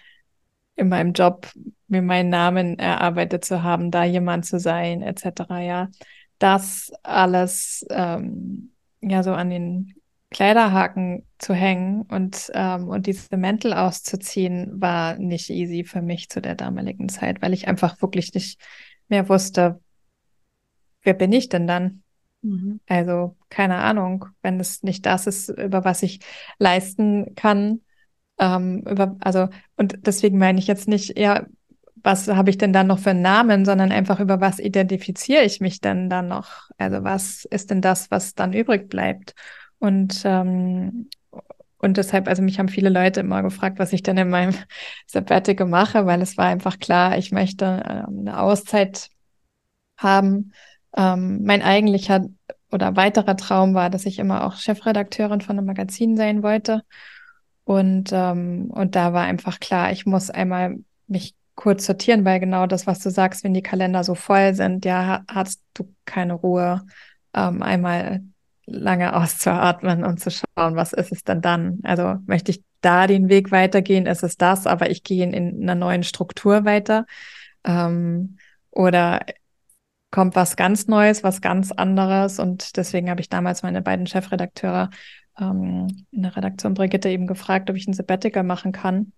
in 0.79 0.89
meinem 0.89 1.13
Job 1.13 1.47
mir 1.87 2.01
meinen 2.01 2.29
Namen 2.29 2.79
erarbeitet 2.79 3.43
zu 3.43 3.63
haben, 3.63 3.91
da 3.91 4.03
jemand 4.03 4.45
zu 4.45 4.59
sein, 4.59 5.01
etc. 5.01 5.59
Ja, 5.61 5.89
das 6.37 6.91
alles 7.03 7.85
ähm, 7.89 8.71
ja 9.01 9.23
so 9.23 9.33
an 9.33 9.49
den 9.49 9.95
Kleiderhaken 10.31 11.25
zu 11.39 11.53
hängen 11.53 12.03
und 12.03 12.51
ähm, 12.53 12.87
und 12.87 13.07
diese 13.07 13.35
Mäntel 13.35 13.73
auszuziehen, 13.73 14.79
war 14.79 15.17
nicht 15.17 15.49
easy 15.49 15.83
für 15.83 16.01
mich 16.01 16.29
zu 16.29 16.41
der 16.41 16.55
damaligen 16.55 17.09
Zeit, 17.09 17.41
weil 17.41 17.53
ich 17.53 17.67
einfach 17.67 18.01
wirklich 18.01 18.33
nicht 18.33 18.61
mehr 19.07 19.27
wusste, 19.27 19.81
wer 21.01 21.13
bin 21.13 21.33
ich 21.33 21.49
denn 21.49 21.67
dann? 21.67 22.03
Mhm. 22.41 22.79
Also 22.87 23.35
keine 23.49 23.77
Ahnung, 23.77 24.25
wenn 24.41 24.59
es 24.59 24.83
nicht 24.83 25.05
das 25.05 25.27
ist, 25.27 25.49
über 25.49 25.83
was 25.83 26.03
ich 26.03 26.19
leisten 26.59 27.33
kann, 27.35 27.81
ähm, 28.39 28.83
über, 28.89 29.15
also, 29.21 29.49
und 29.77 30.05
deswegen 30.07 30.37
meine 30.37 30.59
ich 30.59 30.67
jetzt 30.67 30.87
nicht, 30.87 31.17
ja, 31.17 31.45
was 32.01 32.27
habe 32.29 32.49
ich 32.49 32.57
denn 32.57 32.73
dann 32.73 32.87
noch 32.87 32.99
für 32.99 33.11
einen 33.11 33.21
Namen, 33.21 33.65
sondern 33.65 33.91
einfach 33.91 34.19
über 34.19 34.39
was 34.39 34.59
identifiziere 34.59 35.43
ich 35.43 35.59
mich 35.59 35.81
denn 35.81 36.09
dann 36.09 36.27
noch? 36.29 36.69
Also 36.77 37.03
was 37.03 37.45
ist 37.45 37.71
denn 37.71 37.81
das, 37.81 38.09
was 38.09 38.35
dann 38.35 38.53
übrig 38.53 38.89
bleibt? 38.89 39.35
Und 39.79 40.21
ähm, 40.25 41.09
und 41.81 41.95
deshalb, 41.95 42.27
also 42.27 42.41
mich 42.41 42.59
haben 42.59 42.67
viele 42.67 42.89
Leute 42.89 43.21
immer 43.21 43.41
gefragt, 43.41 43.79
was 43.79 43.93
ich 43.93 44.03
denn 44.03 44.17
in 44.17 44.29
meinem 44.29 44.53
Sabbatical 45.07 45.65
mache, 45.67 46.05
weil 46.05 46.21
es 46.21 46.37
war 46.37 46.45
einfach 46.47 46.77
klar, 46.79 47.17
ich 47.17 47.31
möchte 47.31 47.65
ähm, 47.87 48.19
eine 48.19 48.41
Auszeit 48.41 49.09
haben. 49.97 50.53
Ähm, 50.95 51.43
mein 51.43 51.61
eigentlicher 51.61 52.25
oder 52.71 52.95
weiterer 52.95 53.37
Traum 53.37 53.73
war, 53.73 53.89
dass 53.89 54.05
ich 54.05 54.19
immer 54.19 54.45
auch 54.45 54.55
Chefredakteurin 54.57 55.41
von 55.41 55.57
einem 55.57 55.67
Magazin 55.67 56.17
sein 56.17 56.43
wollte. 56.43 56.83
Und, 57.69 58.09
ähm, 58.13 58.71
und 58.71 58.95
da 58.95 59.13
war 59.13 59.25
einfach 59.25 59.59
klar, 59.59 59.91
ich 59.91 60.07
muss 60.07 60.31
einmal 60.31 60.79
mich 61.05 61.35
kurz 61.53 61.85
sortieren, 61.85 62.25
weil 62.25 62.39
genau 62.39 62.65
das, 62.65 62.87
was 62.87 62.97
du 62.97 63.11
sagst, 63.11 63.43
wenn 63.43 63.53
die 63.53 63.61
Kalender 63.61 64.03
so 64.03 64.15
voll 64.15 64.55
sind, 64.55 64.85
ja, 64.85 65.23
hast 65.27 65.61
du 65.75 65.93
keine 66.03 66.33
Ruhe, 66.33 66.81
ähm, 67.35 67.61
einmal 67.61 68.23
lange 68.65 69.15
auszuatmen 69.21 70.03
und 70.03 70.19
zu 70.19 70.31
schauen, 70.31 70.75
was 70.77 70.93
ist 70.93 71.11
es 71.11 71.23
denn 71.23 71.41
dann? 71.41 71.77
Also 71.83 72.15
möchte 72.25 72.49
ich 72.49 72.63
da 72.81 73.05
den 73.05 73.29
Weg 73.29 73.51
weitergehen, 73.51 74.07
ist 74.07 74.23
es 74.23 74.35
das, 74.35 74.65
aber 74.65 74.89
ich 74.89 75.03
gehe 75.03 75.23
in 75.23 75.61
einer 75.61 75.75
neuen 75.75 76.01
Struktur 76.01 76.65
weiter. 76.65 77.05
Ähm, 77.63 78.37
oder 78.71 79.19
kommt 80.09 80.35
was 80.35 80.55
ganz 80.55 80.87
Neues, 80.87 81.23
was 81.23 81.39
ganz 81.39 81.71
anderes. 81.71 82.39
Und 82.39 82.77
deswegen 82.77 83.11
habe 83.11 83.21
ich 83.21 83.29
damals 83.29 83.61
meine 83.61 83.83
beiden 83.83 84.07
Chefredakteure 84.07 84.89
ähm, 85.39 86.05
in 86.11 86.23
der 86.23 86.35
Redaktion 86.35 86.73
Brigitte 86.73 87.09
eben 87.09 87.27
gefragt, 87.27 87.69
ob 87.69 87.75
ich 87.75 87.87
ein 87.87 87.93
Sabbatical 87.93 88.43
machen 88.43 88.71
kann. 88.71 89.13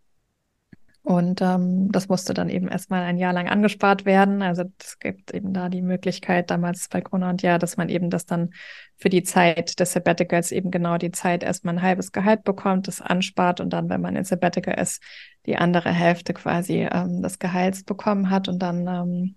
Und 1.03 1.41
ähm, 1.41 1.91
das 1.91 2.09
musste 2.09 2.35
dann 2.35 2.47
eben 2.47 2.67
erstmal 2.67 3.01
ein 3.01 3.17
Jahr 3.17 3.33
lang 3.33 3.49
angespart 3.49 4.05
werden. 4.05 4.43
Also 4.43 4.65
es 4.79 4.99
gibt 4.99 5.33
eben 5.33 5.51
da 5.51 5.67
die 5.67 5.81
Möglichkeit 5.81 6.51
damals 6.51 6.87
bei 6.89 7.01
Corona 7.01 7.31
und 7.31 7.41
ja, 7.41 7.57
dass 7.57 7.75
man 7.75 7.89
eben 7.89 8.11
das 8.11 8.27
dann 8.27 8.51
für 8.97 9.09
die 9.09 9.23
Zeit 9.23 9.79
des 9.79 9.93
Sabbaticals 9.93 10.51
eben 10.51 10.69
genau 10.69 10.99
die 10.99 11.11
Zeit 11.11 11.41
erstmal 11.41 11.75
ein 11.75 11.81
halbes 11.81 12.11
Gehalt 12.11 12.43
bekommt, 12.43 12.87
das 12.87 13.01
anspart 13.01 13.61
und 13.61 13.71
dann, 13.71 13.89
wenn 13.89 14.01
man 14.01 14.15
in 14.15 14.25
Sabbatical 14.25 14.79
ist, 14.79 15.01
die 15.47 15.57
andere 15.57 15.89
Hälfte 15.89 16.35
quasi 16.35 16.87
ähm, 16.91 17.23
des 17.23 17.39
Gehalts 17.39 17.83
bekommen 17.83 18.29
hat 18.29 18.47
und 18.47 18.59
dann 18.59 18.87
ähm, 18.87 19.35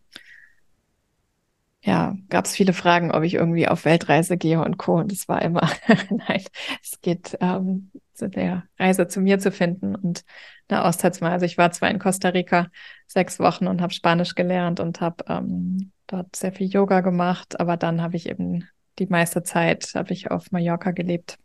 ja, 1.85 2.17
gab 2.31 2.47
es 2.47 2.55
viele 2.55 2.73
Fragen, 2.73 3.11
ob 3.11 3.25
ich 3.25 3.35
irgendwie 3.35 3.69
auf 3.69 3.85
Weltreise 3.85 4.39
gehe 4.39 4.63
und 4.65 4.79
Co. 4.79 4.97
Und 4.97 5.13
es 5.13 5.29
war 5.29 5.43
immer, 5.43 5.69
nein, 6.11 6.43
es 6.83 7.01
geht 7.03 7.37
ähm, 7.41 7.91
zu 8.15 8.31
der 8.31 8.65
Reise 8.79 9.07
zu 9.07 9.21
mir 9.21 9.39
zu 9.39 9.53
finden 9.53 9.95
und 9.95 10.25
eine 10.69 10.85
Auszeit 10.85 11.21
mal. 11.21 11.33
Also 11.33 11.45
ich 11.45 11.59
war 11.59 11.71
zwar 11.73 11.91
in 11.91 11.99
Costa 11.99 12.31
Rica 12.31 12.69
sechs 13.07 13.39
Wochen 13.39 13.67
und 13.67 13.83
habe 13.83 13.93
Spanisch 13.93 14.35
gelernt 14.35 14.81
und 14.81 15.03
habe 15.03 15.25
ähm, 15.29 15.93
dort 16.07 16.35
sehr 16.35 16.53
viel 16.53 16.69
Yoga 16.69 17.03
gemacht, 17.03 17.61
aber 17.61 17.77
dann 17.77 18.01
habe 18.01 18.17
ich 18.17 18.31
eben 18.31 18.67
die 18.99 19.07
meiste 19.07 19.43
Zeit 19.43 19.91
habe 19.95 20.13
ich 20.13 20.31
auf 20.31 20.53
Mallorca 20.53 20.93
gelebt 20.93 21.37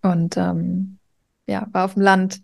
und 0.00 0.38
ähm, 0.38 0.98
ja, 1.46 1.66
war 1.72 1.84
auf 1.84 1.94
dem 1.94 2.02
Land 2.02 2.40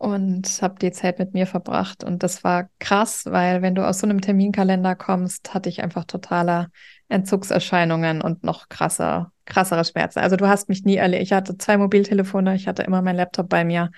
und 0.00 0.62
habe 0.62 0.76
die 0.80 0.92
Zeit 0.92 1.18
mit 1.18 1.34
mir 1.34 1.46
verbracht. 1.46 2.04
Und 2.04 2.22
das 2.22 2.42
war 2.42 2.70
krass, 2.78 3.26
weil 3.26 3.60
wenn 3.60 3.74
du 3.74 3.86
aus 3.86 3.98
so 3.98 4.06
einem 4.06 4.22
Terminkalender 4.22 4.94
kommst, 4.94 5.52
hatte 5.52 5.68
ich 5.68 5.82
einfach 5.82 6.06
totaler 6.06 6.70
Entzugserscheinungen 7.10 8.22
und 8.22 8.42
noch 8.42 8.70
krasser, 8.70 9.30
krassere 9.44 9.84
Schmerzen. 9.84 10.20
Also 10.20 10.36
du 10.36 10.48
hast 10.48 10.70
mich 10.70 10.86
nie 10.86 10.96
erlebt. 10.96 11.22
Ich 11.22 11.34
hatte 11.34 11.58
zwei 11.58 11.76
Mobiltelefone, 11.76 12.54
ich 12.54 12.66
hatte 12.66 12.82
immer 12.82 13.02
mein 13.02 13.16
Laptop 13.16 13.50
bei 13.50 13.62
mir. 13.62 13.90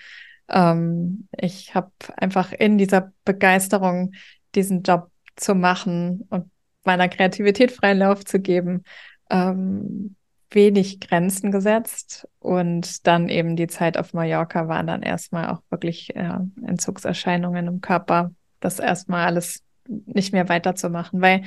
Ähm, 0.49 1.29
ich 1.39 1.77
habe 1.77 1.93
einfach 2.17 2.51
in 2.51 2.79
dieser 2.79 3.13
Begeisterung, 3.25 4.13
diesen 4.57 4.83
Job 4.83 5.09
zu 5.37 5.55
machen 5.55 6.27
und 6.31 6.51
meiner 6.83 7.09
Kreativität 7.09 7.71
freien 7.71 7.99
Lauf 7.99 8.25
zu 8.25 8.41
geben, 8.41 8.83
ähm, 9.31 10.17
wenig 10.55 11.01
Grenzen 11.01 11.51
gesetzt 11.51 12.29
und 12.39 13.07
dann 13.07 13.29
eben 13.29 13.57
die 13.57 13.67
Zeit 13.67 13.97
auf 13.97 14.15
Mallorca 14.15 14.69
waren 14.69 14.87
dann 14.87 15.03
erstmal 15.03 15.49
auch 15.49 15.63
wirklich 15.71 16.15
äh, 16.17 16.39
Entzugserscheinungen 16.67 17.67
im 17.67 17.81
Körper, 17.81 18.33
das 18.61 18.79
erstmal 18.79 19.27
alles 19.27 19.63
nicht 19.89 20.33
mehr 20.33 20.49
weiterzumachen, 20.49 21.21
weil 21.21 21.43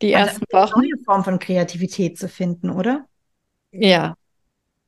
die 0.00 0.14
also 0.14 0.28
ersten 0.28 0.44
Wochen. 0.52 0.74
Eine 0.74 0.88
neue 0.88 1.04
Form 1.04 1.24
von 1.24 1.38
Kreativität 1.38 2.18
zu 2.18 2.28
finden, 2.28 2.70
oder? 2.70 3.06
Ja, 3.70 4.16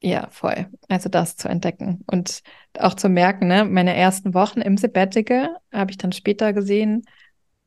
ja, 0.03 0.29
voll. 0.31 0.67
Also 0.89 1.09
das 1.09 1.37
zu 1.37 1.49
entdecken 1.49 2.05
und 2.07 2.43
auch 2.79 2.93
zu 2.93 3.09
merken, 3.09 3.47
ne, 3.47 3.65
meine 3.65 3.97
ersten 3.97 4.35
Wochen 4.35 4.61
im 4.61 4.77
Sabbatical 4.77 5.57
habe 5.73 5.93
ich 5.93 5.97
dann 5.97 6.13
später 6.13 6.53
gesehen, 6.53 7.05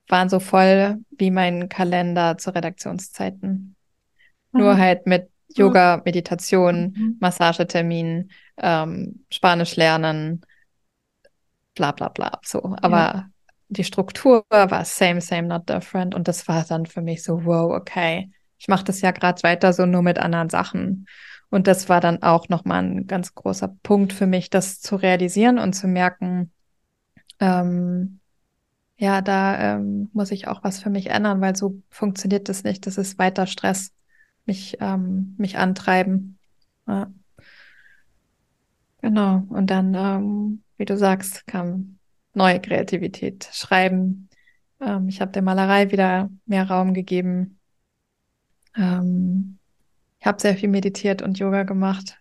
waren 0.07 0.29
so 0.29 0.39
voll 0.39 0.97
wie 1.17 1.31
mein 1.31 1.67
Kalender 1.67 2.37
zu 2.37 2.53
Redaktionszeiten. 2.53 3.75
Mhm. 4.51 4.59
Nur 4.59 4.77
halt 4.77 5.07
mit 5.07 5.29
Yoga, 5.55 6.01
Meditation, 6.03 6.93
mhm. 6.95 7.17
Massagetermin, 7.19 8.31
ähm, 8.57 9.25
Spanisch 9.31 9.75
lernen, 9.75 10.41
bla 11.75 11.91
bla 11.91 12.09
bla. 12.09 12.39
So. 12.43 12.75
Aber 12.81 12.97
ja. 12.97 13.29
die 13.69 13.83
Struktur 13.83 14.45
war 14.49 14.85
same, 14.85 15.21
same, 15.21 15.47
not 15.47 15.69
different. 15.69 16.13
Und 16.15 16.27
das 16.27 16.47
war 16.47 16.63
dann 16.63 16.85
für 16.85 17.01
mich 17.01 17.23
so, 17.23 17.45
wow, 17.45 17.73
okay. 17.73 18.31
Ich 18.59 18.67
mache 18.67 18.83
das 18.83 19.01
ja 19.01 19.11
gerade 19.11 19.41
weiter 19.43 19.73
so 19.73 19.85
nur 19.85 20.01
mit 20.01 20.17
anderen 20.17 20.49
Sachen. 20.49 21.07
Und 21.49 21.67
das 21.67 21.87
war 21.87 22.01
dann 22.01 22.23
auch 22.23 22.49
nochmal 22.49 22.83
ein 22.83 23.07
ganz 23.07 23.33
großer 23.33 23.69
Punkt 23.83 24.11
für 24.13 24.27
mich, 24.27 24.49
das 24.49 24.81
zu 24.81 24.95
realisieren 24.95 25.59
und 25.59 25.73
zu 25.73 25.87
merken, 25.87 26.51
ähm, 27.39 28.19
ja, 28.97 29.21
da 29.21 29.75
ähm, 29.75 30.09
muss 30.13 30.31
ich 30.31 30.47
auch 30.47 30.63
was 30.63 30.79
für 30.79 30.89
mich 30.89 31.11
ändern, 31.11 31.39
weil 31.39 31.55
so 31.55 31.81
funktioniert 31.89 32.49
das 32.49 32.63
nicht. 32.63 32.87
Das 32.87 32.97
ist 32.97 33.19
weiter 33.19 33.45
Stress 33.45 33.91
mich, 34.47 34.77
ähm, 34.79 35.35
mich 35.37 35.57
antreiben. 35.57 36.37
Ja. 36.87 37.11
Genau. 39.01 39.43
Und 39.49 39.69
dann, 39.69 39.93
ähm, 39.93 40.63
wie 40.77 40.85
du 40.85 40.97
sagst, 40.97 41.45
kam 41.47 41.97
neue 42.33 42.59
Kreativität, 42.59 43.49
Schreiben. 43.51 44.29
Ähm, 44.79 45.07
ich 45.09 45.21
habe 45.21 45.31
der 45.31 45.41
Malerei 45.41 45.91
wieder 45.91 46.29
mehr 46.45 46.67
Raum 46.67 46.93
gegeben. 46.93 47.59
Ähm, 48.75 49.57
ich 50.19 50.25
habe 50.25 50.41
sehr 50.41 50.55
viel 50.55 50.69
meditiert 50.69 51.21
und 51.21 51.39
Yoga 51.39 51.63
gemacht, 51.63 52.17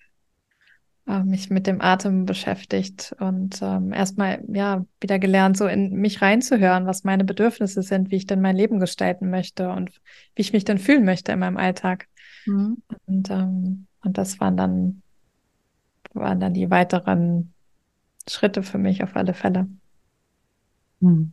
äh, 1.07 1.23
mich 1.23 1.51
mit 1.51 1.67
dem 1.67 1.81
Atem 1.81 2.25
beschäftigt 2.25 3.15
und 3.21 3.61
ähm, 3.63 3.93
erstmal 3.93 4.43
ja 4.49 4.85
wieder 5.01 5.19
gelernt, 5.19 5.57
so 5.57 5.67
in 5.67 5.93
mich 5.95 6.23
reinzuhören, 6.23 6.87
was 6.87 7.05
meine 7.05 7.25
Bedürfnisse 7.25 7.83
sind, 7.83 8.11
wie 8.11 8.17
ich 8.17 8.27
denn 8.27 8.41
mein 8.41 8.57
Leben 8.57 8.81
gestalten 8.81 9.31
möchte 9.31 9.71
und 9.71 9.91
wie 10.35 10.43
ich 10.43 10.53
mich 10.53 10.65
denn 10.65 10.79
fühlen 10.79 11.05
möchte 11.05 11.33
in 11.33 11.39
meinem 11.39 11.57
Alltag. 11.57 12.09
Mhm. 12.47 12.83
Und, 13.07 13.31
ähm, 13.31 13.87
und 14.03 14.19
das 14.19 14.41
waren 14.41 14.57
dann, 14.57 15.03
waren 16.15 16.41
dann 16.41 16.55
die 16.55 16.71
weiteren 16.71 17.53
Schritte 18.29 18.63
für 18.63 18.79
mich 18.79 19.03
auf 19.03 19.17
alle 19.17 19.35
Fälle. 19.35 19.69
Mhm. 21.01 21.33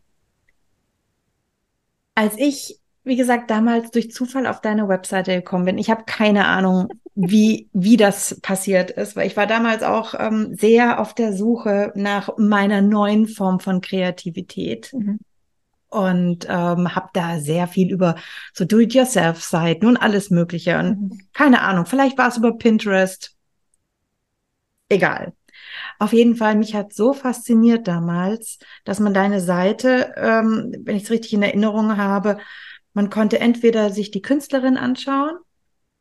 Als 2.15 2.37
ich, 2.37 2.79
wie 3.03 3.15
gesagt, 3.15 3.49
damals 3.49 3.91
durch 3.91 4.11
Zufall 4.11 4.45
auf 4.45 4.61
deine 4.61 4.87
Webseite 4.87 5.35
gekommen 5.35 5.65
bin, 5.65 5.77
ich 5.77 5.89
habe 5.89 6.03
keine 6.05 6.45
Ahnung, 6.45 6.89
wie, 7.15 7.69
wie 7.73 7.97
das 7.97 8.39
passiert 8.41 8.91
ist, 8.91 9.15
weil 9.15 9.27
ich 9.27 9.37
war 9.37 9.47
damals 9.47 9.83
auch 9.83 10.13
ähm, 10.17 10.55
sehr 10.55 10.99
auf 10.99 11.13
der 11.13 11.33
Suche 11.33 11.91
nach 11.95 12.29
meiner 12.37 12.81
neuen 12.81 13.27
Form 13.27 13.59
von 13.59 13.81
Kreativität. 13.81 14.91
Mhm 14.93 15.19
und 15.93 16.47
ähm, 16.49 16.95
habe 16.95 17.09
da 17.13 17.39
sehr 17.39 17.67
viel 17.67 17.91
über 17.91 18.15
so 18.53 18.65
Do-it-yourself-Seiten 18.65 19.85
und 19.85 19.97
alles 19.97 20.29
Mögliche. 20.29 20.79
Und 20.79 21.01
mhm. 21.01 21.21
keine 21.33 21.61
Ahnung, 21.61 21.85
vielleicht 21.85 22.17
war 22.17 22.29
es 22.29 22.37
über 22.37 22.57
Pinterest. 22.57 23.35
Egal. 24.89 25.33
Auf 25.99 26.13
jeden 26.13 26.35
Fall, 26.35 26.55
mich 26.55 26.75
hat 26.75 26.93
so 26.93 27.13
fasziniert 27.13 27.87
damals, 27.87 28.59
dass 28.85 28.99
man 28.99 29.13
deine 29.13 29.39
Seite, 29.39 30.13
ähm, 30.17 30.75
wenn 30.79 30.95
ich 30.95 31.03
es 31.03 31.11
richtig 31.11 31.33
in 31.33 31.43
Erinnerung 31.43 31.97
habe, 31.97 32.37
man 32.93 33.09
konnte 33.09 33.39
entweder 33.39 33.89
sich 33.89 34.11
die 34.11 34.21
Künstlerin 34.21 34.77
anschauen 34.77 35.37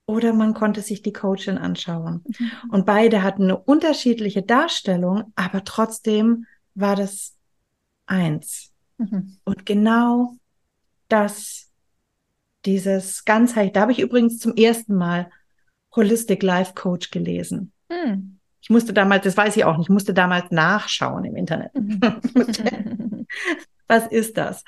oder 0.07 0.33
man 0.33 0.55
konnte 0.55 0.81
sich 0.81 1.03
die 1.03 1.13
Coachin 1.13 1.59
anschauen. 1.59 2.25
Mhm. 2.27 2.51
Und 2.71 2.87
beide 2.87 3.23
hatten 3.23 3.45
eine 3.45 3.59
unterschiedliche 3.59 4.43
Darstellung, 4.43 5.33
aber 5.37 5.65
trotzdem 5.65 6.47
war 6.75 6.97
das 6.97 7.37
eins. 8.07 8.72
Mhm. 9.11 9.37
Und 9.45 9.67
genau 9.67 10.35
das, 11.09 11.71
dieses 12.65 13.25
Ganzheit, 13.25 13.77
da 13.77 13.83
habe 13.83 13.93
ich 13.93 14.01
übrigens 14.01 14.39
zum 14.39 14.55
ersten 14.55 14.95
Mal 14.95 15.31
Holistic 15.95 16.43
Life 16.43 16.75
Coach 16.75 17.11
gelesen. 17.11 17.73
Mhm. 17.89 18.39
Ich 18.61 18.71
musste 18.71 18.93
damals, 18.93 19.25
das 19.25 19.37
weiß 19.37 19.57
ich 19.57 19.65
auch 19.65 19.77
nicht, 19.77 19.87
ich 19.87 19.93
musste 19.93 20.15
damals 20.15 20.51
nachschauen 20.51 21.25
im 21.25 21.37
Internet. 21.37 21.75
Mhm. 21.75 22.01
Was 23.89 24.07
ist 24.07 24.37
das? 24.37 24.65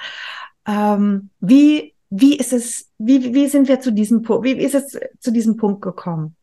Ähm, 0.67 1.31
wie, 1.41 1.95
wie 2.11 2.37
ist 2.37 2.53
es, 2.53 2.91
wie, 2.99 3.35
wie 3.35 3.47
sind 3.49 3.69
wir 3.69 3.81
zu 3.81 3.93
diesem 3.93 4.23
Punkt, 4.23 4.45
wie 4.45 4.53
ist 4.53 4.75
es 4.75 4.99
zu 5.21 5.31
diesem 5.31 5.57
Punkt 5.57 5.83
gekommen? 5.83 6.37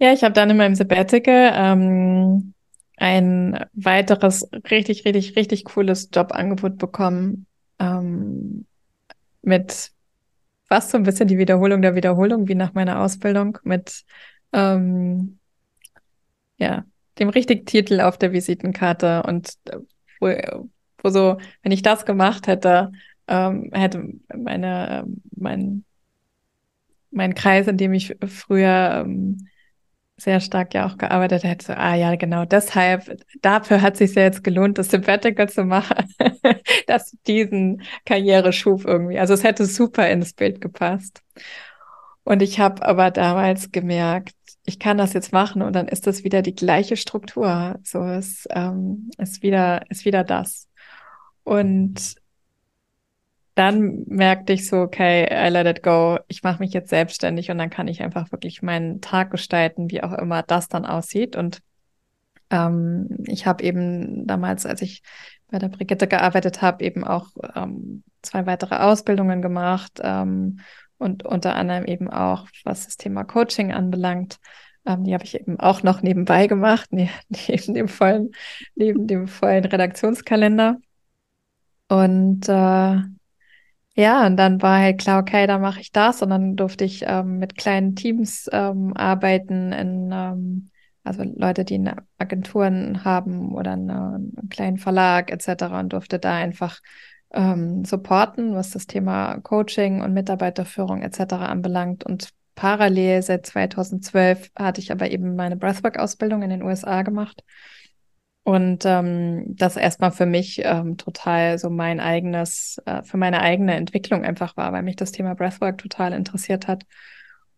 Ja, 0.00 0.12
ich 0.12 0.22
habe 0.22 0.34
dann 0.34 0.50
in 0.50 0.56
meinem 0.56 0.74
Sabbatical 0.74 1.52
ähm, 1.54 2.54
ein 2.98 3.64
weiteres 3.72 4.48
richtig, 4.70 5.04
richtig, 5.04 5.36
richtig 5.36 5.64
cooles 5.64 6.10
Jobangebot 6.12 6.78
bekommen 6.78 7.46
ähm, 7.78 8.66
mit 9.42 9.92
fast 10.68 10.90
so 10.90 10.98
ein 10.98 11.04
bisschen 11.04 11.28
die 11.28 11.38
Wiederholung 11.38 11.82
der 11.82 11.94
Wiederholung 11.94 12.48
wie 12.48 12.54
nach 12.54 12.74
meiner 12.74 13.00
Ausbildung 13.00 13.58
mit 13.62 14.04
ähm, 14.52 15.38
ja 16.58 16.84
dem 17.18 17.28
richtigen 17.30 17.64
Titel 17.66 18.00
auf 18.00 18.18
der 18.18 18.32
Visitenkarte 18.32 19.22
und 19.22 19.54
äh, 19.70 19.78
wo, 20.20 20.28
wo 21.02 21.10
so 21.10 21.38
wenn 21.62 21.72
ich 21.72 21.82
das 21.82 22.04
gemacht 22.04 22.46
hätte 22.46 22.92
ähm, 23.28 23.70
hätte 23.72 24.04
meine 24.34 25.06
mein 25.36 25.84
mein 27.10 27.34
Kreis 27.34 27.66
in 27.66 27.76
dem 27.76 27.94
ich 27.94 28.14
früher 28.26 29.04
ähm, 29.06 29.47
sehr 30.18 30.40
stark 30.40 30.74
ja 30.74 30.86
auch 30.86 30.98
gearbeitet 30.98 31.44
hätte, 31.44 31.66
so, 31.66 31.72
ah 31.72 31.94
ja, 31.94 32.16
genau, 32.16 32.44
deshalb, 32.44 33.18
dafür 33.40 33.80
hat 33.80 33.96
sich 33.96 34.14
ja 34.14 34.22
jetzt 34.22 34.42
gelohnt, 34.42 34.76
das 34.76 34.90
Sabbatical 34.90 35.48
zu 35.48 35.64
machen, 35.64 36.12
dass 36.86 37.16
diesen 37.26 37.82
Karriereschub 38.04 38.84
irgendwie, 38.84 39.18
also 39.18 39.34
es 39.34 39.44
hätte 39.44 39.64
super 39.64 40.08
ins 40.10 40.32
Bild 40.32 40.60
gepasst. 40.60 41.22
Und 42.24 42.42
ich 42.42 42.60
habe 42.60 42.84
aber 42.84 43.10
damals 43.10 43.72
gemerkt, 43.72 44.34
ich 44.66 44.78
kann 44.78 44.98
das 44.98 45.14
jetzt 45.14 45.32
machen 45.32 45.62
und 45.62 45.74
dann 45.74 45.88
ist 45.88 46.06
das 46.06 46.24
wieder 46.24 46.42
die 46.42 46.54
gleiche 46.54 46.96
Struktur. 46.96 47.78
So 47.84 48.04
ist, 48.04 48.46
ähm, 48.50 49.10
ist 49.16 49.42
wieder, 49.42 49.88
ist 49.90 50.04
wieder 50.04 50.24
das. 50.24 50.68
Und 51.42 52.16
dann 53.58 54.04
merkte 54.06 54.52
ich 54.52 54.68
so, 54.68 54.76
okay, 54.82 55.26
I 55.30 55.48
let 55.50 55.66
it 55.66 55.82
go. 55.82 56.18
Ich 56.28 56.44
mache 56.44 56.60
mich 56.60 56.72
jetzt 56.72 56.90
selbstständig 56.90 57.50
und 57.50 57.58
dann 57.58 57.70
kann 57.70 57.88
ich 57.88 58.02
einfach 58.02 58.30
wirklich 58.30 58.62
meinen 58.62 59.00
Tag 59.00 59.32
gestalten, 59.32 59.90
wie 59.90 60.02
auch 60.02 60.12
immer 60.12 60.44
das 60.44 60.68
dann 60.68 60.86
aussieht. 60.86 61.34
Und 61.34 61.60
ähm, 62.50 63.08
ich 63.26 63.46
habe 63.46 63.64
eben 63.64 64.28
damals, 64.28 64.64
als 64.64 64.80
ich 64.82 65.02
bei 65.48 65.58
der 65.58 65.68
Brigitte 65.68 66.06
gearbeitet 66.06 66.62
habe, 66.62 66.84
eben 66.84 67.02
auch 67.02 67.30
ähm, 67.56 68.04
zwei 68.22 68.46
weitere 68.46 68.76
Ausbildungen 68.76 69.42
gemacht 69.42 69.98
ähm, 70.02 70.60
und 70.98 71.24
unter 71.24 71.56
anderem 71.56 71.84
eben 71.84 72.08
auch, 72.08 72.46
was 72.62 72.84
das 72.84 72.96
Thema 72.96 73.24
Coaching 73.24 73.72
anbelangt. 73.72 74.38
Ähm, 74.86 75.02
die 75.02 75.14
habe 75.14 75.24
ich 75.24 75.34
eben 75.34 75.58
auch 75.58 75.82
noch 75.82 76.02
nebenbei 76.02 76.46
gemacht, 76.46 76.92
ne 76.92 77.10
neben 77.28 77.74
dem 77.74 77.88
vollen, 77.88 78.30
neben 78.76 79.08
dem 79.08 79.26
vollen 79.26 79.64
Redaktionskalender. 79.64 80.76
Und 81.88 82.48
äh, 82.48 82.98
ja, 83.98 84.24
und 84.28 84.36
dann 84.36 84.62
war 84.62 84.78
halt 84.78 85.00
klar, 85.00 85.20
okay, 85.20 85.48
da 85.48 85.58
mache 85.58 85.80
ich 85.80 85.90
das. 85.90 86.22
Und 86.22 86.30
dann 86.30 86.54
durfte 86.54 86.84
ich 86.84 87.02
ähm, 87.04 87.38
mit 87.38 87.56
kleinen 87.58 87.96
Teams 87.96 88.48
ähm, 88.52 88.96
arbeiten, 88.96 89.72
in, 89.72 90.10
ähm, 90.12 90.70
also 91.02 91.24
Leute, 91.24 91.64
die 91.64 91.74
eine 91.74 91.96
Agenturen 92.16 93.04
haben 93.04 93.52
oder 93.56 93.72
eine, 93.72 94.14
einen 94.14 94.48
kleinen 94.50 94.78
Verlag 94.78 95.32
etc. 95.32 95.80
und 95.80 95.92
durfte 95.92 96.20
da 96.20 96.36
einfach 96.36 96.78
ähm, 97.32 97.84
supporten, 97.84 98.54
was 98.54 98.70
das 98.70 98.86
Thema 98.86 99.40
Coaching 99.40 100.00
und 100.02 100.14
Mitarbeiterführung 100.14 101.02
etc. 101.02 101.32
anbelangt. 101.32 102.04
Und 102.04 102.28
parallel 102.54 103.20
seit 103.22 103.46
2012 103.46 104.52
hatte 104.56 104.80
ich 104.80 104.92
aber 104.92 105.10
eben 105.10 105.34
meine 105.34 105.56
Breathwork-Ausbildung 105.56 106.42
in 106.42 106.50
den 106.50 106.62
USA 106.62 107.02
gemacht. 107.02 107.42
Und 108.48 108.86
ähm, 108.86 109.44
das 109.58 109.76
erstmal 109.76 110.10
für 110.10 110.24
mich 110.24 110.62
ähm, 110.64 110.96
total 110.96 111.58
so 111.58 111.68
mein 111.68 112.00
eigenes, 112.00 112.80
äh, 112.86 113.02
für 113.02 113.18
meine 113.18 113.42
eigene 113.42 113.74
Entwicklung 113.74 114.24
einfach 114.24 114.56
war, 114.56 114.72
weil 114.72 114.82
mich 114.82 114.96
das 114.96 115.12
Thema 115.12 115.34
Breathwork 115.34 115.76
total 115.76 116.14
interessiert 116.14 116.66
hat. 116.66 116.84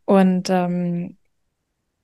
Und 0.04 0.50
ähm, 0.50 1.16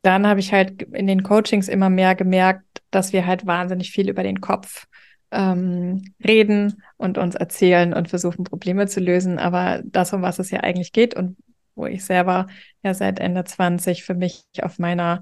dann 0.03 0.24
habe 0.28 0.39
ich 0.39 0.53
halt 0.53 0.82
in 0.82 1.09
den 1.09 1.24
Coachings 1.24 1.66
immer 1.66 1.91
mehr 1.91 2.14
gemerkt, 2.14 2.62
dass 2.93 3.12
wir 3.12 3.26
halt 3.26 3.45
wahnsinnig 3.45 3.91
viel 3.91 4.09
über 4.09 4.22
den 4.22 4.41
Kopf 4.41 4.87
ähm, 5.32 6.14
reden 6.24 6.80
und 6.97 7.18
uns 7.18 7.34
erzählen 7.34 7.93
und 7.93 8.09
versuchen, 8.09 8.45
Probleme 8.45 8.87
zu 8.87 9.01
lösen. 9.01 9.41
Aber 9.41 9.82
das, 9.84 10.12
um 10.12 10.22
was 10.22 10.39
es 10.39 10.53
ja 10.53 10.61
eigentlich 10.61 10.93
geht 10.93 11.16
und 11.16 11.37
wo 11.74 11.87
ich 11.87 12.05
selber 12.05 12.47
ja 12.84 12.95
seit 12.95 13.18
Ende 13.18 13.43
20 13.43 14.05
für 14.05 14.14
mich 14.14 14.45
auf 14.62 14.78
meiner 14.78 15.18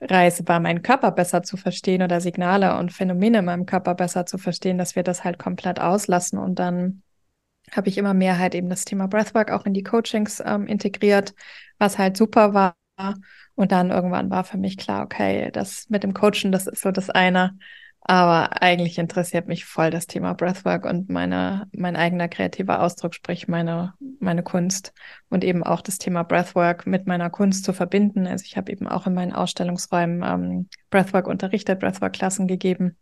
Reise 0.00 0.46
war, 0.46 0.60
meinen 0.60 0.82
Körper 0.82 1.10
besser 1.10 1.42
zu 1.42 1.56
verstehen 1.56 2.02
oder 2.02 2.20
Signale 2.20 2.76
und 2.78 2.92
Phänomene 2.92 3.38
in 3.40 3.44
meinem 3.44 3.66
Körper 3.66 3.94
besser 3.94 4.26
zu 4.26 4.38
verstehen, 4.38 4.78
dass 4.78 4.94
wir 4.96 5.02
das 5.02 5.24
halt 5.24 5.38
komplett 5.38 5.80
auslassen. 5.80 6.38
Und 6.38 6.58
dann 6.58 7.02
habe 7.72 7.88
ich 7.88 7.98
immer 7.98 8.14
mehr 8.14 8.38
halt 8.38 8.54
eben 8.54 8.68
das 8.70 8.84
Thema 8.84 9.08
Breathwork 9.08 9.50
auch 9.50 9.66
in 9.66 9.74
die 9.74 9.82
Coachings 9.82 10.42
ähm, 10.44 10.66
integriert, 10.66 11.34
was 11.78 11.98
halt 11.98 12.16
super 12.16 12.54
war. 12.54 12.76
Und 13.54 13.72
dann 13.72 13.90
irgendwann 13.90 14.30
war 14.30 14.44
für 14.44 14.58
mich 14.58 14.76
klar, 14.76 15.04
okay, 15.04 15.50
das 15.52 15.88
mit 15.88 16.02
dem 16.02 16.14
Coachen, 16.14 16.52
das 16.52 16.66
ist 16.66 16.82
so 16.82 16.90
das 16.90 17.10
eine. 17.10 17.58
Aber 18.00 18.62
eigentlich 18.62 18.98
interessiert 18.98 19.48
mich 19.48 19.64
voll 19.64 19.90
das 19.90 20.06
Thema 20.06 20.32
Breathwork 20.32 20.86
und 20.86 21.10
meine, 21.10 21.68
mein 21.72 21.96
eigener 21.96 22.28
kreativer 22.28 22.80
Ausdruck, 22.80 23.14
sprich 23.14 23.48
meine, 23.48 23.94
meine 24.20 24.42
Kunst 24.42 24.94
und 25.28 25.44
eben 25.44 25.62
auch 25.62 25.82
das 25.82 25.98
Thema 25.98 26.22
Breathwork 26.22 26.86
mit 26.86 27.06
meiner 27.06 27.28
Kunst 27.28 27.64
zu 27.64 27.72
verbinden. 27.72 28.26
Also 28.26 28.44
ich 28.46 28.56
habe 28.56 28.72
eben 28.72 28.86
auch 28.86 29.06
in 29.06 29.14
meinen 29.14 29.32
Ausstellungsräumen 29.32 30.22
ähm, 30.22 30.68
Breathwork 30.90 31.26
unterrichtet, 31.26 31.80
Breathwork-Klassen 31.80 32.46
gegeben. 32.46 32.96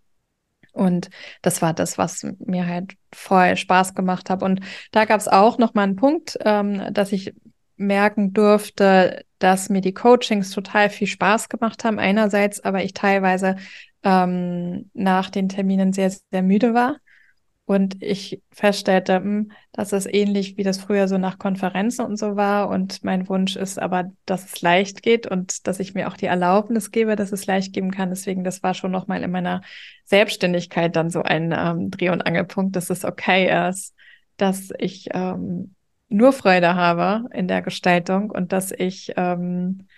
Und 0.72 1.09
das 1.40 1.62
war 1.62 1.72
das, 1.72 1.99
was 1.99 2.26
mir 2.38 2.66
halt 2.66 2.97
voll 3.12 3.57
Spaß 3.57 3.94
gemacht 3.94 4.28
hat. 4.28 4.42
Und 4.42 4.61
da 4.92 5.05
gab 5.05 5.20
es 5.20 5.28
auch 5.28 5.57
noch 5.57 5.74
mal 5.74 5.84
einen 5.84 5.97
Punkt, 5.97 6.38
ähm, 6.44 6.92
dass 6.92 7.12
ich 7.12 7.32
merken 7.76 8.32
durfte, 8.32 9.24
dass 9.38 9.68
mir 9.68 9.80
die 9.80 9.94
Coachings 9.94 10.51
total 10.51 10.90
viel 10.90 11.07
Spaß 11.07 11.49
gemacht 11.49 11.84
haben. 11.84 11.99
Einerseits, 11.99 12.61
aber 12.64 12.82
ich 12.82 12.94
teilweise 12.94 13.57
ähm, 14.07 14.88
nach 14.94 15.30
den 15.30 15.48
Terminen 15.48 15.92
sehr, 15.92 16.11
sehr 16.11 16.42
müde 16.42 16.74
war. 16.74 16.98
Und 17.64 18.00
ich 18.00 18.40
feststellte, 18.52 19.16
hm, 19.16 19.50
dass 19.72 19.92
es 19.92 20.07
ähnlich 20.07 20.57
wie 20.57 20.62
das 20.62 20.78
früher 20.78 21.09
so 21.09 21.18
nach 21.18 21.40
Konferenzen 21.40 22.07
und 22.07 22.16
so 22.16 22.36
war. 22.36 22.68
Und 22.68 23.02
mein 23.02 23.28
Wunsch 23.28 23.57
ist 23.57 23.80
aber, 23.80 24.12
dass 24.24 24.46
es 24.46 24.62
leicht 24.62 25.02
geht 25.02 25.26
und 25.26 25.66
dass 25.66 25.80
ich 25.80 25.92
mir 25.92 26.07
auch 26.07 26.16
die 26.16 26.26
Erlaubnis 26.26 26.92
gebe, 26.92 27.16
dass 27.16 27.32
es 27.32 27.46
leicht 27.46 27.72
geben 27.72 27.90
kann. 27.90 28.11
Deswegen, 28.11 28.44
das 28.44 28.62
war 28.62 28.74
schon 28.74 28.92
nochmal 28.92 29.24
in 29.24 29.32
meiner 29.32 29.62
Selbstständigkeit 30.04 30.94
dann 30.94 31.11
so 31.11 31.22
ein 31.22 31.52
ähm, 31.52 31.90
Dreh- 31.90 32.11
und 32.11 32.24
Angelpunkt, 32.24 32.76
dass 32.76 32.88
es 32.88 33.04
okay 33.04 33.68
ist, 33.68 33.92
dass 34.36 34.70
ich 34.78 35.09
ähm, 35.12 35.74
nur 36.09 36.32
Freude 36.32 36.76
habe 36.76 37.28
in 37.34 37.48
der 37.48 37.62
Gestaltung 37.62 38.30
und 38.30 38.52
dass 38.52 38.70
ich 38.70 39.14
ähm, 39.16 39.88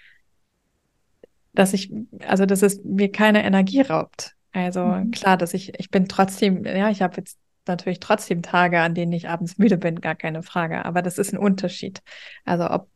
dass 1.58 1.72
ich, 1.72 1.92
also 2.24 2.46
dass 2.46 2.62
es 2.62 2.84
mir 2.84 3.10
keine 3.10 3.44
Energie 3.44 3.80
raubt. 3.80 4.36
Also 4.52 4.84
mhm. 4.84 5.10
klar, 5.10 5.36
dass 5.36 5.54
ich, 5.54 5.78
ich 5.78 5.90
bin 5.90 6.06
trotzdem, 6.06 6.64
ja, 6.64 6.88
ich 6.88 7.02
habe 7.02 7.16
jetzt 7.16 7.36
natürlich 7.66 7.98
trotzdem 7.98 8.42
Tage, 8.42 8.80
an 8.80 8.94
denen 8.94 9.12
ich 9.12 9.28
abends 9.28 9.58
müde 9.58 9.76
bin, 9.76 10.00
gar 10.00 10.14
keine 10.14 10.44
Frage. 10.44 10.84
Aber 10.84 11.02
das 11.02 11.18
ist 11.18 11.32
ein 11.32 11.38
Unterschied. 11.38 12.00
Also 12.44 12.70
ob 12.70 12.88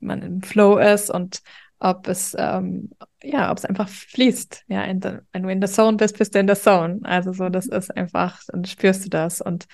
man 0.00 0.22
im 0.22 0.42
Flow 0.42 0.78
ist 0.78 1.10
und 1.10 1.42
ob 1.78 2.08
es, 2.08 2.34
ähm, 2.36 2.90
ja, 3.22 3.52
ob 3.52 3.58
es 3.58 3.64
einfach 3.64 3.88
fließt. 3.88 4.64
Ja, 4.66 4.82
in 4.82 5.00
the, 5.00 5.18
wenn 5.32 5.44
du 5.44 5.48
in 5.48 5.62
the 5.64 5.72
zone 5.72 5.96
bist, 5.96 6.18
bist 6.18 6.34
du 6.34 6.40
in 6.40 6.48
the 6.48 6.54
zone. 6.54 6.98
Also 7.04 7.32
so, 7.32 7.48
das 7.48 7.66
ist 7.66 7.96
einfach, 7.96 8.42
dann 8.48 8.64
spürst 8.64 9.04
du 9.04 9.10
das. 9.10 9.40
Und 9.40 9.68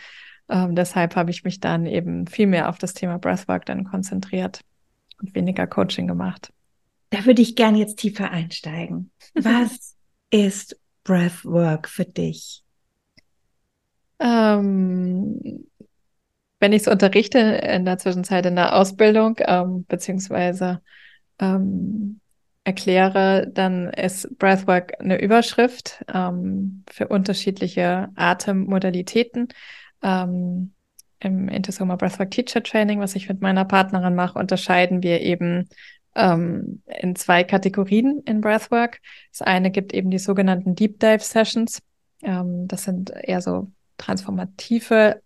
ähm, 0.50 0.74
deshalb 0.74 1.16
habe 1.16 1.30
ich 1.30 1.44
mich 1.44 1.60
dann 1.60 1.86
eben 1.86 2.26
viel 2.26 2.46
mehr 2.46 2.68
auf 2.68 2.76
das 2.76 2.92
Thema 2.92 3.18
Breathwork 3.18 3.64
dann 3.64 3.84
konzentriert 3.84 4.60
und 5.18 5.34
weniger 5.34 5.66
Coaching 5.66 6.06
gemacht. 6.06 6.52
Da 7.14 7.24
würde 7.26 7.42
ich 7.42 7.54
gerne 7.54 7.78
jetzt 7.78 7.98
tiefer 7.98 8.32
einsteigen. 8.32 9.12
Was 9.34 9.94
ist 10.30 10.76
Breathwork 11.04 11.88
für 11.88 12.04
dich? 12.04 12.64
Ähm, 14.18 15.64
wenn 16.58 16.72
ich 16.72 16.82
es 16.82 16.88
unterrichte 16.88 17.38
in 17.38 17.84
der 17.84 17.98
Zwischenzeit 17.98 18.46
in 18.46 18.56
der 18.56 18.74
Ausbildung, 18.74 19.36
ähm, 19.38 19.84
beziehungsweise 19.86 20.80
ähm, 21.38 22.20
erkläre, 22.64 23.48
dann 23.48 23.90
ist 23.90 24.36
Breathwork 24.38 24.94
eine 24.98 25.20
Überschrift 25.20 26.04
ähm, 26.12 26.82
für 26.90 27.06
unterschiedliche 27.06 28.08
Atemmodalitäten. 28.16 29.48
Ähm, 30.02 30.72
Im 31.20 31.48
Intersoma 31.48 31.94
Breathwork 31.94 32.32
Teacher 32.32 32.62
Training, 32.62 32.98
was 32.98 33.14
ich 33.14 33.28
mit 33.28 33.40
meiner 33.40 33.64
Partnerin 33.64 34.16
mache, 34.16 34.36
unterscheiden 34.36 35.04
wir 35.04 35.20
eben 35.20 35.68
ähm, 36.14 36.82
in 36.86 37.16
zwei 37.16 37.44
Kategorien 37.44 38.22
in 38.24 38.40
Breathwork. 38.40 39.00
Das 39.30 39.42
eine 39.42 39.70
gibt 39.70 39.92
eben 39.92 40.10
die 40.10 40.18
sogenannten 40.18 40.74
Deep 40.74 41.00
Dive 41.00 41.20
Sessions. 41.20 41.82
Ähm, 42.22 42.68
das 42.68 42.84
sind 42.84 43.10
eher 43.10 43.40
so 43.40 43.70
transformative 43.98 45.20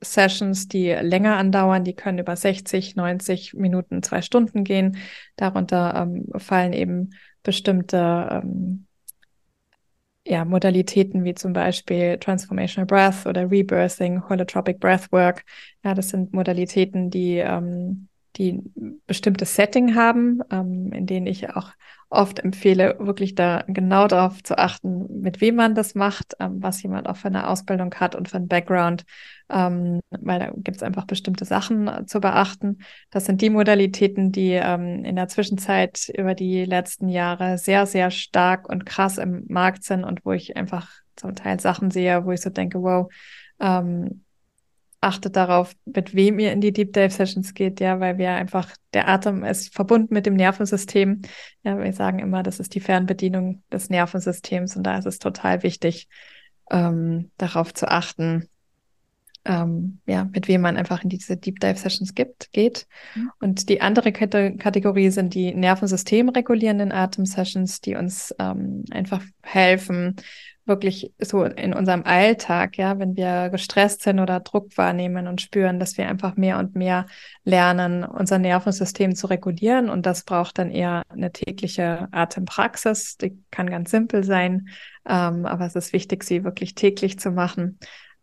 Sessions, 0.00 0.68
die 0.68 0.90
länger 0.90 1.36
andauern. 1.36 1.84
Die 1.84 1.94
können 1.94 2.18
über 2.18 2.36
60, 2.36 2.96
90 2.96 3.54
Minuten, 3.54 4.02
zwei 4.02 4.22
Stunden 4.22 4.64
gehen. 4.64 4.98
Darunter 5.36 5.94
ähm, 5.96 6.26
fallen 6.38 6.72
eben 6.72 7.10
bestimmte 7.42 8.28
ähm, 8.42 8.86
ja, 10.26 10.44
Modalitäten 10.44 11.24
wie 11.24 11.34
zum 11.34 11.52
Beispiel 11.52 12.18
Transformational 12.18 12.86
Breath 12.86 13.26
oder 13.26 13.50
Rebirthing, 13.50 14.28
Holotropic 14.28 14.78
Breathwork. 14.80 15.44
Ja, 15.84 15.94
das 15.94 16.08
sind 16.08 16.32
Modalitäten, 16.32 17.10
die 17.10 17.36
ähm, 17.36 18.08
die 18.36 18.60
bestimmtes 19.06 19.54
Setting 19.54 19.94
haben, 19.94 20.40
ähm, 20.50 20.92
in 20.92 21.06
denen 21.06 21.26
ich 21.26 21.50
auch 21.50 21.70
oft 22.08 22.38
empfehle, 22.38 22.96
wirklich 23.00 23.34
da 23.34 23.64
genau 23.66 24.06
darauf 24.06 24.42
zu 24.42 24.58
achten, 24.58 25.20
mit 25.20 25.40
wem 25.40 25.56
man 25.56 25.74
das 25.74 25.94
macht, 25.94 26.34
ähm, 26.38 26.62
was 26.62 26.82
jemand 26.82 27.08
auch 27.08 27.16
für 27.16 27.28
eine 27.28 27.48
Ausbildung 27.48 27.92
hat 27.94 28.14
und 28.14 28.28
für 28.28 28.36
einen 28.36 28.48
Background, 28.48 29.04
ähm, 29.50 30.00
weil 30.10 30.38
da 30.38 30.50
gibt 30.54 30.76
es 30.76 30.82
einfach 30.82 31.04
bestimmte 31.04 31.44
Sachen 31.44 31.88
äh, 31.88 32.06
zu 32.06 32.20
beachten. 32.20 32.78
Das 33.10 33.24
sind 33.24 33.42
die 33.42 33.50
Modalitäten, 33.50 34.30
die 34.30 34.52
ähm, 34.52 35.04
in 35.04 35.16
der 35.16 35.28
Zwischenzeit 35.28 36.08
über 36.16 36.34
die 36.34 36.64
letzten 36.64 37.08
Jahre 37.08 37.58
sehr, 37.58 37.86
sehr 37.86 38.10
stark 38.10 38.68
und 38.68 38.86
krass 38.86 39.18
im 39.18 39.44
Markt 39.48 39.82
sind 39.82 40.04
und 40.04 40.24
wo 40.24 40.32
ich 40.32 40.56
einfach 40.56 40.88
zum 41.16 41.34
Teil 41.34 41.58
Sachen 41.58 41.90
sehe, 41.90 42.24
wo 42.24 42.30
ich 42.30 42.40
so 42.40 42.50
denke, 42.50 42.82
wow, 42.82 43.10
ähm, 43.58 44.22
achtet 45.06 45.36
darauf, 45.36 45.72
mit 45.84 46.14
wem 46.14 46.38
ihr 46.38 46.52
in 46.52 46.60
die 46.60 46.72
Deep 46.72 46.92
Dive 46.92 47.10
Sessions 47.10 47.54
geht, 47.54 47.80
ja, 47.80 48.00
weil 48.00 48.18
wir 48.18 48.32
einfach, 48.32 48.74
der 48.92 49.08
Atem 49.08 49.44
ist 49.44 49.72
verbunden 49.74 50.12
mit 50.12 50.26
dem 50.26 50.34
Nervensystem. 50.34 51.22
Ja, 51.62 51.78
wir 51.78 51.92
sagen 51.92 52.18
immer, 52.18 52.42
das 52.42 52.60
ist 52.60 52.74
die 52.74 52.80
Fernbedienung 52.80 53.62
des 53.72 53.88
Nervensystems 53.88 54.76
und 54.76 54.82
da 54.82 54.98
ist 54.98 55.06
es 55.06 55.18
total 55.18 55.62
wichtig, 55.62 56.08
ähm, 56.70 57.30
darauf 57.38 57.72
zu 57.72 57.88
achten, 57.88 58.48
ähm, 59.44 60.00
ja, 60.06 60.24
mit 60.24 60.48
wem 60.48 60.60
man 60.60 60.76
einfach 60.76 61.04
in 61.04 61.08
diese 61.08 61.36
Deep 61.36 61.60
Dive 61.60 61.78
Sessions 61.78 62.14
gibt, 62.14 62.50
geht. 62.52 62.86
Mhm. 63.14 63.30
Und 63.40 63.68
die 63.68 63.80
andere 63.80 64.10
Kate 64.10 64.56
Kategorie 64.56 65.10
sind 65.10 65.34
die 65.34 65.54
nervensystemregulierenden 65.54 66.90
Atem-Sessions, 66.90 67.80
die 67.80 67.94
uns 67.94 68.34
ähm, 68.38 68.84
einfach 68.90 69.22
helfen, 69.42 70.16
wirklich 70.66 71.12
so 71.18 71.44
in 71.44 71.72
unserem 71.74 72.02
Alltag, 72.04 72.76
ja, 72.76 72.98
wenn 72.98 73.16
wir 73.16 73.48
gestresst 73.50 74.02
sind 74.02 74.20
oder 74.20 74.40
Druck 74.40 74.76
wahrnehmen 74.76 75.26
und 75.26 75.40
spüren, 75.40 75.78
dass 75.78 75.96
wir 75.96 76.08
einfach 76.08 76.36
mehr 76.36 76.58
und 76.58 76.74
mehr 76.74 77.06
lernen, 77.44 78.04
unser 78.04 78.38
Nervensystem 78.38 79.14
zu 79.14 79.28
regulieren. 79.28 79.88
Und 79.88 80.06
das 80.06 80.24
braucht 80.24 80.58
dann 80.58 80.70
eher 80.70 81.02
eine 81.08 81.32
tägliche 81.32 82.08
Atempraxis. 82.10 83.16
Die 83.16 83.38
kann 83.50 83.70
ganz 83.70 83.90
simpel 83.90 84.24
sein, 84.24 84.68
ähm, 85.08 85.46
aber 85.46 85.66
es 85.66 85.76
ist 85.76 85.92
wichtig, 85.92 86.24
sie 86.24 86.44
wirklich 86.44 86.74
täglich 86.74 87.18
zu 87.18 87.30
machen 87.30 87.78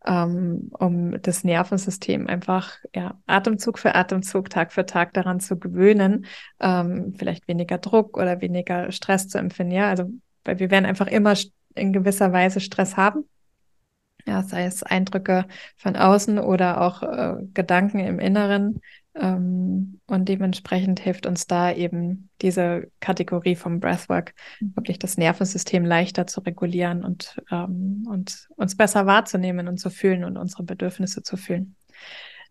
ähm, 0.06 0.70
um 0.78 1.22
das 1.22 1.44
Nervensystem 1.44 2.28
einfach 2.28 2.78
ja, 2.94 3.18
Atemzug 3.26 3.80
für 3.80 3.96
Atemzug, 3.96 4.50
Tag 4.50 4.74
für 4.74 4.86
Tag 4.86 5.14
daran 5.14 5.40
zu 5.40 5.58
gewöhnen, 5.58 6.26
ähm, 6.60 7.14
vielleicht 7.18 7.48
weniger 7.48 7.78
Druck 7.78 8.18
oder 8.18 8.42
weniger 8.42 8.92
Stress 8.92 9.28
zu 9.28 9.38
empfinden. 9.38 9.74
Ja, 9.74 9.90
also 9.90 10.10
weil 10.44 10.60
wir 10.60 10.72
werden 10.72 10.86
einfach 10.86 11.08
immer 11.08 11.36
in 11.76 11.94
gewisser 11.94 12.32
Weise 12.32 12.60
Stress 12.60 12.98
haben. 12.98 13.28
Ja, 14.26 14.42
sei 14.42 14.66
es 14.66 14.84
Eindrücke 14.84 15.46
von 15.76 15.98
außen 15.98 16.40
oder 16.40 16.82
auch 16.82 17.04
äh, 17.04 17.36
Gedanken 17.54 18.00
im 18.00 18.20
Inneren, 18.20 18.80
ähm, 19.16 20.00
und 20.08 20.28
dementsprechend 20.28 21.00
hilft 21.00 21.26
uns 21.26 21.46
da 21.46 21.72
eben 21.72 22.30
diese 22.42 22.88
Kategorie 23.00 23.56
vom 23.56 23.80
Breathwork, 23.80 24.34
mhm. 24.60 24.76
wirklich 24.76 24.98
das 24.98 25.18
Nervensystem 25.18 25.86
leichter 25.86 26.26
zu 26.26 26.42
regulieren 26.42 27.04
und, 27.04 27.40
ähm, 27.52 28.08
und 28.10 28.48
uns 28.56 28.76
besser 28.76 29.06
wahrzunehmen 29.06 29.68
und 29.68 29.78
zu 29.78 29.90
fühlen 29.90 30.24
und 30.24 30.38
unsere 30.38 30.64
Bedürfnisse 30.64 31.22
zu 31.22 31.38
fühlen. 31.38 31.76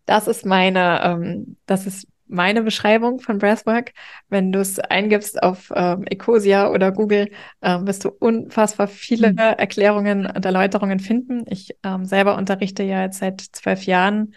Das 0.05 0.27
ist 0.27 0.45
meine, 0.45 1.01
ähm, 1.03 1.57
das 1.65 1.85
ist 1.85 2.07
meine 2.27 2.63
Beschreibung 2.63 3.19
von 3.19 3.37
Breathwork. 3.37 3.91
Wenn 4.29 4.51
du 4.51 4.59
es 4.59 4.79
eingibst 4.79 5.41
auf 5.41 5.71
ähm, 5.75 6.05
Ecosia 6.05 6.69
oder 6.69 6.91
Google, 6.91 7.31
ähm, 7.61 7.87
wirst 7.87 8.05
du 8.05 8.09
unfassbar 8.09 8.87
viele 8.87 9.33
mhm. 9.33 9.37
Erklärungen 9.37 10.25
und 10.25 10.45
Erläuterungen 10.45 10.99
finden. 10.99 11.43
Ich 11.47 11.75
ähm, 11.83 12.05
selber 12.05 12.37
unterrichte 12.37 12.83
ja 12.83 13.03
jetzt 13.03 13.19
seit 13.19 13.41
zwölf 13.41 13.85
Jahren 13.85 14.33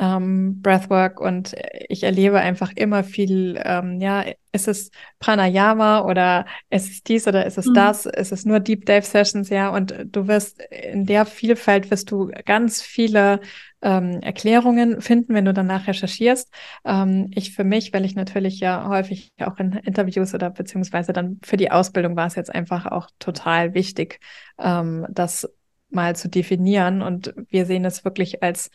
ähm, 0.00 0.62
Breathwork 0.62 1.20
und 1.20 1.54
ich 1.88 2.02
erlebe 2.04 2.40
einfach 2.40 2.72
immer 2.74 3.04
viel, 3.04 3.60
ähm, 3.62 4.00
ja, 4.00 4.24
ist 4.50 4.66
es 4.66 4.90
Pranayama 5.18 6.00
oder 6.06 6.46
ist 6.70 6.90
es 6.90 7.02
dies 7.02 7.28
oder 7.28 7.44
ist 7.44 7.58
es 7.58 7.66
mhm. 7.66 7.74
das, 7.74 8.06
ist 8.06 8.32
es 8.32 8.46
nur 8.46 8.60
Deep 8.60 8.86
Dive 8.86 9.02
Sessions, 9.02 9.50
ja, 9.50 9.68
und 9.68 9.94
du 10.06 10.26
wirst 10.26 10.60
in 10.70 11.04
der 11.04 11.26
Vielfalt 11.26 11.90
wirst 11.90 12.10
du 12.10 12.30
ganz 12.46 12.80
viele 12.80 13.40
ähm, 13.82 14.20
Erklärungen 14.22 15.02
finden, 15.02 15.34
wenn 15.34 15.44
du 15.44 15.52
danach 15.52 15.86
recherchierst. 15.86 16.50
Ähm, 16.86 17.30
ich 17.34 17.54
für 17.54 17.64
mich, 17.64 17.92
weil 17.92 18.06
ich 18.06 18.14
natürlich 18.14 18.58
ja 18.58 18.88
häufig 18.88 19.32
auch 19.38 19.58
in 19.58 19.72
Interviews 19.72 20.34
oder 20.34 20.48
beziehungsweise 20.48 21.12
dann 21.12 21.40
für 21.44 21.58
die 21.58 21.70
Ausbildung 21.70 22.16
war 22.16 22.26
es 22.26 22.36
jetzt 22.36 22.54
einfach 22.54 22.86
auch 22.86 23.10
total 23.18 23.74
wichtig, 23.74 24.18
ähm, 24.58 25.06
das 25.10 25.46
mal 25.90 26.16
zu 26.16 26.28
definieren. 26.28 27.02
Und 27.02 27.34
wir 27.50 27.66
sehen 27.66 27.84
es 27.84 28.04
wirklich 28.04 28.42
als 28.42 28.70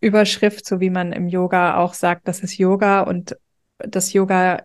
Überschrift, 0.00 0.66
so 0.66 0.80
wie 0.80 0.90
man 0.90 1.12
im 1.12 1.28
Yoga 1.28 1.76
auch 1.76 1.94
sagt, 1.94 2.28
das 2.28 2.40
ist 2.40 2.58
Yoga 2.58 3.02
und 3.02 3.36
das 3.78 4.12
Yoga 4.12 4.64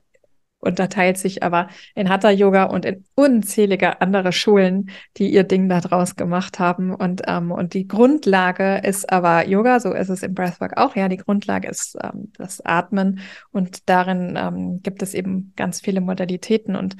unterteilt 0.65 1.17
sich 1.17 1.43
aber 1.43 1.69
in 1.93 2.09
Hatha 2.09 2.29
Yoga 2.29 2.65
und 2.65 2.85
in 2.85 3.05
unzählige 3.15 4.01
andere 4.01 4.31
Schulen, 4.31 4.89
die 5.17 5.31
ihr 5.31 5.43
Ding 5.43 5.69
da 5.69 5.79
draus 5.81 6.15
gemacht 6.15 6.59
haben. 6.59 6.93
Und, 6.93 7.21
ähm, 7.27 7.51
und 7.51 7.73
die 7.73 7.87
Grundlage 7.87 8.81
ist 8.83 9.11
aber 9.11 9.47
Yoga, 9.47 9.79
so 9.79 9.93
ist 9.93 10.09
es 10.09 10.23
im 10.23 10.33
Breathwork 10.33 10.77
auch. 10.77 10.95
Ja, 10.95 11.07
die 11.07 11.17
Grundlage 11.17 11.67
ist 11.67 11.97
ähm, 12.03 12.31
das 12.37 12.61
Atmen 12.65 13.19
und 13.51 13.89
darin 13.89 14.37
ähm, 14.37 14.81
gibt 14.81 15.01
es 15.01 15.13
eben 15.13 15.53
ganz 15.55 15.81
viele 15.81 16.01
Modalitäten 16.01 16.75
und 16.75 16.95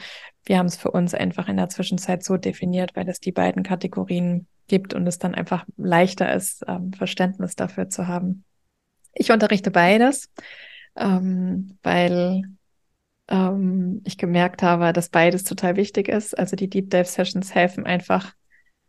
wir 0.46 0.60
haben 0.60 0.68
es 0.68 0.76
für 0.76 0.92
uns 0.92 1.14
einfach 1.14 1.48
in 1.48 1.58
der 1.58 1.70
Zwischenzeit 1.70 2.24
so 2.24 2.38
definiert, 2.38 2.96
weil 2.96 3.10
es 3.10 3.20
die 3.20 3.32
beiden 3.32 3.64
Kategorien 3.64 4.48
gibt 4.68 4.94
und 4.94 5.08
es 5.08 5.18
dann 5.18 5.36
einfach 5.36 5.66
leichter 5.78 6.34
ist, 6.34 6.64
ähm, 6.68 6.94
Verständnis 6.94 7.56
dafür 7.56 7.90
zu 7.90 8.08
haben. 8.08 8.44
Ich 9.14 9.32
unterrichte 9.32 9.72
beides, 9.72 10.30
ähm, 10.96 11.78
weil 11.84 12.44
ähm, 13.28 14.02
ich 14.06 14.18
gemerkt 14.18 14.64
habe, 14.64 14.94
dass 14.94 15.10
beides 15.10 15.44
total 15.44 15.76
wichtig 15.76 16.08
ist. 16.08 16.38
Also 16.38 16.56
die 16.56 16.70
Deep 16.70 16.90
Dive 16.90 17.06
Sessions 17.06 17.54
helfen 17.54 17.86
einfach, 17.86 18.34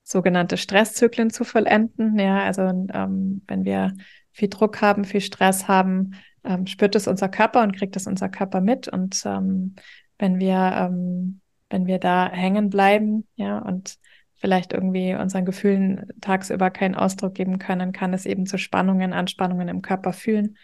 sogenannte 0.02 0.56
Stresszyklen 0.56 1.30
zu 1.30 1.44
vollenden. 1.44 2.18
Ja, 2.18 2.44
also 2.44 2.62
ähm, 2.62 3.42
wenn 3.48 3.64
wir 3.64 3.94
viel 4.30 4.48
Druck 4.48 4.80
haben, 4.80 5.04
viel 5.04 5.20
Stress 5.20 5.66
haben, 5.66 6.12
ähm, 6.44 6.66
spürt 6.66 6.94
es 6.94 7.08
unser 7.08 7.28
Körper 7.28 7.62
und 7.62 7.76
kriegt 7.76 7.96
es 7.96 8.06
unser 8.06 8.28
Körper 8.28 8.60
mit. 8.60 8.86
Und 8.86 9.20
ähm, 9.26 9.74
wenn 10.18 10.38
wir 10.38 10.72
ähm, 10.76 11.40
wenn 11.70 11.86
wir 11.86 11.98
da 11.98 12.30
hängen 12.30 12.70
bleiben, 12.70 13.26
ja, 13.34 13.58
und 13.58 13.96
vielleicht 14.34 14.72
irgendwie 14.72 15.14
unseren 15.14 15.44
Gefühlen 15.44 16.06
tagsüber 16.20 16.70
keinen 16.70 16.94
Ausdruck 16.94 17.34
geben 17.34 17.58
können, 17.58 17.92
kann 17.92 18.12
es 18.12 18.26
eben 18.26 18.46
zu 18.46 18.58
Spannungen, 18.58 19.12
Anspannungen 19.12 19.68
im 19.68 19.82
Körper 19.82 20.12
fühlen. 20.12 20.56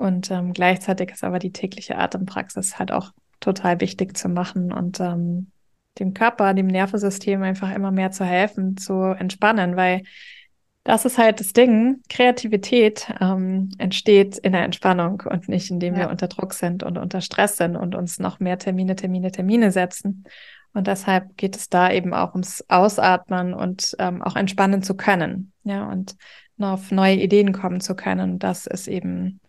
Und 0.00 0.30
ähm, 0.30 0.54
gleichzeitig 0.54 1.10
ist 1.10 1.24
aber 1.24 1.38
die 1.38 1.52
tägliche 1.52 1.98
Atempraxis 1.98 2.78
halt 2.78 2.90
auch 2.90 3.12
total 3.38 3.80
wichtig 3.82 4.16
zu 4.16 4.30
machen 4.30 4.72
und 4.72 4.98
ähm, 4.98 5.50
dem 5.98 6.14
Körper, 6.14 6.54
dem 6.54 6.68
Nervensystem 6.68 7.42
einfach 7.42 7.70
immer 7.74 7.90
mehr 7.90 8.10
zu 8.10 8.24
helfen, 8.24 8.78
zu 8.78 8.94
entspannen, 8.94 9.76
weil 9.76 10.02
das 10.84 11.04
ist 11.04 11.18
halt 11.18 11.40
das 11.40 11.52
Ding. 11.52 12.00
Kreativität 12.08 13.12
ähm, 13.20 13.72
entsteht 13.76 14.38
in 14.38 14.52
der 14.52 14.64
Entspannung 14.64 15.22
und 15.28 15.50
nicht, 15.50 15.70
indem 15.70 15.92
ja. 15.94 16.00
wir 16.00 16.10
unter 16.10 16.28
Druck 16.28 16.54
sind 16.54 16.82
und 16.82 16.96
unter 16.96 17.20
Stress 17.20 17.58
sind 17.58 17.76
und 17.76 17.94
uns 17.94 18.18
noch 18.18 18.40
mehr 18.40 18.58
Termine, 18.58 18.96
Termine, 18.96 19.30
Termine 19.30 19.70
setzen. 19.70 20.24
Und 20.72 20.86
deshalb 20.86 21.36
geht 21.36 21.56
es 21.56 21.68
da 21.68 21.92
eben 21.92 22.14
auch 22.14 22.32
ums 22.32 22.64
Ausatmen 22.68 23.52
und 23.52 23.94
ähm, 23.98 24.22
auch 24.22 24.36
entspannen 24.36 24.82
zu 24.82 24.96
können. 24.96 25.52
Ja, 25.64 25.90
und 25.90 26.16
auf 26.58 26.90
neue 26.90 27.16
Ideen 27.16 27.52
kommen 27.52 27.80
zu 27.80 27.94
können. 27.94 28.38
Das 28.38 28.66
ist 28.66 28.88
eben, 28.88 29.40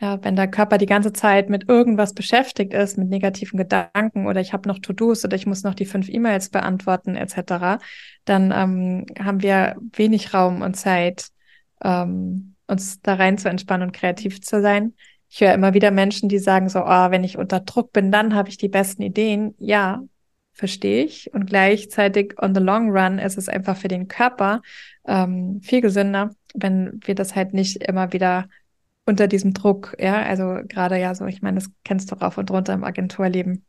ja, 0.00 0.22
wenn 0.22 0.36
der 0.36 0.48
Körper 0.48 0.76
die 0.76 0.86
ganze 0.86 1.12
Zeit 1.12 1.48
mit 1.48 1.68
irgendwas 1.68 2.12
beschäftigt 2.12 2.74
ist, 2.74 2.98
mit 2.98 3.08
negativen 3.08 3.56
Gedanken 3.56 4.26
oder 4.26 4.40
ich 4.40 4.52
habe 4.52 4.68
noch 4.68 4.78
To-Dos 4.78 5.24
oder 5.24 5.36
ich 5.36 5.46
muss 5.46 5.62
noch 5.62 5.74
die 5.74 5.86
fünf 5.86 6.08
E-Mails 6.08 6.50
beantworten 6.50 7.16
etc., 7.16 7.82
dann 8.24 8.52
ähm, 8.52 9.06
haben 9.18 9.42
wir 9.42 9.76
wenig 9.94 10.34
Raum 10.34 10.60
und 10.60 10.74
Zeit, 10.74 11.28
ähm, 11.82 12.56
uns 12.66 13.00
da 13.00 13.14
rein 13.14 13.38
zu 13.38 13.48
entspannen 13.48 13.88
und 13.88 13.92
kreativ 13.92 14.42
zu 14.42 14.60
sein. 14.60 14.94
Ich 15.30 15.40
höre 15.40 15.54
immer 15.54 15.74
wieder 15.74 15.90
Menschen, 15.90 16.28
die 16.28 16.38
sagen 16.38 16.68
so, 16.68 16.80
oh, 16.80 17.10
wenn 17.10 17.24
ich 17.24 17.38
unter 17.38 17.60
Druck 17.60 17.92
bin, 17.92 18.12
dann 18.12 18.34
habe 18.34 18.48
ich 18.48 18.58
die 18.58 18.68
besten 18.68 19.02
Ideen. 19.02 19.54
Ja, 19.58 20.02
verstehe 20.52 21.04
ich. 21.04 21.32
Und 21.32 21.46
gleichzeitig 21.46 22.34
on 22.40 22.54
the 22.54 22.60
long 22.60 22.90
run 22.90 23.18
ist 23.18 23.38
es 23.38 23.48
einfach 23.48 23.76
für 23.76 23.88
den 23.88 24.08
Körper 24.08 24.62
ähm, 25.06 25.60
viel 25.62 25.80
gesünder, 25.80 26.30
wenn 26.54 27.00
wir 27.04 27.14
das 27.14 27.34
halt 27.34 27.54
nicht 27.54 27.76
immer 27.82 28.12
wieder 28.12 28.48
unter 29.06 29.28
diesem 29.28 29.54
Druck, 29.54 29.96
ja, 29.98 30.22
also 30.22 30.58
gerade 30.68 30.98
ja 30.98 31.14
so, 31.14 31.26
ich 31.26 31.42
meine, 31.42 31.60
das 31.60 31.70
kennst 31.84 32.10
du 32.10 32.16
rauf 32.16 32.38
und 32.38 32.50
runter 32.50 32.74
im 32.74 32.84
Agenturleben. 32.84 33.64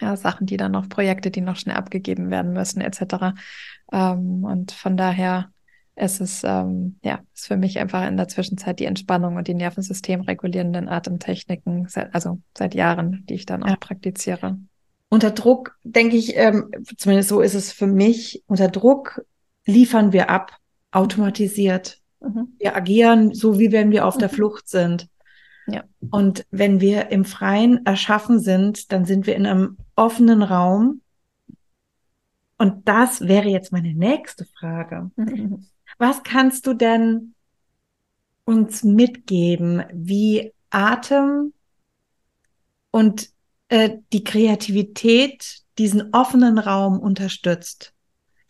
Ja, 0.00 0.16
Sachen, 0.16 0.46
die 0.46 0.56
dann 0.56 0.72
noch, 0.72 0.88
Projekte, 0.88 1.30
die 1.30 1.42
noch 1.42 1.56
schnell 1.56 1.76
abgegeben 1.76 2.30
werden 2.30 2.54
müssen, 2.54 2.80
etc. 2.80 3.34
Ähm, 3.92 4.44
und 4.44 4.72
von 4.72 4.96
daher 4.96 5.50
ist 5.94 6.22
es, 6.22 6.42
ähm, 6.42 6.98
ja, 7.02 7.20
ist 7.34 7.48
für 7.48 7.58
mich 7.58 7.78
einfach 7.78 8.08
in 8.08 8.16
der 8.16 8.28
Zwischenzeit 8.28 8.80
die 8.80 8.86
Entspannung 8.86 9.36
und 9.36 9.46
die 9.46 9.54
nervensystemregulierenden 9.54 10.88
Atemtechniken, 10.88 11.86
also 12.12 12.40
seit 12.56 12.74
Jahren, 12.74 13.26
die 13.28 13.34
ich 13.34 13.44
dann 13.44 13.62
auch 13.62 13.68
ja. 13.68 13.76
praktiziere 13.76 14.56
unter 15.10 15.32
Druck, 15.32 15.76
denke 15.82 16.16
ich, 16.16 16.36
ähm, 16.36 16.70
zumindest 16.96 17.28
so 17.28 17.40
ist 17.40 17.54
es 17.54 17.72
für 17.72 17.88
mich, 17.88 18.42
unter 18.46 18.68
Druck 18.68 19.26
liefern 19.66 20.12
wir 20.12 20.30
ab, 20.30 20.52
automatisiert. 20.92 21.99
Mhm. 22.20 22.54
Wir 22.58 22.76
agieren 22.76 23.34
so, 23.34 23.58
wie 23.58 23.72
wenn 23.72 23.90
wir 23.90 24.06
auf 24.06 24.16
mhm. 24.16 24.20
der 24.20 24.28
Flucht 24.28 24.68
sind. 24.68 25.08
Ja. 25.66 25.84
Und 26.10 26.46
wenn 26.50 26.80
wir 26.80 27.10
im 27.10 27.24
Freien 27.24 27.84
erschaffen 27.86 28.40
sind, 28.40 28.92
dann 28.92 29.04
sind 29.04 29.26
wir 29.26 29.36
in 29.36 29.46
einem 29.46 29.76
offenen 29.94 30.42
Raum. 30.42 31.00
Und 32.58 32.88
das 32.88 33.22
wäre 33.22 33.48
jetzt 33.48 33.72
meine 33.72 33.94
nächste 33.94 34.44
Frage. 34.44 35.10
Mhm. 35.16 35.66
Was 35.98 36.22
kannst 36.22 36.66
du 36.66 36.74
denn 36.74 37.34
uns 38.44 38.82
mitgeben, 38.82 39.84
wie 39.92 40.52
Atem 40.70 41.52
und 42.90 43.30
äh, 43.68 43.98
die 44.12 44.24
Kreativität 44.24 45.62
diesen 45.78 46.12
offenen 46.12 46.58
Raum 46.58 46.98
unterstützt. 46.98 47.94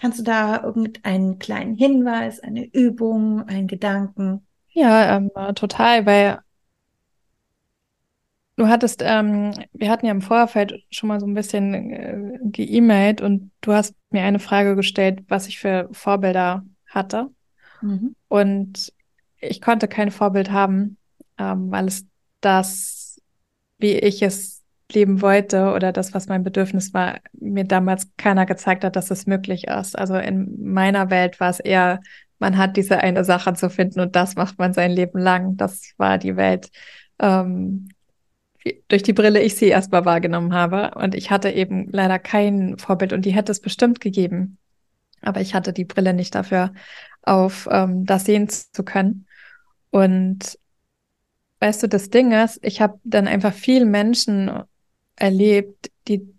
Kannst 0.00 0.18
du 0.18 0.22
da 0.22 0.62
irgendeinen 0.62 1.38
kleinen 1.38 1.76
Hinweis, 1.76 2.40
eine 2.40 2.64
Übung, 2.64 3.46
einen 3.46 3.66
Gedanken? 3.66 4.46
Ja, 4.70 5.16
ähm, 5.16 5.30
total, 5.54 6.06
weil 6.06 6.38
du 8.56 8.68
hattest, 8.68 9.02
ähm, 9.04 9.52
wir 9.72 9.90
hatten 9.90 10.06
ja 10.06 10.12
im 10.12 10.22
Vorfeld 10.22 10.84
schon 10.90 11.08
mal 11.08 11.20
so 11.20 11.26
ein 11.26 11.34
bisschen 11.34 11.74
äh, 11.74 12.38
geemailt 12.44 13.20
und 13.20 13.50
du 13.60 13.72
hast 13.72 13.94
mir 14.10 14.22
eine 14.22 14.38
Frage 14.38 14.74
gestellt, 14.74 15.24
was 15.28 15.48
ich 15.48 15.58
für 15.58 15.88
Vorbilder 15.92 16.64
hatte. 16.86 17.30
Mhm. 17.82 18.14
Und 18.28 18.94
ich 19.38 19.60
konnte 19.60 19.86
kein 19.86 20.10
Vorbild 20.10 20.50
haben, 20.50 20.96
ähm, 21.38 21.70
weil 21.70 21.88
es 21.88 22.06
das, 22.40 23.20
wie 23.78 23.98
ich 23.98 24.22
es 24.22 24.59
leben 24.94 25.22
wollte 25.22 25.72
oder 25.72 25.92
das, 25.92 26.14
was 26.14 26.28
mein 26.28 26.42
Bedürfnis 26.44 26.94
war, 26.94 27.20
mir 27.32 27.64
damals 27.64 28.08
keiner 28.16 28.46
gezeigt 28.46 28.84
hat, 28.84 28.96
dass 28.96 29.10
es 29.10 29.26
möglich 29.26 29.66
ist. 29.68 29.98
Also 29.98 30.16
in 30.16 30.56
meiner 30.62 31.10
Welt 31.10 31.40
war 31.40 31.50
es 31.50 31.60
eher, 31.60 32.00
man 32.38 32.56
hat 32.56 32.76
diese 32.76 32.98
eine 32.98 33.24
Sache 33.24 33.54
zu 33.54 33.70
finden 33.70 34.00
und 34.00 34.16
das 34.16 34.34
macht 34.36 34.58
man 34.58 34.72
sein 34.72 34.90
Leben 34.90 35.18
lang. 35.18 35.56
Das 35.56 35.92
war 35.98 36.18
die 36.18 36.36
Welt, 36.36 36.70
ähm, 37.18 37.88
durch 38.88 39.02
die 39.02 39.12
Brille 39.12 39.40
ich 39.40 39.56
sie 39.56 39.68
erstmal 39.68 40.04
wahrgenommen 40.04 40.54
habe. 40.54 40.92
Und 40.94 41.14
ich 41.14 41.30
hatte 41.30 41.50
eben 41.50 41.88
leider 41.90 42.18
kein 42.18 42.78
Vorbild 42.78 43.12
und 43.12 43.24
die 43.24 43.32
hätte 43.32 43.52
es 43.52 43.60
bestimmt 43.60 44.00
gegeben. 44.00 44.58
Aber 45.22 45.40
ich 45.40 45.54
hatte 45.54 45.72
die 45.72 45.84
Brille 45.84 46.14
nicht 46.14 46.34
dafür 46.34 46.72
auf, 47.22 47.68
ähm, 47.70 48.04
das 48.06 48.24
sehen 48.24 48.48
zu 48.48 48.82
können. 48.84 49.26
Und 49.90 50.58
weißt 51.60 51.82
du, 51.82 51.88
das 51.88 52.10
Ding 52.10 52.32
ist, 52.32 52.58
ich 52.62 52.80
habe 52.80 52.98
dann 53.04 53.28
einfach 53.28 53.52
viel 53.52 53.84
Menschen 53.84 54.50
erlebt, 55.20 55.90
die 56.08 56.34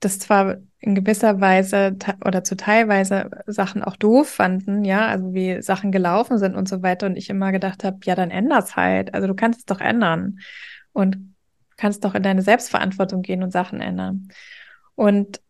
das 0.00 0.18
zwar 0.18 0.56
in 0.78 0.94
gewisser 0.94 1.40
Weise 1.40 1.96
oder 2.24 2.44
zu 2.44 2.56
teilweise 2.56 3.30
Sachen 3.46 3.82
auch 3.82 3.96
doof 3.96 4.28
fanden, 4.28 4.84
ja, 4.84 5.06
also 5.06 5.32
wie 5.32 5.62
Sachen 5.62 5.90
gelaufen 5.90 6.38
sind 6.38 6.54
und 6.54 6.68
so 6.68 6.82
weiter. 6.82 7.06
Und 7.06 7.16
ich 7.16 7.30
immer 7.30 7.50
gedacht 7.52 7.82
habe, 7.82 7.98
ja, 8.04 8.14
dann 8.14 8.30
änder's 8.30 8.76
halt. 8.76 9.14
Also 9.14 9.26
du 9.26 9.34
kannst 9.34 9.60
es 9.60 9.64
doch 9.64 9.80
ändern 9.80 10.38
und 10.92 11.34
kannst 11.76 12.04
doch 12.04 12.14
in 12.14 12.22
deine 12.22 12.42
Selbstverantwortung 12.42 13.22
gehen 13.22 13.42
und 13.42 13.52
Sachen 13.52 13.80
ändern. 13.80 14.28
Und 14.94 15.40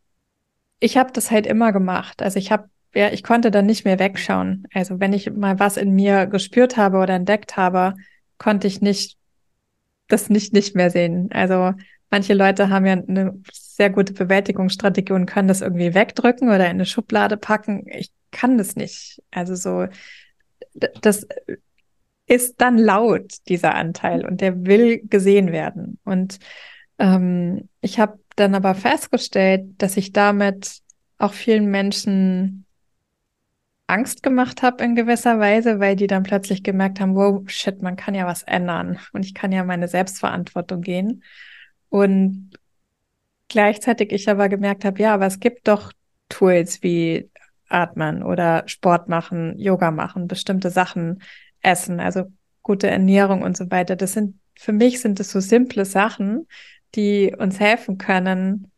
ich 0.81 0.97
habe 0.97 1.13
das 1.13 1.31
halt 1.31 1.47
immer 1.47 1.73
gemacht. 1.73 2.23
Also 2.23 2.39
ich 2.39 2.53
habe 2.53 2.69
ja, 2.95 3.13
ich 3.13 3.23
konnte 3.23 3.51
dann 3.51 3.67
nicht 3.67 3.85
mehr 3.85 3.99
wegschauen. 3.99 4.67
Also 4.73 5.01
wenn 5.01 5.13
ich 5.13 5.31
mal 5.31 5.59
was 5.59 5.77
in 5.77 5.95
mir 5.95 6.27
gespürt 6.27 6.79
habe 6.79 6.97
oder 6.99 7.15
entdeckt 7.15 7.57
habe, 7.59 7.95
konnte 8.39 8.67
ich 8.67 8.81
nicht 8.81 9.19
das 10.09 10.31
nicht 10.31 10.55
nicht 10.55 10.75
mehr 10.75 10.91
sehen. 10.91 11.29
Also 11.33 11.75
manche 12.11 12.35
Leute 12.35 12.71
haben 12.71 12.87
ja 12.87 12.93
eine 12.93 13.41
sehr 13.53 13.91
gute 13.91 14.13
Bewältigungsstrategie 14.13 15.13
und 15.13 15.27
können 15.27 15.49
das 15.49 15.61
irgendwie 15.61 15.95
wegdrücken 15.95 16.49
oder 16.49 16.65
in 16.65 16.77
eine 16.77 16.87
Schublade 16.87 17.37
packen. 17.37 17.87
Ich 17.89 18.11
kann 18.31 18.59
das 18.59 18.77
nicht. 18.77 19.23
Also 19.31 19.55
so, 19.55 19.87
das 20.75 21.27
ist 22.27 22.61
dann 22.61 22.79
laut, 22.79 23.35
dieser 23.49 23.75
Anteil, 23.75 24.27
und 24.27 24.41
der 24.41 24.67
will 24.67 25.01
gesehen 25.05 25.53
werden. 25.53 25.99
Und 26.05 26.39
ähm, 26.99 27.69
ich 27.81 27.99
habe 27.99 28.19
dann 28.37 28.55
aber 28.55 28.75
festgestellt, 28.75 29.67
dass 29.79 29.97
ich 29.97 30.13
damit 30.13 30.81
auch 31.19 31.33
vielen 31.33 31.67
Menschen 31.67 32.67
Angst 33.87 34.23
gemacht 34.23 34.63
habe 34.63 34.83
in 34.83 34.97
gewisser 34.97 35.39
Weise, 35.39 35.79
weil 35.79 35.95
die 35.95 36.09
dann 36.09 36.25
plötzlich 36.25 36.65
gemerkt 36.65 37.01
haben, 37.01 37.15
wow, 37.15 37.49
shit, 37.49 37.83
man 37.83 37.97
kann 37.97 38.15
ja 38.15 38.27
was 38.27 38.43
ändern 38.43 38.99
und 39.13 39.25
ich 39.25 39.33
kann 39.33 39.53
ja 39.53 39.63
meine 39.63 39.87
Selbstverantwortung 39.87 40.81
gehen. 40.81 41.23
Und 41.89 42.51
gleichzeitig 43.49 44.13
ich 44.13 44.29
aber 44.29 44.49
gemerkt 44.49 44.85
habe, 44.85 45.01
ja, 45.01 45.15
aber 45.15 45.27
es 45.27 45.41
gibt 45.41 45.69
doch 45.69 45.93
Tools 46.29 46.83
wie 46.83 47.31
Atmen 47.69 48.23
oder 48.23 48.65
Sport 48.67 49.09
machen, 49.09 49.59
Yoga 49.59 49.91
machen, 49.91 50.29
bestimmte 50.29 50.71
Sachen 50.71 51.23
essen, 51.63 52.01
also 52.01 52.25
gute 52.63 52.89
Ernährung 52.89 53.43
und 53.43 53.57
so 53.57 53.71
weiter. 53.71 53.97
Das 53.97 54.13
sind, 54.13 54.39
für 54.57 54.73
mich 54.73 55.01
sind 55.01 55.21
es 55.21 55.31
so 55.31 55.41
simple 55.41 55.85
Sachen, 55.85 56.47
die 56.95 57.35
uns 57.37 57.61
helfen 57.61 57.99
können, 57.99 58.71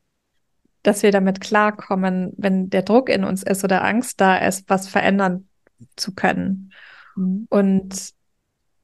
dass 0.83 1.03
wir 1.03 1.13
damit 1.13 1.41
klarkommen, 1.41 2.33
wenn 2.37 2.71
der 2.71 2.83
Druck 2.83 3.09
in 3.09 3.25
uns 3.25 3.43
ist 3.43 3.65
oder 3.65 3.85
Angst 3.85 4.21
da 4.21 4.37
ist, 4.37 4.69
was 4.69 4.89
verändern 4.89 5.49
zu 5.97 6.15
können. 6.15 6.73
Mhm. 7.17 7.47
Und 7.51 8.13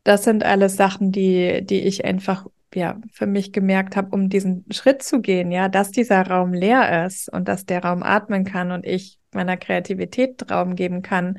das 0.04 0.24
sind 0.24 0.44
alles 0.44 0.76
Sachen, 0.76 1.12
die, 1.12 1.64
die 1.64 1.80
ich 1.80 2.04
einfach 2.04 2.46
ja 2.74 3.00
für 3.12 3.26
mich 3.26 3.52
gemerkt 3.52 3.96
habe, 3.96 4.10
um 4.10 4.28
diesen 4.28 4.64
Schritt 4.70 5.02
zu 5.02 5.20
gehen, 5.20 5.50
ja, 5.50 5.68
dass 5.68 5.90
dieser 5.90 6.26
Raum 6.26 6.52
leer 6.52 7.06
ist 7.06 7.28
und 7.28 7.48
dass 7.48 7.66
der 7.66 7.82
Raum 7.84 8.02
atmen 8.02 8.44
kann 8.44 8.72
und 8.72 8.84
ich 8.86 9.18
meiner 9.32 9.56
Kreativität 9.56 10.50
Raum 10.50 10.76
geben 10.76 11.02
kann, 11.02 11.38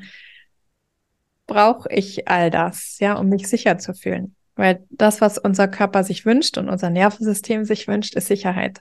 brauche 1.46 1.88
ich 1.90 2.28
all 2.28 2.50
das, 2.50 2.98
ja, 2.98 3.14
um 3.14 3.28
mich 3.28 3.48
sicher 3.48 3.78
zu 3.78 3.94
fühlen. 3.94 4.34
Weil 4.56 4.84
das, 4.90 5.20
was 5.20 5.38
unser 5.38 5.68
Körper 5.68 6.02
sich 6.02 6.24
wünscht 6.24 6.58
und 6.58 6.68
unser 6.68 6.90
Nervensystem 6.90 7.64
sich 7.64 7.88
wünscht, 7.88 8.14
ist 8.14 8.26
Sicherheit. 8.26 8.80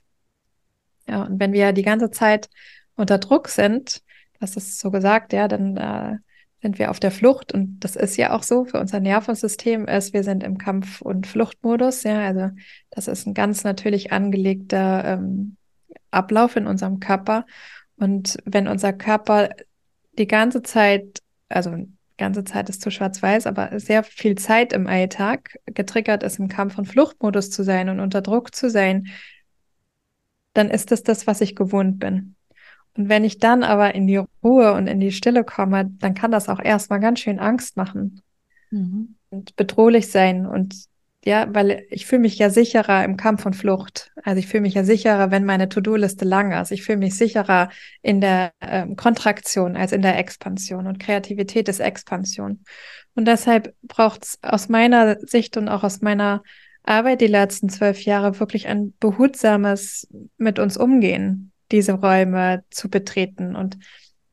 Ja, 1.08 1.24
und 1.24 1.40
wenn 1.40 1.54
wir 1.54 1.74
die 1.74 1.84
ganze 1.84 2.12
Zeit 2.12 2.50
unter 2.96 3.18
Druck 3.18 3.50
sind, 3.50 4.02
das 4.40 4.56
ist 4.56 4.80
so 4.80 4.92
gesagt, 4.92 5.34
ja, 5.34 5.48
dann 5.48 5.78
äh, 5.78 6.18
sind 6.66 6.80
wir 6.80 6.90
auf 6.90 7.00
der 7.00 7.12
Flucht. 7.12 7.54
Und 7.54 7.82
das 7.82 7.96
ist 7.96 8.18
ja 8.18 8.36
auch 8.36 8.42
so 8.42 8.66
für 8.66 8.80
unser 8.80 9.00
Nervensystem 9.00 9.88
ist, 9.88 10.14
wir 10.14 10.24
sind 10.24 10.44
im 10.44 10.58
Kampf- 10.58 11.00
und 11.00 11.28
Fluchtmodus, 11.28 12.02
ja, 12.02 12.22
also 12.22 12.50
das 12.90 13.08
ist 13.08 13.28
ein 13.28 13.36
ganz 13.36 13.64
natürlich 13.64 14.12
angelegter 14.12 15.06
ähm, 15.06 15.58
Ablauf 16.10 16.56
in 16.56 16.66
unserem 16.66 17.00
Körper. 17.00 17.46
Und 17.98 18.38
wenn 18.46 18.68
unser 18.68 18.94
Körper 18.94 19.50
die 20.18 20.26
ganze 20.26 20.64
Zeit, 20.64 21.22
also 21.50 21.86
ganze 22.18 22.44
Zeit 22.46 22.68
ist 22.70 22.82
zu 22.82 22.90
schwarz-weiß, 22.90 23.46
aber 23.46 23.80
sehr 23.80 24.02
viel 24.02 24.34
Zeit 24.34 24.74
im 24.74 24.88
Alltag 24.88 25.60
getriggert 25.68 26.24
ist, 26.24 26.40
im 26.40 26.48
Kampf- 26.48 26.80
und 26.80 26.88
Fluchtmodus 26.88 27.52
zu 27.52 27.64
sein 27.64 27.90
und 27.90 28.00
unter 28.00 28.24
Druck 28.24 28.56
zu 28.56 28.72
sein, 28.72 29.06
dann 30.54 30.72
ist 30.72 30.92
es 30.92 31.04
das, 31.04 31.28
was 31.28 31.42
ich 31.42 31.56
gewohnt 31.56 32.00
bin. 32.00 32.35
Und 32.98 33.10
wenn 33.10 33.24
ich 33.24 33.40
dann 33.40 33.64
aber 33.64 33.94
in 33.94 34.08
die 34.08 34.22
Ruhe 34.44 34.74
und 34.74 34.88
in 34.88 35.00
die 35.00 35.12
Stille 35.12 35.44
komme, 35.44 35.90
dann 36.00 36.14
kann 36.14 36.32
das 36.32 36.50
auch 36.50 36.60
erstmal 36.60 37.00
ganz 37.00 37.20
schön 37.20 37.40
Angst 37.40 37.76
machen 37.78 38.22
mhm. 38.72 39.16
und 39.30 39.56
bedrohlich 39.56 40.10
sein. 40.10 40.46
Und 40.46 40.76
ja, 41.26 41.48
weil 41.50 41.86
ich 41.90 42.06
fühle 42.06 42.22
mich 42.22 42.38
ja 42.38 42.50
sicherer 42.50 43.04
im 43.04 43.18
Kampf 43.18 43.46
und 43.46 43.56
Flucht. 43.56 44.12
Also 44.24 44.40
ich 44.40 44.48
fühle 44.48 44.62
mich 44.62 44.76
ja 44.76 44.84
sicherer, 44.84 45.32
wenn 45.32 45.44
meine 45.44 45.68
To-Do-Liste 45.68 46.24
lang 46.24 46.52
ist. 46.52 46.72
Ich 46.72 46.84
fühle 46.84 47.00
mich 47.00 47.18
sicherer 47.18 47.70
in 48.02 48.22
der 48.22 48.52
ähm, 48.62 48.96
Kontraktion 48.96 49.76
als 49.76 49.92
in 49.92 50.04
der 50.04 50.18
Expansion. 50.18 50.88
Und 50.88 51.00
Kreativität 51.00 51.68
ist 51.68 51.80
Expansion. 51.80 52.64
Und 53.16 53.28
deshalb 53.28 53.74
braucht 53.82 54.24
es 54.24 54.40
aus 54.44 54.70
meiner 54.70 55.18
Sicht 55.20 55.58
und 55.58 55.68
auch 55.68 55.84
aus 55.84 56.02
meiner 56.02 56.44
Arbeit 56.84 57.22
die 57.22 57.28
letzten 57.28 57.70
zwölf 57.70 58.02
Jahre 58.04 58.40
wirklich 58.40 58.68
ein 58.68 58.94
behutsames 59.00 60.08
mit 60.38 60.60
uns 60.60 60.78
umgehen, 60.78 61.52
diese 61.72 61.94
Räume 61.94 62.64
zu 62.70 62.90
betreten. 62.90 63.56
Und 63.56 63.78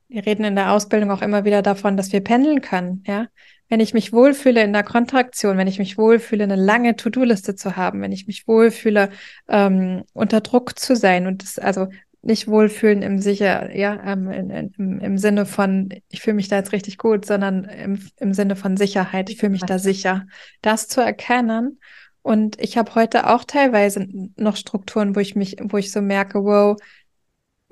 wir 0.09 0.26
reden 0.26 0.45
in 0.45 0.57
der 0.57 0.72
Ausbildung 0.72 1.11
auch 1.11 1.22
immer 1.22 1.45
wieder 1.45 1.62
davon, 1.62 1.97
dass 1.97 2.12
wir 2.12 2.20
pendeln 2.20 2.61
können, 2.61 3.03
ja. 3.07 3.28
Wenn 3.68 3.80
ich 3.80 3.95
mich 3.95 4.12
wohlfühle 4.12 4.62
in 4.62 4.74
der 4.74 4.83
Kontraktion, 4.83 5.57
wenn 5.57 5.66
ich 5.66 5.78
mich 5.78 5.97
wohlfühle, 5.97 6.45
eine 6.45 6.57
lange 6.57 6.95
To-Do-Liste 6.95 7.55
zu 7.55 7.74
haben, 7.74 8.03
wenn 8.03 8.12
ich 8.12 8.26
mich 8.26 8.47
wohlfühle, 8.47 9.09
ähm, 9.49 10.03
unter 10.12 10.43
Druck 10.43 10.78
zu 10.78 10.95
sein 10.95 11.26
und 11.26 11.43
das, 11.43 11.59
also 11.59 11.89
nicht 12.20 12.49
wohlfühlen 12.49 13.03
im 13.03 13.18
sicher, 13.18 13.74
ja, 13.74 13.99
ähm, 14.05 14.30
im, 14.76 15.01
im 15.01 15.18
Sinne 15.18 15.47
von, 15.47 15.89
ich 16.09 16.20
fühle 16.20 16.35
mich 16.35 16.49
da 16.49 16.57
jetzt 16.57 16.72
richtig 16.72 16.99
gut, 16.99 17.24
sondern 17.24 17.64
im, 17.64 17.99
im 18.18 18.35
Sinne 18.35 18.57
von 18.57 18.76
Sicherheit, 18.76 19.30
ich 19.30 19.39
fühle 19.39 19.53
mich 19.53 19.62
da 19.62 19.78
sicher. 19.78 20.26
Das 20.61 20.87
zu 20.87 21.01
erkennen 21.01 21.80
und 22.22 22.61
ich 22.61 22.78
habe 22.78 22.95
heute 22.95 23.28
auch 23.28 23.45
teilweise 23.45 24.07
noch 24.37 24.57
Strukturen, 24.57 25.16
wo 25.16 25.20
ich 25.20 25.35
mich, 25.35 25.57
wo 25.61 25.76
ich 25.76 25.91
so 25.91 26.01
merke, 26.01 26.45
wow, 26.45 26.76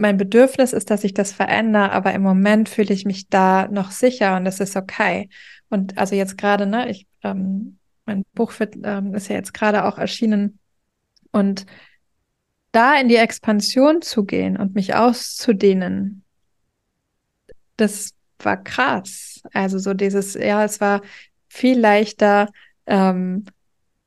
mein 0.01 0.17
Bedürfnis 0.17 0.73
ist, 0.73 0.91
dass 0.91 1.05
ich 1.05 1.15
das 1.15 1.33
verändere, 1.33 1.93
aber 1.93 2.13
im 2.15 2.23
Moment 2.23 2.69
fühle 2.69 2.95
ich 2.95 3.05
mich 3.05 3.29
da 3.29 3.69
noch 3.69 3.91
sicher 3.91 4.37
und 4.37 4.45
das 4.45 4.59
ist 4.61 4.77
okay. 4.77 5.29
Und 5.69 5.99
also 5.99 6.15
jetzt 6.15 6.39
gerade, 6.39 6.67
ne, 6.67 6.91
ich, 6.91 7.07
ähm, 7.23 7.79
mein 8.07 8.25
Buch 8.35 8.59
wird, 8.59 8.77
ähm, 8.83 9.15
ist 9.15 9.29
ja 9.29 9.37
jetzt 9.37 9.55
gerade 9.55 9.85
auch 9.85 9.99
erschienen 9.99 10.59
und 11.33 11.67
da 12.73 12.99
in 12.99 13.09
die 13.09 13.17
Expansion 13.17 14.01
zu 14.01 14.25
gehen 14.25 14.57
und 14.57 14.75
mich 14.75 14.95
auszudehnen, 14.95 16.25
das 17.77 18.13
war 18.39 18.63
krass. 18.63 19.43
Also 19.53 19.79
so 19.79 19.93
dieses, 19.95 20.35
ja, 20.35 20.65
es 20.65 20.81
war 20.81 21.03
viel 21.49 21.79
leichter, 21.79 22.49
ähm, 22.87 23.45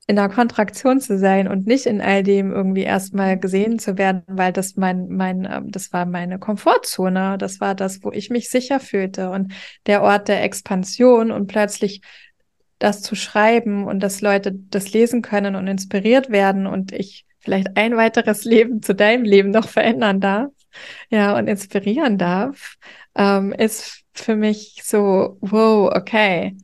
in 0.06 0.18
der 0.18 0.30
Kontraktion 0.30 0.99
zu 0.99 1.18
sein 1.18 1.47
und 1.47 1.66
nicht 1.66 1.86
in 1.86 2.01
all 2.01 2.24
dem 2.24 2.51
irgendwie 2.51 2.84
erstmal 2.84 3.39
gesehen 3.39 3.80
zu 3.80 3.97
werden, 3.97 4.24
weil 4.28 4.51
das 4.51 4.76
mein, 4.76 5.08
mein, 5.08 5.47
ähm, 5.49 5.72
das 5.72 5.93
war 5.93 6.06
meine 6.06 6.39
Komfortzone. 6.39 7.38
Das 7.38 7.62
war 7.62 7.74
das, 7.74 8.04
wo 8.04 8.12
ich 8.12 8.30
mich 8.30 8.49
sicher 8.49 8.80
fühlte 8.80 9.30
und 9.30 9.54
der 9.86 10.04
Ort 10.04 10.28
der 10.28 10.43
Expansion 10.43 11.32
und 11.32 11.47
plötzlich 11.47 12.01
das 12.80 13.01
zu 13.01 13.16
schreiben 13.16 13.86
und 13.86 14.01
dass 14.01 14.20
Leute 14.20 14.51
das 14.54 14.91
lesen 14.91 15.22
können 15.22 15.56
und 15.56 15.68
inspiriert 15.68 16.30
werden 16.30 16.68
und 16.68 16.91
ich 16.91 17.26
vielleicht 17.39 17.78
ein 17.78 17.95
weiteres 17.95 18.43
Leben 18.43 18.82
zu 18.82 18.93
deinem 18.93 19.24
Leben 19.24 19.51
noch 19.51 19.70
verändern 19.70 20.20
darf, 20.20 20.51
ja, 21.10 21.38
und 21.38 21.47
inspirieren 21.47 22.18
darf, 22.18 22.76
ähm, 23.16 23.54
ist 23.54 24.04
für 24.14 24.36
mich 24.36 24.82
so, 24.84 25.38
wow, 25.41 25.93
okay, 25.95 26.58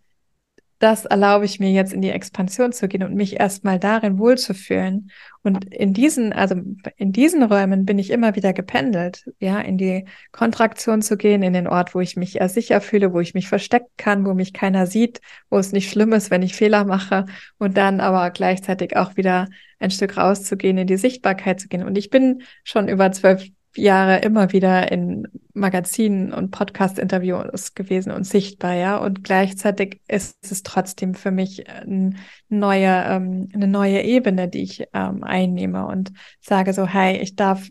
das 0.80 1.03
erlaube 1.05 1.43
ich 1.43 1.59
mir 1.59 1.71
jetzt 1.71 1.91
in 1.91 2.01
die 2.01 2.09
Expansion 2.09 2.71
zu 2.71 2.88
gehen 2.88 3.03
und 3.03 3.13
mich 3.13 3.38
erstmal 3.38 3.80
darin 3.80 4.17
wohlzufühlen. 4.17 5.11
Und 5.43 5.73
in 5.73 5.93
diesen, 5.93 6.32
also 6.32 6.55
in 6.95 7.11
diesen 7.11 7.43
Räumen 7.43 7.86
bin 7.86 7.99
ich 7.99 8.09
immer 8.11 8.36
wieder 8.36 8.53
gependelt, 8.53 9.25
ja, 9.39 9.59
in 9.59 9.77
die 9.77 10.05
Kontraktion 10.32 11.01
zu 11.01 11.17
gehen, 11.17 11.43
in 11.43 11.51
den 11.51 11.67
Ort, 11.67 11.93
wo 11.95 11.99
ich 11.99 12.15
mich 12.15 12.38
eher 12.39 12.47
sicher 12.47 12.80
fühle, 12.80 13.13
wo 13.13 13.19
ich 13.19 13.34
mich 13.34 13.49
verstecken 13.49 13.91
kann, 13.97 14.25
wo 14.25 14.34
mich 14.34 14.53
keiner 14.53 14.88
sieht, 14.88 15.19
wo 15.49 15.57
es 15.57 15.73
nicht 15.73 15.91
schlimm 15.91 16.13
ist, 16.13 16.32
wenn 16.32 16.43
ich 16.43 16.55
Fehler 16.55 16.86
mache 16.86 17.25
und 17.57 17.75
dann 17.75 17.99
aber 17.99 18.30
gleichzeitig 18.30 18.95
auch 18.95 19.17
wieder 19.17 19.49
ein 19.80 19.91
Stück 19.91 20.15
rauszugehen, 20.15 20.77
in 20.77 20.88
die 20.88 20.97
Sichtbarkeit 20.97 21.59
zu 21.59 21.67
gehen. 21.67 21.84
Und 21.84 21.97
ich 21.97 22.09
bin 22.09 22.43
schon 22.63 22.88
über 22.88 23.11
zwölf 23.11 23.45
Jahre 23.75 24.19
immer 24.19 24.51
wieder 24.53 24.91
in 24.91 25.27
Magazinen 25.60 26.34
und 26.34 26.51
Podcast-Interviews 26.51 27.74
gewesen 27.76 28.12
und 28.12 28.24
sichtbar, 28.24 28.74
ja. 28.74 28.97
Und 28.97 29.24
gleichzeitig 29.24 30.01
ist 30.07 30.38
es 30.51 30.64
trotzdem 30.64 31.14
für 31.14 31.32
mich 31.32 31.70
ein 31.70 32.18
neue, 32.47 32.88
ähm, 32.88 33.49
eine 33.53 33.68
neue 33.68 34.01
Ebene, 34.01 34.47
die 34.47 34.64
ich 34.64 34.88
ähm, 34.93 35.24
einnehme 35.24 35.86
und 35.86 36.12
sage 36.41 36.74
so, 36.74 36.88
hey, 36.88 37.18
ich 37.18 37.36
darf 37.36 37.70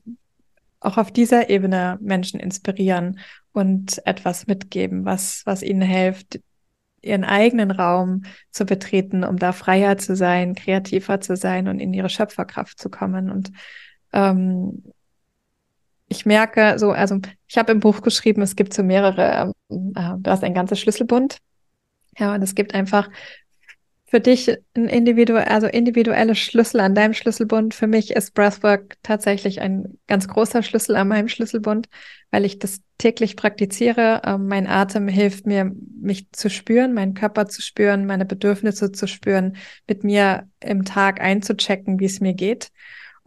auch 0.81 0.97
auf 0.97 1.11
dieser 1.11 1.51
Ebene 1.51 1.99
Menschen 2.01 2.39
inspirieren 2.39 3.19
und 3.53 4.01
etwas 4.07 4.47
mitgeben, 4.47 5.05
was, 5.05 5.43
was 5.45 5.63
ihnen 5.63 5.83
hilft, 5.83 6.41
ihren 7.03 7.25
eigenen 7.25 7.71
Raum 7.71 8.23
zu 8.51 8.65
betreten, 8.65 9.25
um 9.25 9.39
da 9.39 9.53
freier 9.53 9.99
zu 9.99 10.15
sein, 10.15 10.55
kreativer 10.55 11.21
zu 11.21 11.37
sein 11.37 11.69
und 11.69 11.81
in 11.81 11.93
ihre 11.93 12.09
Schöpferkraft 12.09 12.79
zu 12.79 12.91
kommen. 12.91 13.31
Und 13.31 13.53
ähm, 14.13 14.85
ich 16.09 16.27
merke 16.27 16.79
so, 16.79 16.91
also 16.91 17.21
ich 17.47 17.59
habe 17.59 17.73
im 17.73 17.81
Buch 17.81 18.03
geschrieben, 18.03 18.43
es 18.43 18.57
gibt 18.57 18.75
so 18.75 18.83
mehrere, 18.83 19.53
ähm, 19.71 19.93
äh, 19.95 20.15
du 20.19 20.31
hast 20.31 20.45
ein 20.45 20.55
ganzes 20.55 20.81
Schlüsselbund. 20.81 21.39
Ja, 22.19 22.35
und 22.35 22.43
es 22.43 22.55
gibt 22.55 22.75
einfach 22.75 23.09
für 24.07 24.21
dich 24.21 24.51
ein 24.75 24.89
individuell, 24.89 25.45
also 25.45 25.67
individuelle 25.67 26.35
Schlüssel 26.35 26.81
an 26.81 26.95
deinem 26.95 27.13
Schlüsselbund. 27.13 27.75
Für 27.75 27.87
mich 27.87 28.13
ist 28.13 28.33
Breathwork 28.33 28.97
tatsächlich 29.03 29.61
ein 29.61 29.99
ganz 30.07 30.27
großer 30.29 30.63
Schlüssel 30.63 30.97
an 30.97 31.09
meinem 31.09 31.29
Schlüsselbund, 31.29 31.89
weil 32.31 32.47
ich 32.47 32.59
das 32.59 32.81
täglich 32.97 33.37
praktiziere. 33.37 34.23
Ähm, 34.25 34.49
mein 34.49 34.67
Atem 34.67 35.09
hilft 35.09 35.47
mir, 35.47 35.71
mich 36.01 36.31
zu 36.33 36.49
spüren, 36.49 36.95
meinen 36.95 37.13
Körper 37.13 37.49
zu 37.49 37.61
spüren, 37.61 38.07
meine 38.07 38.25
Bedürfnisse 38.25 38.93
zu 38.93 39.07
spüren, 39.07 39.57
mit 39.87 40.05
mir 40.05 40.49
im 40.61 40.87
Tag 40.87 41.21
einzuchecken, 41.21 42.01
wie 42.01 42.07
es 42.07 42.21
mir 42.21 42.33
geht. 42.33 42.71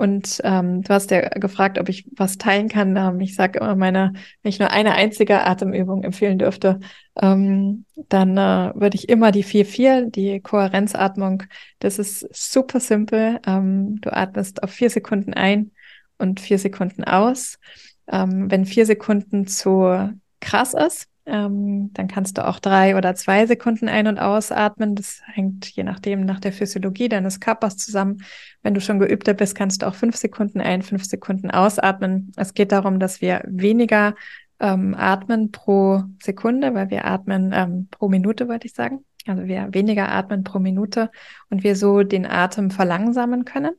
Und 0.02 0.42
ähm, 0.44 0.82
du 0.82 0.90
hast 0.96 1.12
ja 1.12 1.30
gefragt, 1.30 1.78
ob 1.78 1.88
ich 1.88 2.08
was 2.18 2.40
teilen 2.40 2.70
kann. 2.70 2.98
Ähm, 2.98 3.20
ich 3.20 3.36
sage 3.36 3.60
immer, 3.60 3.76
meine, 3.76 4.14
wenn 4.42 4.50
ich 4.50 4.58
nur 4.58 4.72
eine 4.72 4.94
einzige 4.94 5.46
Atemübung 5.46 6.04
empfehlen 6.04 6.40
dürfte, 6.40 6.80
ähm, 7.22 7.86
dann 8.10 8.36
äh, 8.36 8.72
würde 8.74 8.96
ich 8.96 9.10
immer 9.10 9.32
die 9.32 9.44
4-4, 9.44 10.10
die 10.10 10.40
Kohärenzatmung. 10.40 11.44
Das 11.78 12.00
ist 12.00 12.28
super 12.34 12.80
simpel. 12.80 13.42
Ähm, 13.46 14.02
du 14.02 14.12
atmest 14.12 14.64
auf 14.64 14.72
vier 14.72 14.90
Sekunden 14.90 15.36
ein 15.36 15.70
und 16.18 16.40
vier 16.40 16.58
Sekunden 16.58 17.04
aus. 17.04 17.60
Ähm, 18.12 18.50
wenn 18.50 18.66
vier 18.66 18.88
Sekunden 18.88 19.46
zu 19.46 20.10
krass 20.40 20.74
ist, 20.74 21.11
ähm, 21.26 21.92
dann 21.94 22.08
kannst 22.08 22.38
du 22.38 22.48
auch 22.48 22.60
drei 22.60 22.96
oder 22.96 23.14
zwei 23.16 23.46
Sekunden 23.46 23.88
ein- 23.88 24.08
und 24.08 24.18
ausatmen. 24.20 24.96
Das 24.96 25.22
hängt 25.26 25.68
je 25.68 25.84
nachdem 25.84 26.26
nach 26.26 26.40
der 26.40 26.52
Physiologie 26.52 27.10
deines 27.10 27.40
Körpers 27.40 27.78
zusammen. 27.78 28.24
Wenn 28.64 28.74
du 28.74 28.82
schon 28.82 29.00
geübter 29.00 29.34
bist, 29.34 29.56
kannst 29.56 29.82
du 29.82 29.88
auch 29.88 29.96
fünf 29.96 30.16
Sekunden 30.16 30.62
ein, 30.62 30.82
fünf 30.82 31.06
Sekunden 31.06 31.52
ausatmen. 31.52 32.32
Es 32.38 32.54
geht 32.54 32.72
darum, 32.72 33.00
dass 33.00 33.22
wir 33.22 33.44
weniger 33.46 34.16
ähm, 34.60 34.96
atmen 34.98 35.52
pro 35.52 36.04
Sekunde, 36.22 36.74
weil 36.74 36.90
wir 36.90 37.06
atmen 37.06 37.52
ähm, 37.54 37.88
pro 37.92 38.10
Minute, 38.10 38.48
wollte 38.48 38.68
ich 38.68 38.74
sagen. 38.74 39.06
Also 39.28 39.46
wir 39.46 39.70
weniger 39.72 40.12
atmen 40.12 40.44
pro 40.44 40.60
Minute 40.60 41.12
und 41.50 41.64
wir 41.64 41.76
so 41.76 42.02
den 42.04 42.26
Atem 42.26 42.72
verlangsamen 42.72 43.46
können. 43.46 43.76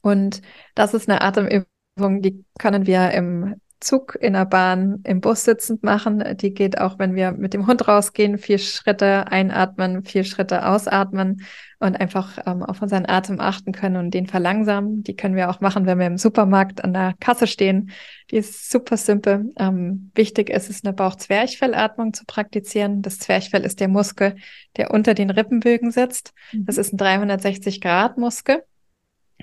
Und 0.00 0.40
das 0.74 0.94
ist 0.94 1.08
eine 1.08 1.20
Atemübung, 1.20 2.22
die 2.22 2.44
können 2.58 2.86
wir 2.86 3.10
im 3.10 3.60
Zug, 3.80 4.16
in 4.20 4.34
der 4.34 4.44
Bahn, 4.44 5.00
im 5.04 5.20
Bus 5.20 5.44
sitzend 5.44 5.82
machen. 5.82 6.22
Die 6.36 6.52
geht 6.52 6.78
auch, 6.78 6.98
wenn 6.98 7.14
wir 7.14 7.32
mit 7.32 7.54
dem 7.54 7.66
Hund 7.66 7.88
rausgehen, 7.88 8.38
vier 8.38 8.58
Schritte 8.58 9.26
einatmen, 9.28 10.04
vier 10.04 10.24
Schritte 10.24 10.66
ausatmen 10.66 11.42
und 11.78 11.98
einfach 11.98 12.38
ähm, 12.46 12.62
auf 12.62 12.82
unseren 12.82 13.06
Atem 13.08 13.40
achten 13.40 13.72
können 13.72 13.96
und 13.96 14.12
den 14.12 14.26
verlangsamen. 14.26 15.02
Die 15.02 15.16
können 15.16 15.34
wir 15.34 15.48
auch 15.48 15.60
machen, 15.60 15.86
wenn 15.86 15.98
wir 15.98 16.06
im 16.06 16.18
Supermarkt 16.18 16.84
an 16.84 16.92
der 16.92 17.14
Kasse 17.20 17.46
stehen. 17.46 17.90
Die 18.30 18.36
ist 18.36 18.70
super 18.70 18.98
simpel. 18.98 19.50
Ähm, 19.58 20.10
wichtig 20.14 20.50
ist 20.50 20.68
es, 20.68 20.84
eine 20.84 20.92
Bauch-Zwerchfellatmung 20.92 22.12
zu 22.12 22.26
praktizieren. 22.26 23.00
Das 23.00 23.18
Zwerchfell 23.18 23.64
ist 23.64 23.80
der 23.80 23.88
Muskel, 23.88 24.36
der 24.76 24.90
unter 24.90 25.14
den 25.14 25.30
Rippenbögen 25.30 25.90
sitzt. 25.90 26.34
Mhm. 26.52 26.66
Das 26.66 26.76
ist 26.76 26.92
ein 26.92 26.98
360-Grad-Muskel. 26.98 28.62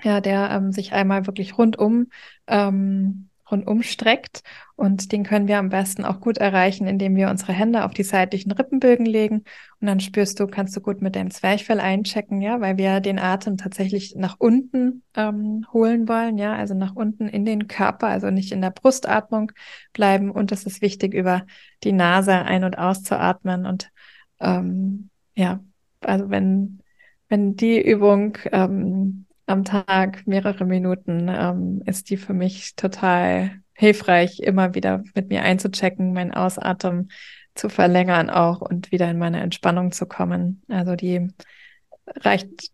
Ja, 0.04 0.20
der 0.20 0.50
ähm, 0.52 0.70
sich 0.70 0.92
einmal 0.92 1.26
wirklich 1.26 1.58
rundum 1.58 2.06
ähm, 2.46 3.28
rundum 3.50 3.82
streckt. 3.82 4.42
Und 4.76 5.12
den 5.12 5.24
können 5.24 5.48
wir 5.48 5.58
am 5.58 5.70
besten 5.70 6.04
auch 6.04 6.20
gut 6.20 6.38
erreichen, 6.38 6.86
indem 6.86 7.16
wir 7.16 7.30
unsere 7.30 7.52
Hände 7.52 7.84
auf 7.84 7.92
die 7.94 8.04
seitlichen 8.04 8.52
Rippenbögen 8.52 9.06
legen. 9.06 9.44
Und 9.80 9.86
dann 9.86 10.00
spürst 10.00 10.38
du, 10.38 10.46
kannst 10.46 10.76
du 10.76 10.80
gut 10.80 11.02
mit 11.02 11.16
deinem 11.16 11.30
Zwerchfell 11.30 11.80
einchecken, 11.80 12.40
ja, 12.40 12.60
weil 12.60 12.78
wir 12.78 13.00
den 13.00 13.18
Atem 13.18 13.56
tatsächlich 13.56 14.14
nach 14.16 14.36
unten 14.38 15.02
ähm, 15.16 15.66
holen 15.72 16.08
wollen, 16.08 16.38
ja, 16.38 16.54
also 16.54 16.74
nach 16.74 16.94
unten 16.94 17.28
in 17.28 17.44
den 17.44 17.66
Körper, 17.68 18.08
also 18.08 18.30
nicht 18.30 18.52
in 18.52 18.62
der 18.62 18.70
Brustatmung 18.70 19.52
bleiben. 19.92 20.30
Und 20.30 20.52
es 20.52 20.64
ist 20.64 20.80
wichtig, 20.82 21.14
über 21.14 21.46
die 21.84 21.92
Nase 21.92 22.34
ein- 22.34 22.64
und 22.64 22.78
auszuatmen. 22.78 23.66
Und 23.66 23.90
ähm, 24.40 25.10
ja, 25.34 25.60
also 26.00 26.30
wenn, 26.30 26.80
wenn 27.28 27.56
die 27.56 27.80
Übung 27.80 28.38
ähm, 28.52 29.26
am 29.48 29.64
Tag, 29.64 30.26
mehrere 30.26 30.64
Minuten, 30.64 31.28
ähm, 31.28 31.82
ist 31.86 32.10
die 32.10 32.16
für 32.16 32.34
mich 32.34 32.76
total 32.76 33.52
hilfreich, 33.74 34.40
immer 34.40 34.74
wieder 34.74 35.02
mit 35.14 35.28
mir 35.28 35.42
einzuchecken, 35.42 36.12
meinen 36.12 36.32
Ausatmen 36.34 37.10
zu 37.54 37.68
verlängern 37.68 38.30
auch 38.30 38.60
und 38.60 38.92
wieder 38.92 39.10
in 39.10 39.18
meine 39.18 39.40
Entspannung 39.40 39.92
zu 39.92 40.06
kommen. 40.06 40.62
Also 40.68 40.96
die 40.96 41.28
reicht, 42.06 42.70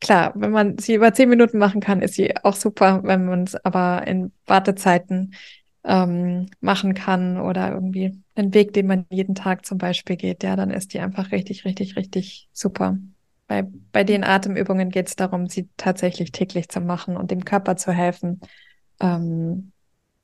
klar, 0.00 0.32
wenn 0.36 0.50
man 0.50 0.78
sie 0.78 0.94
über 0.94 1.12
zehn 1.14 1.28
Minuten 1.28 1.58
machen 1.58 1.80
kann, 1.80 2.02
ist 2.02 2.14
sie 2.14 2.36
auch 2.44 2.54
super, 2.56 3.02
wenn 3.04 3.26
man 3.26 3.44
es 3.44 3.56
aber 3.56 4.06
in 4.06 4.32
Wartezeiten 4.46 5.34
ähm, 5.84 6.48
machen 6.60 6.94
kann 6.94 7.40
oder 7.40 7.72
irgendwie 7.72 8.20
einen 8.34 8.52
Weg, 8.54 8.72
den 8.74 8.86
man 8.86 9.06
jeden 9.10 9.34
Tag 9.34 9.64
zum 9.64 9.78
Beispiel 9.78 10.16
geht, 10.16 10.42
ja, 10.42 10.56
dann 10.56 10.70
ist 10.70 10.92
die 10.94 11.00
einfach 11.00 11.32
richtig, 11.32 11.64
richtig, 11.64 11.96
richtig 11.96 12.48
super. 12.52 12.98
Bei, 13.50 13.66
bei 13.90 14.04
den 14.04 14.22
Atemübungen 14.22 14.90
geht 14.90 15.08
es 15.08 15.16
darum, 15.16 15.48
sie 15.48 15.68
tatsächlich 15.76 16.30
täglich 16.30 16.68
zu 16.68 16.80
machen 16.80 17.16
und 17.16 17.32
dem 17.32 17.44
Körper 17.44 17.76
zu 17.76 17.90
helfen, 17.90 18.40
ähm, 19.00 19.72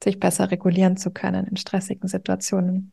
sich 0.01 0.21
besser 0.21 0.53
regulieren 0.53 0.97
zu 0.97 1.11
können 1.11 1.45
in 1.49 1.57
stressigen 1.57 2.09
Situationen. 2.09 2.93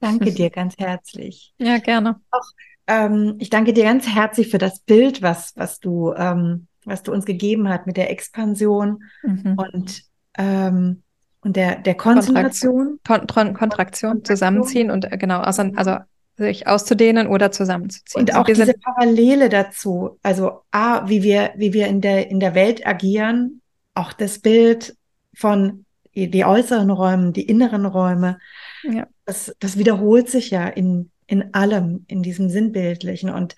Danke 0.00 0.32
dir 0.34 0.50
ganz 0.50 0.76
herzlich. 0.78 1.54
Ja, 1.58 1.78
gerne. 1.78 2.20
Auch, 2.32 2.40
ähm, 2.88 3.36
ich 3.38 3.50
danke 3.50 3.72
dir 3.72 3.84
ganz 3.84 4.08
herzlich 4.08 4.48
für 4.48 4.58
das 4.58 4.80
Bild, 4.80 5.22
was, 5.22 5.52
was, 5.54 5.78
du, 5.78 6.12
ähm, 6.14 6.66
was 6.84 7.04
du 7.04 7.12
uns 7.12 7.24
gegeben 7.24 7.68
hast 7.68 7.86
mit 7.86 7.98
der 7.98 8.10
Expansion 8.10 9.04
mhm. 9.22 9.56
und, 9.56 10.02
ähm, 10.38 11.04
und 11.42 11.54
der, 11.54 11.76
der 11.76 11.94
Konzentration. 11.94 12.98
Kontraktion, 13.06 13.54
Kontraktion, 13.54 14.24
zusammenziehen 14.24 14.90
und 14.90 15.04
äh, 15.04 15.16
genau, 15.16 15.38
also, 15.38 15.62
also 15.76 15.98
sich 16.40 16.66
auszudehnen 16.66 17.26
oder 17.26 17.52
zusammenzuziehen. 17.52 18.22
Und 18.22 18.34
auch 18.34 18.44
diese, 18.44 18.64
diese 18.64 18.78
Parallele 18.78 19.48
dazu, 19.48 20.18
also 20.22 20.62
A, 20.70 21.08
wie 21.08 21.22
wir, 21.22 21.52
wie 21.56 21.72
wir 21.72 21.86
in 21.86 22.00
der, 22.00 22.30
in 22.30 22.40
der 22.40 22.54
Welt 22.54 22.86
agieren, 22.86 23.60
auch 23.94 24.12
das 24.12 24.38
Bild 24.38 24.96
von 25.34 25.84
die, 26.14 26.30
die 26.30 26.44
äußeren 26.44 26.90
Räumen, 26.90 27.32
die 27.32 27.46
inneren 27.46 27.84
Räume, 27.84 28.38
ja. 28.82 29.06
das, 29.26 29.54
das 29.60 29.76
wiederholt 29.76 30.28
sich 30.28 30.50
ja 30.50 30.66
in, 30.66 31.10
in 31.26 31.54
allem, 31.54 32.04
in 32.08 32.22
diesem 32.22 32.48
Sinnbildlichen. 32.48 33.30
Und 33.30 33.54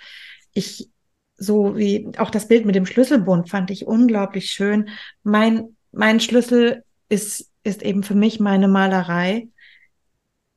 ich, 0.53 0.91
so 1.37 1.77
wie 1.77 2.11
auch 2.19 2.31
das 2.31 2.49
Bild 2.49 2.67
mit 2.67 2.75
dem 2.75 2.87
Schlüsselbund 2.87 3.49
fand 3.49 3.71
ich 3.71 3.87
unglaublich 3.87 4.51
schön. 4.51 4.89
Mein, 5.23 5.77
mein 5.93 6.19
Schlüssel 6.19 6.83
ist, 7.09 7.49
ist 7.63 7.83
eben 7.83 8.03
für 8.03 8.17
mich 8.17 8.41
meine 8.41 8.67
Malerei. 8.67 9.49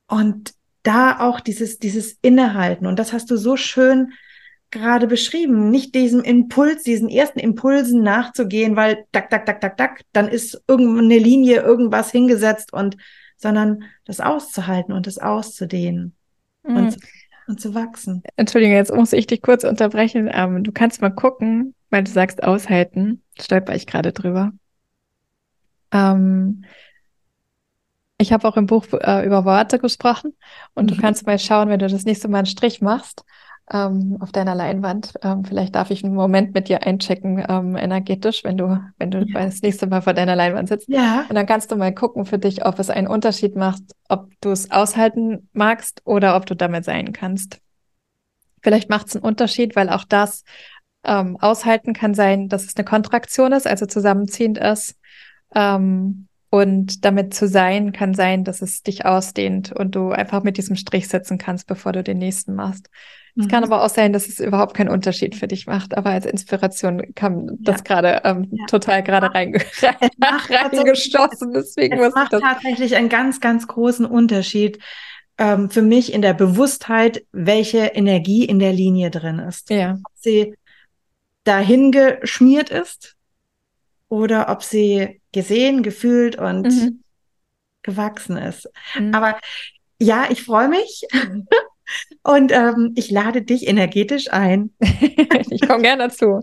Und 0.08 0.55
da 0.86 1.20
auch 1.20 1.40
dieses, 1.40 1.80
dieses 1.80 2.18
Innehalten. 2.22 2.88
Und 2.88 3.00
das 3.00 3.12
hast 3.12 3.30
du 3.32 3.38
so 3.38 3.58
schön 3.58 4.14
gerade 4.72 5.08
beschrieben, 5.08 5.70
nicht 5.70 5.96
diesem 5.96 6.22
Impuls, 6.22 6.84
diesen 6.84 7.10
ersten 7.10 7.40
Impulsen 7.40 8.04
nachzugehen, 8.04 8.76
weil 8.76 9.06
tak, 9.12 9.30
tak, 9.30 9.46
tak, 9.46 9.62
tak, 9.62 9.78
tak, 9.78 10.02
dann 10.12 10.28
ist 10.28 10.62
irgendeine 10.68 11.18
Linie, 11.18 11.62
irgendwas 11.62 12.12
hingesetzt 12.12 12.74
und, 12.74 12.98
sondern 13.38 13.84
das 14.06 14.20
auszuhalten 14.20 14.94
und 14.94 15.08
das 15.08 15.18
auszudehnen 15.18 16.14
mhm. 16.64 16.76
und, 16.76 16.98
und 17.48 17.62
zu 17.62 17.74
wachsen. 17.74 18.24
Entschuldigung, 18.36 18.76
jetzt 18.76 18.94
muss 18.94 19.14
ich 19.14 19.28
dich 19.28 19.42
kurz 19.42 19.64
unterbrechen. 19.64 20.30
Ähm, 20.32 20.64
du 20.64 20.72
kannst 20.72 21.02
mal 21.02 21.12
gucken, 21.12 21.74
weil 21.90 22.04
du 22.04 22.12
sagst 22.12 22.44
aushalten, 22.44 23.22
stolper 23.40 23.76
ich 23.76 23.88
gerade 23.88 24.12
drüber. 24.12 24.52
Ähm, 25.92 26.66
ich 28.18 28.32
habe 28.32 28.48
auch 28.48 28.58
im 28.58 28.66
Buch 28.66 28.86
äh, 28.94 29.26
über 29.26 29.46
Worte 29.46 29.80
gesprochen 29.80 30.34
und 30.74 30.86
mhm. 30.90 30.96
du 30.96 31.02
kannst 31.02 31.26
mal 31.26 31.40
schauen, 31.40 31.70
wenn 31.70 31.80
du 31.80 31.88
das 31.88 32.06
nächste 32.06 32.28
Mal 32.28 32.40
einen 32.40 32.46
Strich 32.46 32.82
machst, 32.82 33.24
ähm, 33.72 34.18
auf 34.20 34.32
deiner 34.32 34.56
Leinwand. 34.56 35.14
Ähm, 35.24 35.44
vielleicht 35.44 35.76
darf 35.76 35.90
ich 35.92 36.04
einen 36.04 36.14
Moment 36.14 36.54
mit 36.54 36.70
dir 36.70 36.84
einchecken, 36.84 37.44
ähm, 37.48 37.76
energetisch, 37.76 38.44
wenn 38.44 38.58
du, 38.58 38.80
wenn 38.98 39.12
du 39.12 39.26
ja. 39.26 39.46
das 39.46 39.62
nächste 39.62 39.88
Mal 39.88 40.02
vor 40.02 40.14
deiner 40.14 40.36
Leinwand 40.36 40.70
sitzt. 40.70 40.88
Ja. 40.88 41.26
Und 41.28 41.36
dann 41.36 41.46
kannst 41.46 41.72
du 41.72 41.76
mal 41.76 41.94
gucken 41.94 42.26
für 42.26 42.38
dich, 42.38 42.66
ob 42.66 42.80
es 42.80 42.90
einen 42.90 43.08
Unterschied 43.08 43.56
macht, 43.56 43.82
ob 44.08 44.30
du 44.42 44.52
es 44.52 44.72
aushalten 44.72 45.50
magst 45.54 46.02
oder 46.06 46.36
ob 46.36 46.46
du 46.46 46.56
damit 46.56 46.86
sein 46.86 47.12
kannst. 47.12 47.60
Vielleicht 48.62 48.90
macht 48.90 49.08
es 49.08 49.16
einen 49.16 49.26
Unterschied, 49.26 49.76
weil 49.76 49.90
auch 49.90 50.06
das 50.06 50.44
ähm, 51.04 51.38
aushalten 51.38 51.94
kann 51.94 52.14
sein, 52.14 52.50
dass 52.50 52.66
es 52.66 52.76
eine 52.76 52.86
Kontraktion 52.86 53.52
ist, 53.52 53.68
also 53.68 53.86
zusammenziehend 53.86 54.58
ist. 54.58 54.96
Ähm, 55.54 56.28
und 56.56 57.04
damit 57.04 57.34
zu 57.34 57.50
sein 57.50 57.92
kann 57.92 58.14
sein, 58.14 58.46
dass 58.46 58.62
es 58.62 58.82
dich 58.82 59.06
ausdehnt 59.06 59.74
und 59.74 59.94
du 59.94 60.12
einfach 60.12 60.42
mit 60.42 60.56
diesem 60.56 60.78
Strich 60.78 61.10
setzen 61.10 61.38
kannst, 61.38 61.68
bevor 61.68 61.92
du 61.92 62.02
den 62.02 62.18
nächsten 62.18 62.56
machst. 62.56 62.90
Es 63.38 63.46
mhm. 63.46 63.50
kann 63.50 63.64
aber 63.66 63.84
auch 63.84 63.90
sein, 63.90 64.14
dass 64.14 64.30
es 64.30 64.40
überhaupt 64.40 64.74
keinen 64.74 64.88
Unterschied 64.88 65.36
für 65.36 65.50
dich 65.50 65.68
macht. 65.68 65.98
Aber 65.98 66.12
als 66.12 66.26
Inspiration 66.26 67.14
kam 67.14 67.62
das 67.62 67.84
gerade 67.84 68.22
ähm, 68.24 68.48
ja. 68.52 68.66
total 68.68 69.04
gerade 69.04 69.34
rein, 69.34 69.54
reingestoßen. 70.22 71.52
Deswegen 71.52 72.00
es 72.00 72.16
macht 72.16 72.32
das 72.32 72.42
tatsächlich 72.42 72.96
einen 72.96 73.10
ganz, 73.10 73.42
ganz 73.42 73.68
großen 73.68 74.06
Unterschied 74.06 74.80
ähm, 75.38 75.70
für 75.70 75.82
mich 75.82 76.14
in 76.14 76.22
der 76.22 76.34
Bewusstheit, 76.34 77.26
welche 77.34 77.80
Energie 77.88 78.46
in 78.46 78.60
der 78.60 78.72
Linie 78.72 79.12
drin 79.12 79.40
ist. 79.40 79.70
Ja. 79.70 79.98
Ob 80.06 80.14
sie 80.16 80.56
dahin 81.44 81.92
geschmiert 81.92 82.70
ist 82.70 83.15
oder 84.10 84.50
ob 84.50 84.64
sie 84.64 85.22
gesehen, 85.32 85.84
gefühlt 85.84 86.38
und 86.38 86.68
mhm. 86.68 87.04
gewachsen 87.82 88.38
ist. 88.38 88.70
Mhm. 88.98 89.14
Aber 89.14 89.40
ja, 90.00 90.28
ich 90.30 90.44
freue 90.44 90.70
mich. 90.70 91.04
Und 92.24 92.52
ähm, 92.52 92.94
ich 92.96 93.12
lade 93.12 93.42
dich 93.42 93.68
energetisch 93.68 94.34
ein. 94.34 94.72
ich 94.80 95.62
komme 95.62 95.84
gerne 95.84 96.08
dazu. 96.08 96.42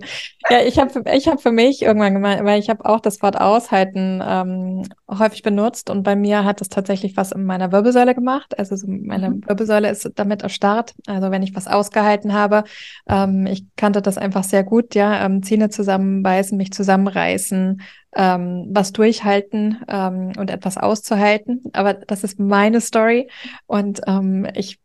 Ja, 0.49 0.61
ich 0.65 0.79
habe 0.79 1.03
ich 1.13 1.27
hab 1.27 1.43
für 1.43 1.51
mich 1.51 1.83
irgendwann 1.83 2.15
gemeint, 2.15 2.45
weil 2.45 2.61
ich 2.61 2.71
habe 2.71 2.85
auch 2.85 3.01
das 3.01 3.21
Wort 3.21 3.41
aushalten 3.41 4.23
ähm, 4.25 4.83
häufig 5.11 5.43
benutzt 5.43 5.91
und 5.91 6.05
bei 6.05 6.15
mir 6.15 6.45
hat 6.45 6.61
es 6.61 6.69
tatsächlich 6.69 7.17
was 7.17 7.33
in 7.33 7.45
meiner 7.45 7.73
Wirbelsäule 7.73 8.15
gemacht. 8.15 8.59
Also 8.59 8.77
so 8.77 8.87
meine 8.87 9.31
mhm. 9.31 9.43
Wirbelsäule 9.47 9.91
ist 9.91 10.09
damit 10.15 10.43
erstarrt. 10.43 10.95
Also 11.07 11.31
wenn 11.31 11.43
ich 11.43 11.55
was 11.57 11.67
ausgehalten 11.67 12.33
habe, 12.33 12.65
ähm, 13.09 13.47
ich 13.47 13.65
kannte 13.77 14.03
das 14.03 14.19
einfach 14.19 14.45
sehr 14.45 14.63
gut, 14.63 14.95
ja, 14.95 15.25
ähm, 15.25 15.43
Zähne 15.43 15.71
zusammenbeißen, 15.71 16.57
mich 16.57 16.73
zusammenreißen, 16.73 17.83
ähm, 18.15 18.69
was 18.71 18.93
durchhalten 18.93 19.83
ähm, 19.89 20.33
und 20.37 20.51
etwas 20.51 20.77
auszuhalten. 20.77 21.63
Aber 21.73 21.95
das 21.95 22.25
ist 22.25 22.39
meine 22.39 22.81
Story 22.81 23.29
und 23.67 24.01
ähm, 24.07 24.47
ich 24.55 24.79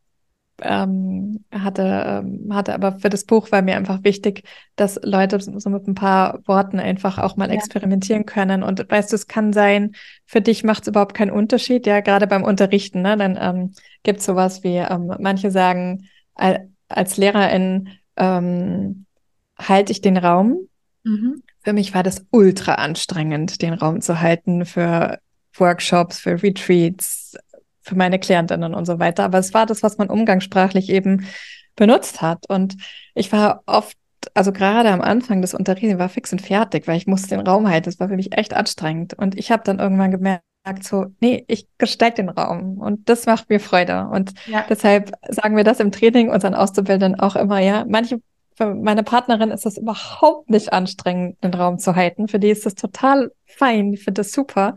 ähm, 0.61 1.43
hatte, 1.51 2.23
ähm, 2.25 2.53
hatte 2.53 2.73
aber 2.73 2.99
für 2.99 3.09
das 3.09 3.25
Buch 3.25 3.51
war 3.51 3.61
mir 3.61 3.75
einfach 3.75 4.03
wichtig, 4.03 4.43
dass 4.75 4.99
Leute 5.03 5.39
so 5.39 5.69
mit 5.69 5.87
ein 5.87 5.95
paar 5.95 6.39
Worten 6.45 6.79
einfach 6.79 7.17
auch 7.17 7.37
mal 7.37 7.49
ja. 7.49 7.55
experimentieren 7.55 8.25
können. 8.25 8.63
Und 8.63 8.89
weißt 8.89 9.11
du, 9.11 9.15
es 9.15 9.27
kann 9.27 9.53
sein, 9.53 9.93
für 10.25 10.41
dich 10.41 10.63
macht 10.63 10.83
es 10.83 10.87
überhaupt 10.87 11.13
keinen 11.13 11.31
Unterschied, 11.31 11.85
ja, 11.85 11.99
gerade 12.01 12.27
beim 12.27 12.43
Unterrichten, 12.43 13.01
ne? 13.01 13.17
Dann 13.17 13.37
ähm, 13.39 13.73
gibt 14.03 14.19
es 14.19 14.25
sowas 14.25 14.63
wie, 14.63 14.77
ähm, 14.77 15.13
manche 15.19 15.51
sagen, 15.51 16.07
als 16.87 17.17
Lehrerin 17.17 17.89
ähm, 18.15 19.05
halte 19.57 19.91
ich 19.91 20.01
den 20.01 20.17
Raum. 20.17 20.67
Mhm. 21.03 21.43
Für 21.63 21.73
mich 21.73 21.93
war 21.93 22.03
das 22.03 22.25
ultra 22.31 22.75
anstrengend, 22.75 23.61
den 23.61 23.73
Raum 23.73 24.01
zu 24.01 24.21
halten 24.21 24.65
für 24.65 25.19
Workshops, 25.53 26.19
für 26.19 26.41
Retreats, 26.41 27.26
für 27.87 27.95
meine 27.95 28.19
Klientinnen 28.19 28.73
und 28.73 28.85
so 28.85 28.99
weiter. 28.99 29.23
Aber 29.23 29.39
es 29.39 29.53
war 29.53 29.65
das, 29.65 29.81
was 29.83 29.97
man 29.97 30.09
umgangssprachlich 30.09 30.89
eben 30.89 31.25
benutzt 31.75 32.21
hat. 32.21 32.45
Und 32.49 32.75
ich 33.15 33.31
war 33.31 33.63
oft, 33.65 33.97
also 34.33 34.51
gerade 34.51 34.89
am 34.89 35.01
Anfang 35.01 35.41
des 35.41 35.53
Unterrichts, 35.53 35.97
war 35.97 36.09
fix 36.09 36.31
und 36.31 36.41
fertig, 36.41 36.87
weil 36.87 36.97
ich 36.97 37.07
musste 37.07 37.29
den 37.29 37.47
Raum 37.47 37.69
halten. 37.69 37.85
Das 37.85 37.99
war 37.99 38.09
für 38.09 38.15
mich 38.15 38.37
echt 38.37 38.53
anstrengend. 38.53 39.13
Und 39.13 39.37
ich 39.37 39.51
habe 39.51 39.63
dann 39.63 39.79
irgendwann 39.79 40.11
gemerkt, 40.11 40.43
so, 40.81 41.05
nee, 41.21 41.45
ich 41.47 41.67
gestalte 41.77 42.21
den 42.21 42.29
Raum 42.29 42.77
und 42.79 43.07
das 43.07 43.25
macht 43.25 43.49
mir 43.49 43.61
Freude. 43.61 44.07
Und 44.11 44.33
ja. 44.47 44.65
deshalb 44.69 45.13
sagen 45.29 45.55
wir 45.55 45.63
das 45.63 45.79
im 45.79 45.93
Training 45.93 46.29
unseren 46.29 46.55
Auszubildenden 46.55 47.19
auch 47.21 47.37
immer, 47.37 47.59
ja, 47.59 47.85
manche 47.87 48.19
für 48.57 48.73
meine 48.73 49.03
Partnerin 49.03 49.51
ist 49.51 49.65
das 49.65 49.77
überhaupt 49.77 50.49
nicht 50.49 50.73
anstrengend, 50.73 51.41
den 51.43 51.53
Raum 51.53 51.77
zu 51.77 51.95
halten. 51.95 52.27
Für 52.27 52.39
die 52.39 52.49
ist 52.49 52.65
das 52.65 52.73
total 52.73 53.31
fein. 53.47 53.93
Ich 53.93 54.03
finde 54.03 54.19
das 54.19 54.31
super. 54.31 54.75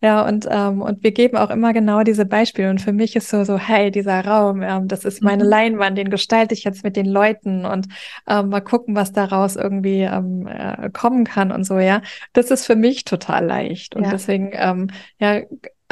Ja, 0.00 0.26
und, 0.26 0.48
ähm, 0.50 0.82
und 0.82 1.04
wir 1.04 1.12
geben 1.12 1.36
auch 1.36 1.50
immer 1.50 1.72
genau 1.72 2.02
diese 2.02 2.26
Beispiele. 2.26 2.70
Und 2.70 2.80
für 2.80 2.92
mich 2.92 3.14
ist 3.14 3.28
so, 3.28 3.44
so, 3.44 3.56
hey, 3.56 3.92
dieser 3.92 4.24
Raum, 4.24 4.60
ähm, 4.62 4.88
das 4.88 5.04
ist 5.04 5.22
meine 5.22 5.44
mhm. 5.44 5.50
Leinwand, 5.50 5.96
den 5.96 6.10
gestalte 6.10 6.54
ich 6.54 6.64
jetzt 6.64 6.82
mit 6.82 6.96
den 6.96 7.06
Leuten 7.06 7.64
und 7.64 7.86
ähm, 8.26 8.48
mal 8.48 8.60
gucken, 8.60 8.96
was 8.96 9.12
daraus 9.12 9.54
irgendwie 9.54 10.00
ähm, 10.00 10.48
äh, 10.48 10.90
kommen 10.90 11.24
kann 11.24 11.52
und 11.52 11.64
so, 11.64 11.78
ja. 11.78 12.02
Das 12.32 12.50
ist 12.50 12.66
für 12.66 12.74
mich 12.74 13.04
total 13.04 13.46
leicht. 13.46 13.94
Und 13.94 14.04
ja. 14.04 14.10
deswegen, 14.10 14.50
ähm, 14.54 14.88
ja, 15.18 15.42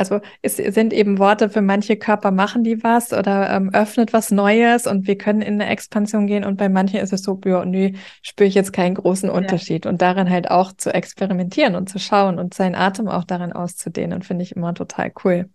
also 0.00 0.20
es 0.40 0.56
sind 0.56 0.94
eben 0.94 1.18
Worte 1.18 1.50
für 1.50 1.60
manche 1.60 1.96
Körper 1.96 2.30
machen 2.30 2.64
die 2.64 2.82
was 2.82 3.12
oder 3.12 3.50
ähm, 3.50 3.68
öffnet 3.74 4.14
was 4.14 4.30
Neues 4.30 4.86
und 4.86 5.06
wir 5.06 5.18
können 5.18 5.42
in 5.42 5.60
eine 5.60 5.70
Expansion 5.70 6.26
gehen 6.26 6.42
und 6.44 6.56
bei 6.56 6.70
manchen 6.70 7.00
ist 7.00 7.12
es 7.12 7.22
so, 7.22 7.38
ja, 7.44 7.66
nö, 7.66 7.92
spüre 8.22 8.48
ich 8.48 8.54
jetzt 8.54 8.72
keinen 8.72 8.94
großen 8.94 9.28
Unterschied 9.28 9.84
ja. 9.84 9.90
und 9.90 10.00
darin 10.00 10.30
halt 10.30 10.50
auch 10.50 10.72
zu 10.72 10.92
experimentieren 10.92 11.74
und 11.74 11.90
zu 11.90 11.98
schauen 11.98 12.38
und 12.38 12.54
seinen 12.54 12.74
Atem 12.74 13.08
auch 13.08 13.24
darin 13.24 13.52
auszudehnen, 13.52 14.22
finde 14.22 14.42
ich 14.42 14.56
immer 14.56 14.72
total 14.72 15.12
cool. 15.22 15.50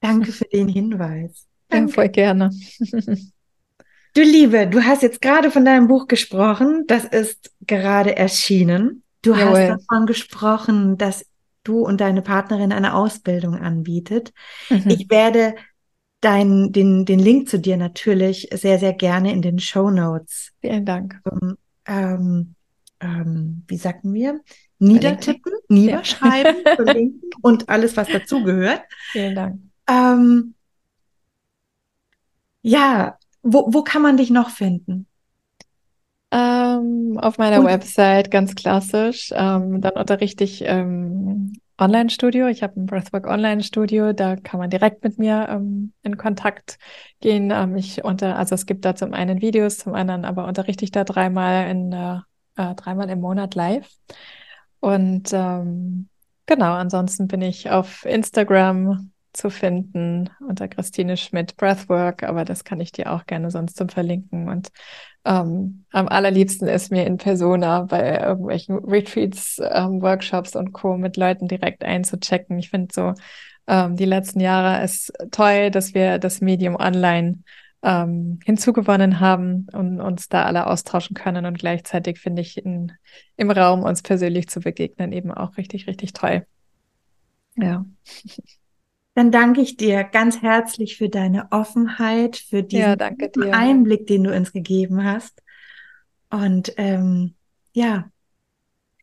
Danke 0.00 0.32
für 0.32 0.44
den 0.44 0.68
Hinweis. 0.68 1.46
Danke. 1.68 1.90
Ja, 1.90 1.94
voll 1.94 2.08
gerne. 2.10 2.50
Du 4.12 4.22
Liebe, 4.22 4.66
du 4.66 4.82
hast 4.82 5.02
jetzt 5.02 5.22
gerade 5.22 5.52
von 5.52 5.64
deinem 5.64 5.86
Buch 5.86 6.08
gesprochen. 6.08 6.82
Das 6.88 7.04
ist 7.04 7.52
gerade 7.64 8.16
erschienen. 8.16 9.04
Du 9.22 9.34
Jawohl. 9.34 9.60
hast 9.60 9.68
davon 9.88 10.06
gesprochen, 10.06 10.98
dass 10.98 11.24
du 11.64 11.80
und 11.80 12.00
deine 12.00 12.22
Partnerin 12.22 12.72
eine 12.72 12.94
Ausbildung 12.94 13.56
anbietet. 13.56 14.32
Mhm. 14.68 14.84
Ich 14.88 15.10
werde 15.10 15.54
dein, 16.20 16.72
den, 16.72 17.04
den 17.04 17.18
Link 17.18 17.48
zu 17.48 17.58
dir 17.58 17.76
natürlich 17.76 18.48
sehr, 18.52 18.78
sehr 18.78 18.92
gerne 18.92 19.32
in 19.32 19.42
den 19.42 19.58
Show 19.58 19.90
Notes. 19.90 20.52
Vielen 20.60 20.84
Dank. 20.84 21.20
Ähm, 21.30 21.56
ähm, 21.86 22.54
ähm 23.00 23.64
wie 23.66 23.76
sagten 23.76 24.12
wir? 24.12 24.40
Niedertippen, 24.78 25.52
niederschreiben, 25.68 26.62
ja. 26.64 26.74
verlinken 26.76 27.30
und 27.42 27.68
alles, 27.68 27.96
was 27.96 28.08
dazugehört. 28.08 28.82
Vielen 29.12 29.34
Dank. 29.34 29.60
Ähm, 29.88 30.54
ja, 32.62 33.18
wo, 33.42 33.72
wo 33.72 33.82
kann 33.82 34.02
man 34.02 34.16
dich 34.16 34.30
noch 34.30 34.50
finden? 34.50 35.06
Ähm, 36.32 37.18
auf 37.20 37.38
meiner 37.38 37.60
Und 37.60 37.66
Website 37.66 38.30
ganz 38.30 38.54
klassisch. 38.54 39.30
Ähm, 39.34 39.80
dann 39.80 39.94
unterrichte 39.94 40.44
ich 40.44 40.62
ähm, 40.64 41.54
Online-Studio. 41.78 42.46
Ich 42.46 42.62
habe 42.62 42.80
ein 42.80 42.86
Breathwork 42.86 43.26
Online-Studio. 43.26 44.12
Da 44.12 44.36
kann 44.36 44.60
man 44.60 44.70
direkt 44.70 45.02
mit 45.02 45.18
mir 45.18 45.48
ähm, 45.50 45.92
in 46.02 46.16
Kontakt 46.16 46.78
gehen. 47.20 47.50
Ähm, 47.50 47.76
ich 47.76 48.04
unter, 48.04 48.38
also 48.38 48.54
es 48.54 48.66
gibt 48.66 48.84
da 48.84 48.94
zum 48.94 49.12
einen 49.12 49.40
Videos, 49.40 49.78
zum 49.78 49.94
anderen 49.94 50.24
aber 50.24 50.46
unterrichte 50.46 50.84
ich 50.84 50.92
da 50.92 51.04
dreimal 51.04 51.68
in 51.68 51.92
äh, 51.92 52.18
äh, 52.56 52.74
dreimal 52.74 53.08
im 53.10 53.20
Monat 53.20 53.54
live. 53.54 53.88
Und 54.80 55.30
ähm, 55.32 56.08
genau, 56.46 56.72
ansonsten 56.74 57.26
bin 57.28 57.42
ich 57.42 57.70
auf 57.70 58.04
Instagram 58.04 59.12
zu 59.32 59.50
finden 59.50 60.30
unter 60.46 60.68
Christine 60.68 61.16
Schmidt 61.16 61.56
Breathwork, 61.56 62.24
aber 62.24 62.44
das 62.44 62.64
kann 62.64 62.80
ich 62.80 62.92
dir 62.92 63.12
auch 63.12 63.26
gerne 63.26 63.50
sonst 63.50 63.76
zum 63.76 63.88
Verlinken. 63.88 64.48
Und 64.48 64.70
ähm, 65.30 65.84
am 65.92 66.08
allerliebsten 66.08 66.66
ist 66.66 66.90
mir 66.90 67.06
in 67.06 67.16
Persona 67.16 67.82
bei 67.82 68.18
irgendwelchen 68.18 68.78
Retreats, 68.78 69.60
ähm, 69.62 70.02
Workshops 70.02 70.56
und 70.56 70.72
Co. 70.72 70.96
mit 70.96 71.16
Leuten 71.16 71.46
direkt 71.46 71.84
einzuchecken. 71.84 72.58
Ich 72.58 72.70
finde 72.70 72.88
so, 72.92 73.14
ähm, 73.68 73.94
die 73.94 74.06
letzten 74.06 74.40
Jahre 74.40 74.82
ist 74.84 75.12
toll, 75.30 75.70
dass 75.70 75.94
wir 75.94 76.18
das 76.18 76.40
Medium 76.40 76.74
online 76.74 77.44
ähm, 77.82 78.40
hinzugewonnen 78.44 79.20
haben 79.20 79.68
und 79.72 80.00
uns 80.00 80.28
da 80.28 80.42
alle 80.46 80.66
austauschen 80.66 81.14
können. 81.14 81.46
Und 81.46 81.60
gleichzeitig 81.60 82.18
finde 82.18 82.42
ich 82.42 82.58
in, 82.58 82.92
im 83.36 83.52
Raum 83.52 83.84
uns 83.84 84.02
persönlich 84.02 84.48
zu 84.48 84.58
begegnen 84.58 85.12
eben 85.12 85.30
auch 85.30 85.56
richtig, 85.56 85.86
richtig 85.86 86.12
toll. 86.12 86.44
Ja. 87.56 87.84
Dann 89.20 89.30
danke 89.30 89.60
ich 89.60 89.76
dir 89.76 90.02
ganz 90.04 90.40
herzlich 90.40 90.96
für 90.96 91.10
deine 91.10 91.52
Offenheit, 91.52 92.38
für 92.38 92.62
diesen 92.62 92.98
ja, 92.98 93.52
Einblick, 93.52 94.06
den 94.06 94.24
du 94.24 94.34
uns 94.34 94.50
gegeben 94.50 95.04
hast. 95.04 95.42
Und 96.30 96.72
ähm, 96.78 97.34
ja, 97.74 98.08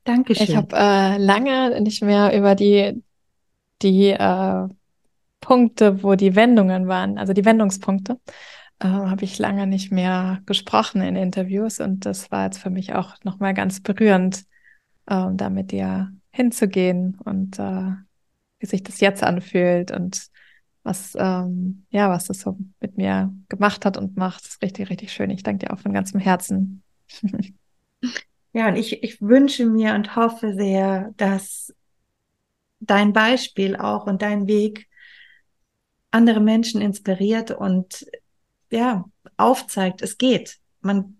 danke 0.05 0.33
schön. 0.33 0.47
Ich 0.47 0.55
habe 0.55 0.75
äh, 0.75 1.17
lange 1.19 1.79
nicht 1.81 2.01
mehr 2.01 2.35
über 2.35 2.55
die, 2.55 3.03
die 3.83 4.07
äh, 4.07 4.67
Punkte, 5.39 6.01
wo 6.01 6.15
die 6.15 6.35
Wendungen 6.35 6.87
waren, 6.87 7.19
also 7.19 7.33
die 7.33 7.45
Wendungspunkte, 7.45 8.19
äh, 8.79 8.87
habe 8.87 9.23
ich 9.23 9.37
lange 9.37 9.67
nicht 9.67 9.91
mehr 9.91 10.41
gesprochen 10.47 11.03
in 11.03 11.15
Interviews. 11.15 11.79
Und 11.79 12.07
das 12.07 12.31
war 12.31 12.45
jetzt 12.45 12.57
für 12.57 12.71
mich 12.71 12.95
auch 12.95 13.23
nochmal 13.23 13.53
ganz 13.53 13.81
berührend, 13.81 14.45
äh, 15.05 15.27
da 15.31 15.51
mit 15.51 15.69
dir 15.69 16.11
hinzugehen 16.31 17.19
und 17.23 17.59
äh, 17.59 17.91
wie 18.59 18.65
sich 18.65 18.83
das 18.83 18.99
jetzt 18.99 19.23
anfühlt 19.23 19.91
und 19.91 20.27
was, 20.83 21.15
ähm, 21.19 21.85
ja, 21.89 22.09
was 22.09 22.25
das 22.25 22.39
so 22.39 22.57
mit 22.79 22.97
mir 22.97 23.33
gemacht 23.49 23.85
hat 23.85 23.97
und 23.97 24.15
macht. 24.15 24.45
Das 24.45 24.53
ist 24.53 24.61
richtig, 24.61 24.89
richtig 24.89 25.11
schön. 25.11 25.29
Ich 25.29 25.43
danke 25.43 25.65
dir 25.65 25.73
auch 25.73 25.79
von 25.79 25.93
ganzem 25.93 26.19
Herzen. 26.19 26.81
ja, 28.53 28.67
und 28.69 28.77
ich, 28.77 29.03
ich 29.03 29.21
wünsche 29.21 29.65
mir 29.65 29.93
und 29.95 30.15
hoffe 30.15 30.53
sehr, 30.55 31.13
dass 31.17 31.73
dein 32.79 33.11
Beispiel 33.11 33.75
auch 33.75 34.07
und 34.07 34.21
dein 34.21 34.47
Weg 34.47 34.87
andere 36.11 36.39
Menschen 36.39 36.81
inspiriert 36.81 37.51
und 37.51 38.05
ja, 38.71 39.05
aufzeigt, 39.35 40.01
es 40.01 40.17
geht. 40.17 40.57
Man, 40.81 41.17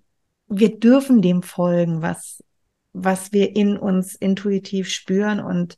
wir 0.48 0.80
dürfen 0.80 1.22
dem 1.22 1.44
folgen, 1.44 2.02
was, 2.02 2.44
was 2.94 3.34
wir 3.34 3.56
in 3.56 3.78
uns 3.78 4.16
intuitiv 4.16 4.90
spüren 4.90 5.40
und 5.40 5.78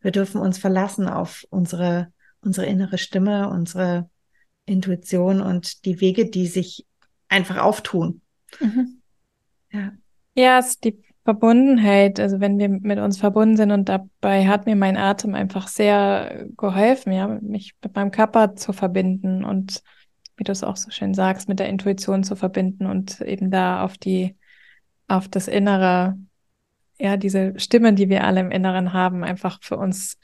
wir 0.00 0.10
dürfen 0.10 0.40
uns 0.40 0.58
verlassen 0.58 1.08
auf 1.08 1.44
unsere, 1.50 2.12
unsere 2.40 2.66
innere 2.66 2.98
Stimme, 2.98 3.48
unsere 3.48 4.08
Intuition 4.66 5.40
und 5.40 5.84
die 5.84 6.00
Wege, 6.00 6.28
die 6.28 6.46
sich 6.46 6.86
einfach 7.28 7.58
auftun. 7.58 8.20
Mhm. 8.60 9.00
Ja. 9.72 9.92
Ja, 10.34 10.58
es 10.58 10.68
ist 10.68 10.84
die 10.84 11.02
Verbundenheit, 11.24 12.20
also 12.20 12.40
wenn 12.40 12.58
wir 12.58 12.68
mit 12.68 12.98
uns 12.98 13.18
verbunden 13.18 13.56
sind 13.56 13.70
und 13.70 13.88
dabei 13.88 14.46
hat 14.46 14.66
mir 14.66 14.76
mein 14.76 14.96
Atem 14.96 15.34
einfach 15.34 15.68
sehr 15.68 16.46
geholfen, 16.56 17.12
ja, 17.12 17.26
mich 17.26 17.74
mit 17.82 17.94
meinem 17.94 18.10
Körper 18.10 18.56
zu 18.56 18.72
verbinden 18.72 19.44
und 19.44 19.82
wie 20.38 20.44
du 20.44 20.52
es 20.52 20.64
auch 20.64 20.76
so 20.76 20.90
schön 20.90 21.12
sagst, 21.12 21.48
mit 21.48 21.58
der 21.58 21.68
Intuition 21.68 22.22
zu 22.22 22.36
verbinden 22.36 22.86
und 22.86 23.20
eben 23.20 23.50
da 23.50 23.82
auf 23.82 23.98
die, 23.98 24.36
auf 25.08 25.28
das 25.28 25.48
Innere, 25.48 26.16
ja, 26.98 27.16
diese 27.16 27.58
Stimmen, 27.58 27.96
die 27.96 28.08
wir 28.08 28.24
alle 28.24 28.40
im 28.40 28.50
Inneren 28.50 28.92
haben, 28.92 29.24
einfach 29.24 29.58
für 29.62 29.76
uns 29.76 30.18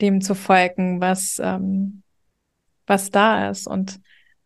dem 0.00 0.20
zu 0.20 0.34
folgen, 0.34 1.00
was, 1.00 1.40
ähm, 1.42 2.02
was 2.86 3.10
da 3.10 3.50
ist 3.50 3.66
und 3.66 4.00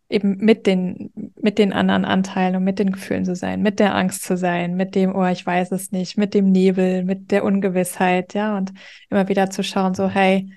eben 0.09 0.37
mit 0.37 0.66
den, 0.66 1.11
mit 1.41 1.59
den 1.59 1.73
anderen 1.73 2.05
Anteilen 2.05 2.57
und 2.57 2.64
mit 2.64 2.79
den 2.79 2.93
Gefühlen 2.93 3.25
zu 3.25 3.35
sein, 3.35 3.62
mit 3.62 3.79
der 3.79 3.95
Angst 3.95 4.25
zu 4.25 4.37
sein, 4.37 4.77
mit 4.77 4.95
dem, 4.95 5.14
oh, 5.14 5.27
ich 5.27 5.45
weiß 5.45 5.73
es 5.73 5.91
nicht, 5.91 6.18
mit 6.18 6.35
dem 6.35 6.51
Nebel, 6.51 7.05
mit 7.05 7.31
der 7.31 7.45
Ungewissheit, 7.45 8.35
ja, 8.35 8.57
und 8.57 8.73
immer 9.09 9.29
wieder 9.29 9.51
zu 9.51 9.62
schauen, 9.64 9.95
so, 9.95 10.09
hey, 10.09 10.53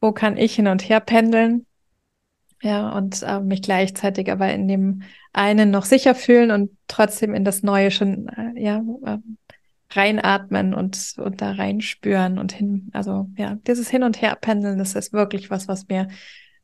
wo 0.00 0.12
kann 0.12 0.36
ich 0.36 0.56
hin 0.56 0.66
und 0.66 0.88
her 0.88 1.00
pendeln? 1.00 1.66
Ja, 2.62 2.90
und 2.90 3.22
äh, 3.22 3.40
mich 3.40 3.62
gleichzeitig 3.62 4.30
aber 4.30 4.52
in 4.52 4.66
dem 4.66 5.02
einen 5.32 5.70
noch 5.70 5.84
sicher 5.84 6.14
fühlen 6.14 6.50
und 6.50 6.70
trotzdem 6.88 7.34
in 7.34 7.44
das 7.44 7.62
Neue 7.62 7.90
schon, 7.90 8.28
äh, 8.28 8.60
ja, 8.60 8.82
äh, 9.04 9.18
reinatmen 9.96 10.74
und, 10.74 11.14
und 11.18 11.40
da 11.40 11.52
reinspüren 11.52 12.38
und 12.38 12.52
hin, 12.52 12.90
also 12.92 13.28
ja, 13.36 13.56
dieses 13.66 13.88
Hin- 13.88 14.02
und 14.02 14.20
Herpendeln, 14.20 14.78
das 14.78 14.94
ist 14.94 15.12
wirklich 15.12 15.50
was, 15.50 15.68
was 15.68 15.88
mir 15.88 16.08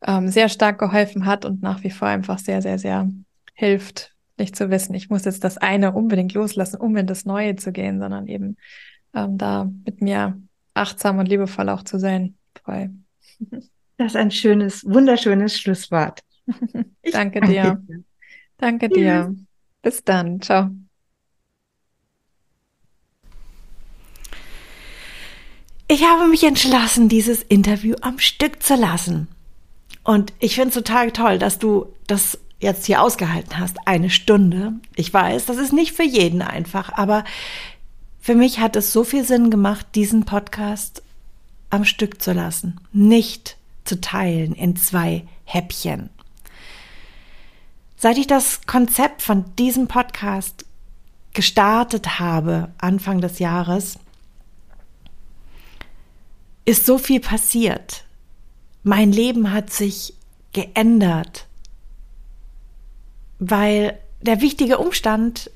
ähm, 0.03 0.28
sehr 0.28 0.49
stark 0.49 0.78
geholfen 0.78 1.26
hat 1.26 1.45
und 1.45 1.62
nach 1.62 1.83
wie 1.85 1.91
vor 1.91 2.09
einfach 2.09 2.39
sehr, 2.39 2.62
sehr, 2.62 2.78
sehr 2.78 3.09
hilft, 3.55 4.14
nicht 4.39 4.57
zu 4.57 4.70
wissen, 4.70 4.95
ich 4.95 5.11
muss 5.11 5.24
jetzt 5.24 5.45
das 5.45 5.59
eine 5.59 5.93
unbedingt 5.93 6.35
loslassen, 6.35 6.76
um 6.76 6.97
in 6.97 7.07
das 7.07 7.24
Neue 7.24 7.57
zu 7.57 7.72
gehen, 7.72 8.01
sondern 8.01 8.26
eben 8.26 8.57
ähm, 9.14 9.39
da 9.39 9.70
mit 9.85 10.01
mir 10.01 10.41
achtsam 10.74 11.18
und 11.18 11.28
liebevoll 11.28 11.68
auch 11.68 11.83
zu 11.83 11.99
sein. 11.99 12.37
Voll. 12.64 12.91
Das 13.99 14.12
ist 14.12 14.16
ein 14.16 14.30
schönes, 14.30 14.85
wunderschönes 14.85 15.59
Schlusswort. 15.59 16.20
danke 17.12 17.41
dir. 17.41 17.83
Danke 18.59 18.89
dir. 18.89 19.35
Bis 19.83 20.03
dann. 20.03 20.41
Ciao. 20.41 20.70
Ich 25.93 26.07
habe 26.07 26.26
mich 26.26 26.43
entschlossen, 26.43 27.11
dieses 27.11 27.43
Interview 27.43 27.97
am 28.01 28.18
Stück 28.18 28.62
zu 28.62 28.76
lassen. 28.76 29.28
Und 30.03 30.32
ich 30.38 30.55
finde 30.55 30.68
es 30.68 30.74
total 30.74 31.11
toll, 31.11 31.38
dass 31.38 31.59
du 31.59 31.84
das 32.07 32.38
jetzt 32.61 32.86
hier 32.86 33.03
ausgehalten 33.03 33.59
hast. 33.59 33.76
Eine 33.84 34.09
Stunde. 34.09 34.72
Ich 34.97 35.12
weiß, 35.12 35.45
das 35.45 35.59
ist 35.59 35.74
nicht 35.74 35.93
für 35.93 36.03
jeden 36.03 36.40
einfach, 36.40 36.95
aber 36.95 37.24
für 38.22 38.34
mich 38.34 38.59
hat 38.59 38.74
es 38.74 38.90
so 38.90 39.05
viel 39.05 39.22
Sinn 39.22 39.51
gemacht, 39.51 39.84
diesen 39.95 40.24
Podcast 40.24 41.03
am 41.68 41.84
Stück 41.84 42.22
zu 42.22 42.32
lassen. 42.32 42.80
Nicht 42.95 43.59
zu 43.84 44.01
teilen 44.01 44.55
in 44.55 44.76
zwei 44.76 45.26
Häppchen. 45.45 46.09
Seit 47.99 48.16
ich 48.16 48.26
das 48.26 48.62
Konzept 48.66 49.20
von 49.20 49.45
diesem 49.59 49.88
Podcast 49.88 50.64
gestartet 51.34 52.18
habe, 52.18 52.70
Anfang 52.78 53.20
des 53.20 53.40
Jahres, 53.40 53.99
ist 56.65 56.87
so 56.87 56.99
viel 56.99 57.21
passiert. 57.21 58.05
Mein 58.83 59.13
Leben 59.13 59.53
hat 59.53 59.71
sich 59.71 60.15
geändert, 60.53 61.47
weil 63.39 63.99
der 64.21 64.41
wichtige 64.41 64.79
Umstand, 64.79 65.51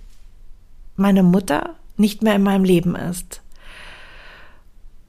meine 0.97 1.23
Mutter 1.23 1.77
nicht 1.97 2.23
mehr 2.23 2.35
in 2.35 2.43
meinem 2.43 2.65
Leben 2.65 2.97
ist. 2.97 3.43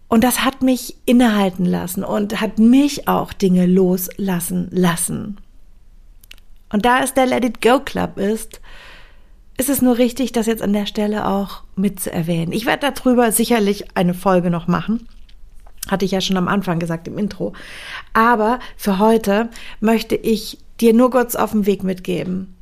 Und 0.09 0.23
das 0.23 0.43
hat 0.43 0.61
mich 0.61 0.95
innehalten 1.05 1.65
lassen 1.65 2.03
und 2.03 2.39
hat 2.39 2.59
mich 2.59 3.07
auch 3.07 3.33
Dinge 3.33 3.65
loslassen 3.65 4.69
lassen. 4.71 5.37
Und 6.69 6.85
da 6.85 7.01
es 7.03 7.13
der 7.13 7.25
Let 7.25 7.45
It 7.45 7.61
Go 7.61 7.79
Club 7.79 8.17
ist, 8.17 8.61
ist 9.57 9.69
es 9.69 9.81
nur 9.81 9.97
richtig, 9.97 10.31
das 10.31 10.45
jetzt 10.45 10.61
an 10.61 10.73
der 10.73 10.85
Stelle 10.85 11.27
auch 11.27 11.63
mitzuerwähnen. 11.75 12.51
Ich 12.51 12.65
werde 12.65 12.91
darüber 12.91 13.31
sicherlich 13.31 13.95
eine 13.97 14.13
Folge 14.13 14.49
noch 14.49 14.67
machen. 14.67 15.07
Hatte 15.89 16.05
ich 16.05 16.11
ja 16.11 16.21
schon 16.21 16.37
am 16.37 16.47
Anfang 16.47 16.79
gesagt 16.79 17.07
im 17.07 17.17
Intro. 17.17 17.53
Aber 18.13 18.59
für 18.75 18.99
heute 18.99 19.49
möchte 19.79 20.15
ich 20.15 20.59
dir 20.79 20.93
nur 20.93 21.11
kurz 21.11 21.35
auf 21.35 21.51
den 21.51 21.65
Weg 21.65 21.83
mitgeben. 21.83 22.55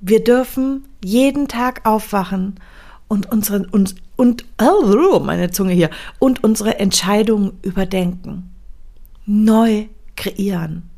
Wir 0.00 0.22
dürfen 0.22 0.86
jeden 1.02 1.48
Tag 1.48 1.86
aufwachen 1.86 2.60
und 3.08 3.30
unseren 3.30 3.64
uns 3.64 3.94
und 4.16 4.44
oh, 4.60 5.20
meine 5.20 5.50
Zunge 5.50 5.72
hier 5.72 5.90
und 6.18 6.42
unsere 6.42 6.78
Entscheidungen 6.78 7.58
überdenken, 7.62 8.50
neu 9.26 9.86
kreieren. 10.16 10.88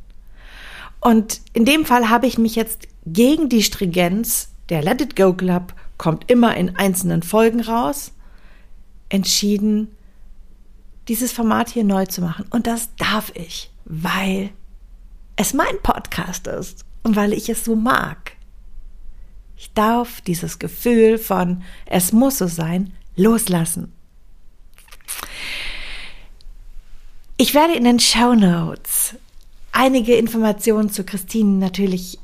Und 1.01 1.41
in 1.53 1.65
dem 1.65 1.85
Fall 1.85 2.11
habe 2.11 2.27
ich 2.27 2.39
mich 2.39 2.55
jetzt 2.55 2.87
gegen 3.07 3.49
die 3.49 3.63
Stringenz 3.63 4.51
der 4.69 4.83
Let 4.83 5.01
It 5.01 5.17
Go 5.17 5.33
Club 5.33 5.75
kommt 5.97 6.31
immer 6.31 6.57
in 6.57 6.77
einzelnen 6.77 7.23
Folgen 7.23 7.61
raus 7.61 8.13
entschieden, 9.09 9.89
dieses 11.09 11.33
Format 11.33 11.71
hier 11.71 11.85
neu 11.85 12.07
zu 12.07 12.21
machen. 12.21 12.47
Und 12.51 12.67
das 12.67 12.95
darf 12.97 13.33
ich, 13.35 13.71
weil 13.85 14.51
es 15.37 15.55
mein 15.55 15.81
Podcast 15.83 16.47
ist 16.47 16.85
und 17.03 17.17
weil 17.17 17.33
ich 17.33 17.49
es 17.49 17.65
so 17.65 17.75
mag. 17.75 18.33
Ich 19.57 19.73
darf 19.73 20.21
dieses 20.21 20.59
Gefühl 20.59 21.19
von 21.19 21.63
es 21.87 22.13
muss 22.13 22.39
so 22.39 22.47
sein 22.47 22.93
loslassen. 23.17 23.93
Ich 27.37 27.55
werde 27.55 27.75
in 27.75 27.85
den 27.85 28.01
Show 28.01 28.35
Notes 28.35 29.15
einige 29.73 30.17
Informationen 30.17 30.91
zu 30.91 31.05
Christine 31.05 31.59
natürlich 31.59 32.19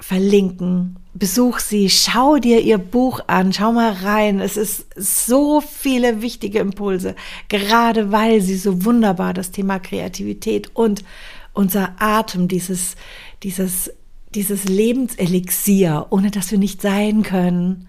verlinken. 0.00 0.96
Besuch 1.14 1.58
sie, 1.58 1.90
schau 1.90 2.38
dir 2.38 2.60
ihr 2.60 2.78
Buch 2.78 3.20
an, 3.26 3.52
schau 3.52 3.72
mal 3.72 3.92
rein. 3.92 4.40
Es 4.40 4.56
ist 4.56 4.86
so 4.96 5.60
viele 5.60 6.22
wichtige 6.22 6.60
Impulse, 6.60 7.16
gerade 7.48 8.12
weil 8.12 8.40
sie 8.40 8.56
so 8.56 8.84
wunderbar 8.84 9.34
das 9.34 9.50
Thema 9.50 9.78
Kreativität 9.78 10.70
und 10.74 11.04
unser 11.52 11.96
Atem, 11.98 12.46
dieses, 12.46 12.94
dieses 13.42 13.90
dieses 14.34 14.64
Lebenselixier, 14.64 16.06
ohne 16.10 16.30
das 16.30 16.50
wir 16.50 16.58
nicht 16.58 16.82
sein 16.82 17.22
können, 17.22 17.88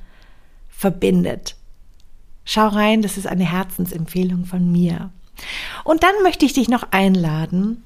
verbindet. 0.70 1.56
Schau 2.46 2.68
rein, 2.68 3.02
das 3.02 3.18
ist 3.18 3.28
eine 3.28 3.50
Herzensempfehlung 3.50 4.46
von 4.46 4.72
mir. 4.72 5.12
Und 5.84 6.04
dann 6.04 6.16
möchte 6.24 6.46
ich 6.46 6.54
dich 6.54 6.70
noch 6.70 6.92
einladen 6.92 7.84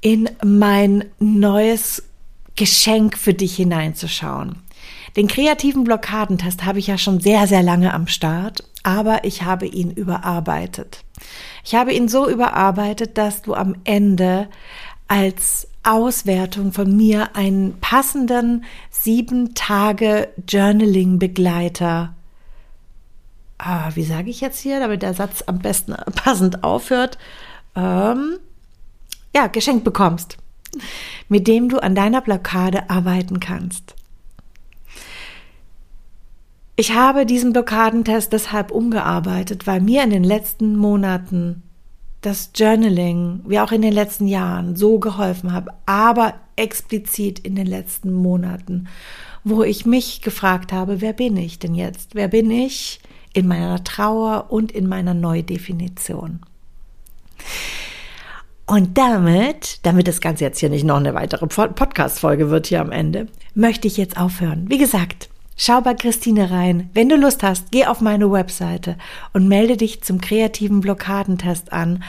in 0.00 0.28
mein 0.44 1.04
neues 1.18 2.02
Geschenk 2.56 3.16
für 3.16 3.34
dich 3.34 3.56
hineinzuschauen. 3.56 4.56
Den 5.16 5.28
kreativen 5.28 5.84
Blockadentest 5.84 6.64
habe 6.64 6.78
ich 6.78 6.88
ja 6.88 6.98
schon 6.98 7.20
sehr, 7.20 7.46
sehr 7.46 7.62
lange 7.62 7.94
am 7.94 8.06
Start, 8.06 8.64
aber 8.82 9.24
ich 9.24 9.42
habe 9.42 9.66
ihn 9.66 9.90
überarbeitet. 9.90 11.04
Ich 11.64 11.74
habe 11.74 11.92
ihn 11.92 12.08
so 12.08 12.28
überarbeitet, 12.28 13.16
dass 13.16 13.42
du 13.42 13.54
am 13.54 13.76
Ende 13.84 14.48
als 15.08 15.68
Auswertung 15.82 16.72
von 16.72 16.96
mir 16.96 17.36
einen 17.36 17.78
passenden 17.80 18.64
sieben 18.90 19.54
Tage 19.54 20.28
Journaling 20.48 21.18
Begleiter. 21.18 22.14
Ah, 23.58 23.90
wie 23.94 24.04
sage 24.04 24.28
ich 24.28 24.40
jetzt 24.40 24.60
hier, 24.60 24.80
damit 24.80 25.02
der 25.02 25.14
Satz 25.14 25.42
am 25.46 25.60
besten 25.60 25.94
passend 26.14 26.62
aufhört? 26.64 27.18
Ähm, 27.74 28.38
ja, 29.34 29.46
geschenkt 29.46 29.84
bekommst, 29.84 30.36
mit 31.28 31.46
dem 31.48 31.68
du 31.68 31.78
an 31.78 31.94
deiner 31.94 32.20
Blockade 32.20 32.90
arbeiten 32.90 33.40
kannst. 33.40 33.94
Ich 36.76 36.92
habe 36.92 37.24
diesen 37.24 37.52
Blockadentest 37.52 38.32
deshalb 38.32 38.70
umgearbeitet, 38.70 39.66
weil 39.66 39.80
mir 39.80 40.02
in 40.02 40.10
den 40.10 40.24
letzten 40.24 40.76
Monaten 40.76 41.62
das 42.20 42.50
Journaling, 42.54 43.40
wie 43.46 43.60
auch 43.60 43.72
in 43.72 43.82
den 43.82 43.92
letzten 43.92 44.26
Jahren, 44.26 44.76
so 44.76 44.98
geholfen 44.98 45.52
hat, 45.52 45.68
aber 45.86 46.34
explizit 46.56 47.38
in 47.38 47.54
den 47.54 47.66
letzten 47.66 48.12
Monaten, 48.12 48.88
wo 49.44 49.62
ich 49.62 49.86
mich 49.86 50.22
gefragt 50.22 50.72
habe, 50.72 51.00
wer 51.00 51.12
bin 51.12 51.36
ich 51.36 51.58
denn 51.58 51.74
jetzt? 51.74 52.14
Wer 52.14 52.28
bin 52.28 52.50
ich 52.50 53.00
in 53.32 53.46
meiner 53.46 53.84
Trauer 53.84 54.46
und 54.50 54.72
in 54.72 54.88
meiner 54.88 55.14
Neudefinition? 55.14 56.40
Und 58.66 58.98
damit, 58.98 59.78
damit 59.84 60.08
das 60.08 60.20
Ganze 60.20 60.44
jetzt 60.44 60.58
hier 60.58 60.70
nicht 60.70 60.84
noch 60.84 60.96
eine 60.96 61.14
weitere 61.14 61.46
Podcast-Folge 61.46 62.50
wird 62.50 62.66
hier 62.66 62.80
am 62.80 62.90
Ende, 62.90 63.28
möchte 63.54 63.86
ich 63.86 63.96
jetzt 63.96 64.18
aufhören. 64.18 64.66
Wie 64.68 64.78
gesagt, 64.78 65.28
Schau 65.58 65.80
bei 65.80 65.94
Christine 65.94 66.50
rein. 66.50 66.90
Wenn 66.92 67.08
du 67.08 67.16
Lust 67.16 67.42
hast, 67.42 67.72
geh 67.72 67.86
auf 67.86 68.02
meine 68.02 68.30
Webseite 68.30 68.98
und 69.32 69.48
melde 69.48 69.78
dich 69.78 70.02
zum 70.02 70.20
kreativen 70.20 70.82
Blockadentest 70.82 71.72
an 71.72 72.04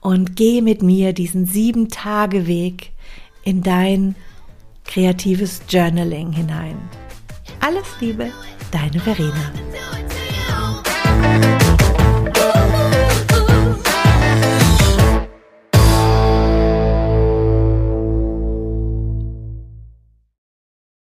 und 0.00 0.36
geh 0.36 0.60
mit 0.60 0.82
mir 0.82 1.12
diesen 1.12 1.44
sieben 1.44 1.88
Tage 1.88 2.46
Weg 2.46 2.92
in 3.42 3.64
dein 3.64 4.14
kreatives 4.84 5.62
Journaling 5.68 6.30
hinein. 6.30 6.76
Alles 7.58 7.86
Liebe, 8.00 8.30
deine 8.70 9.00
Verena. 9.00 9.52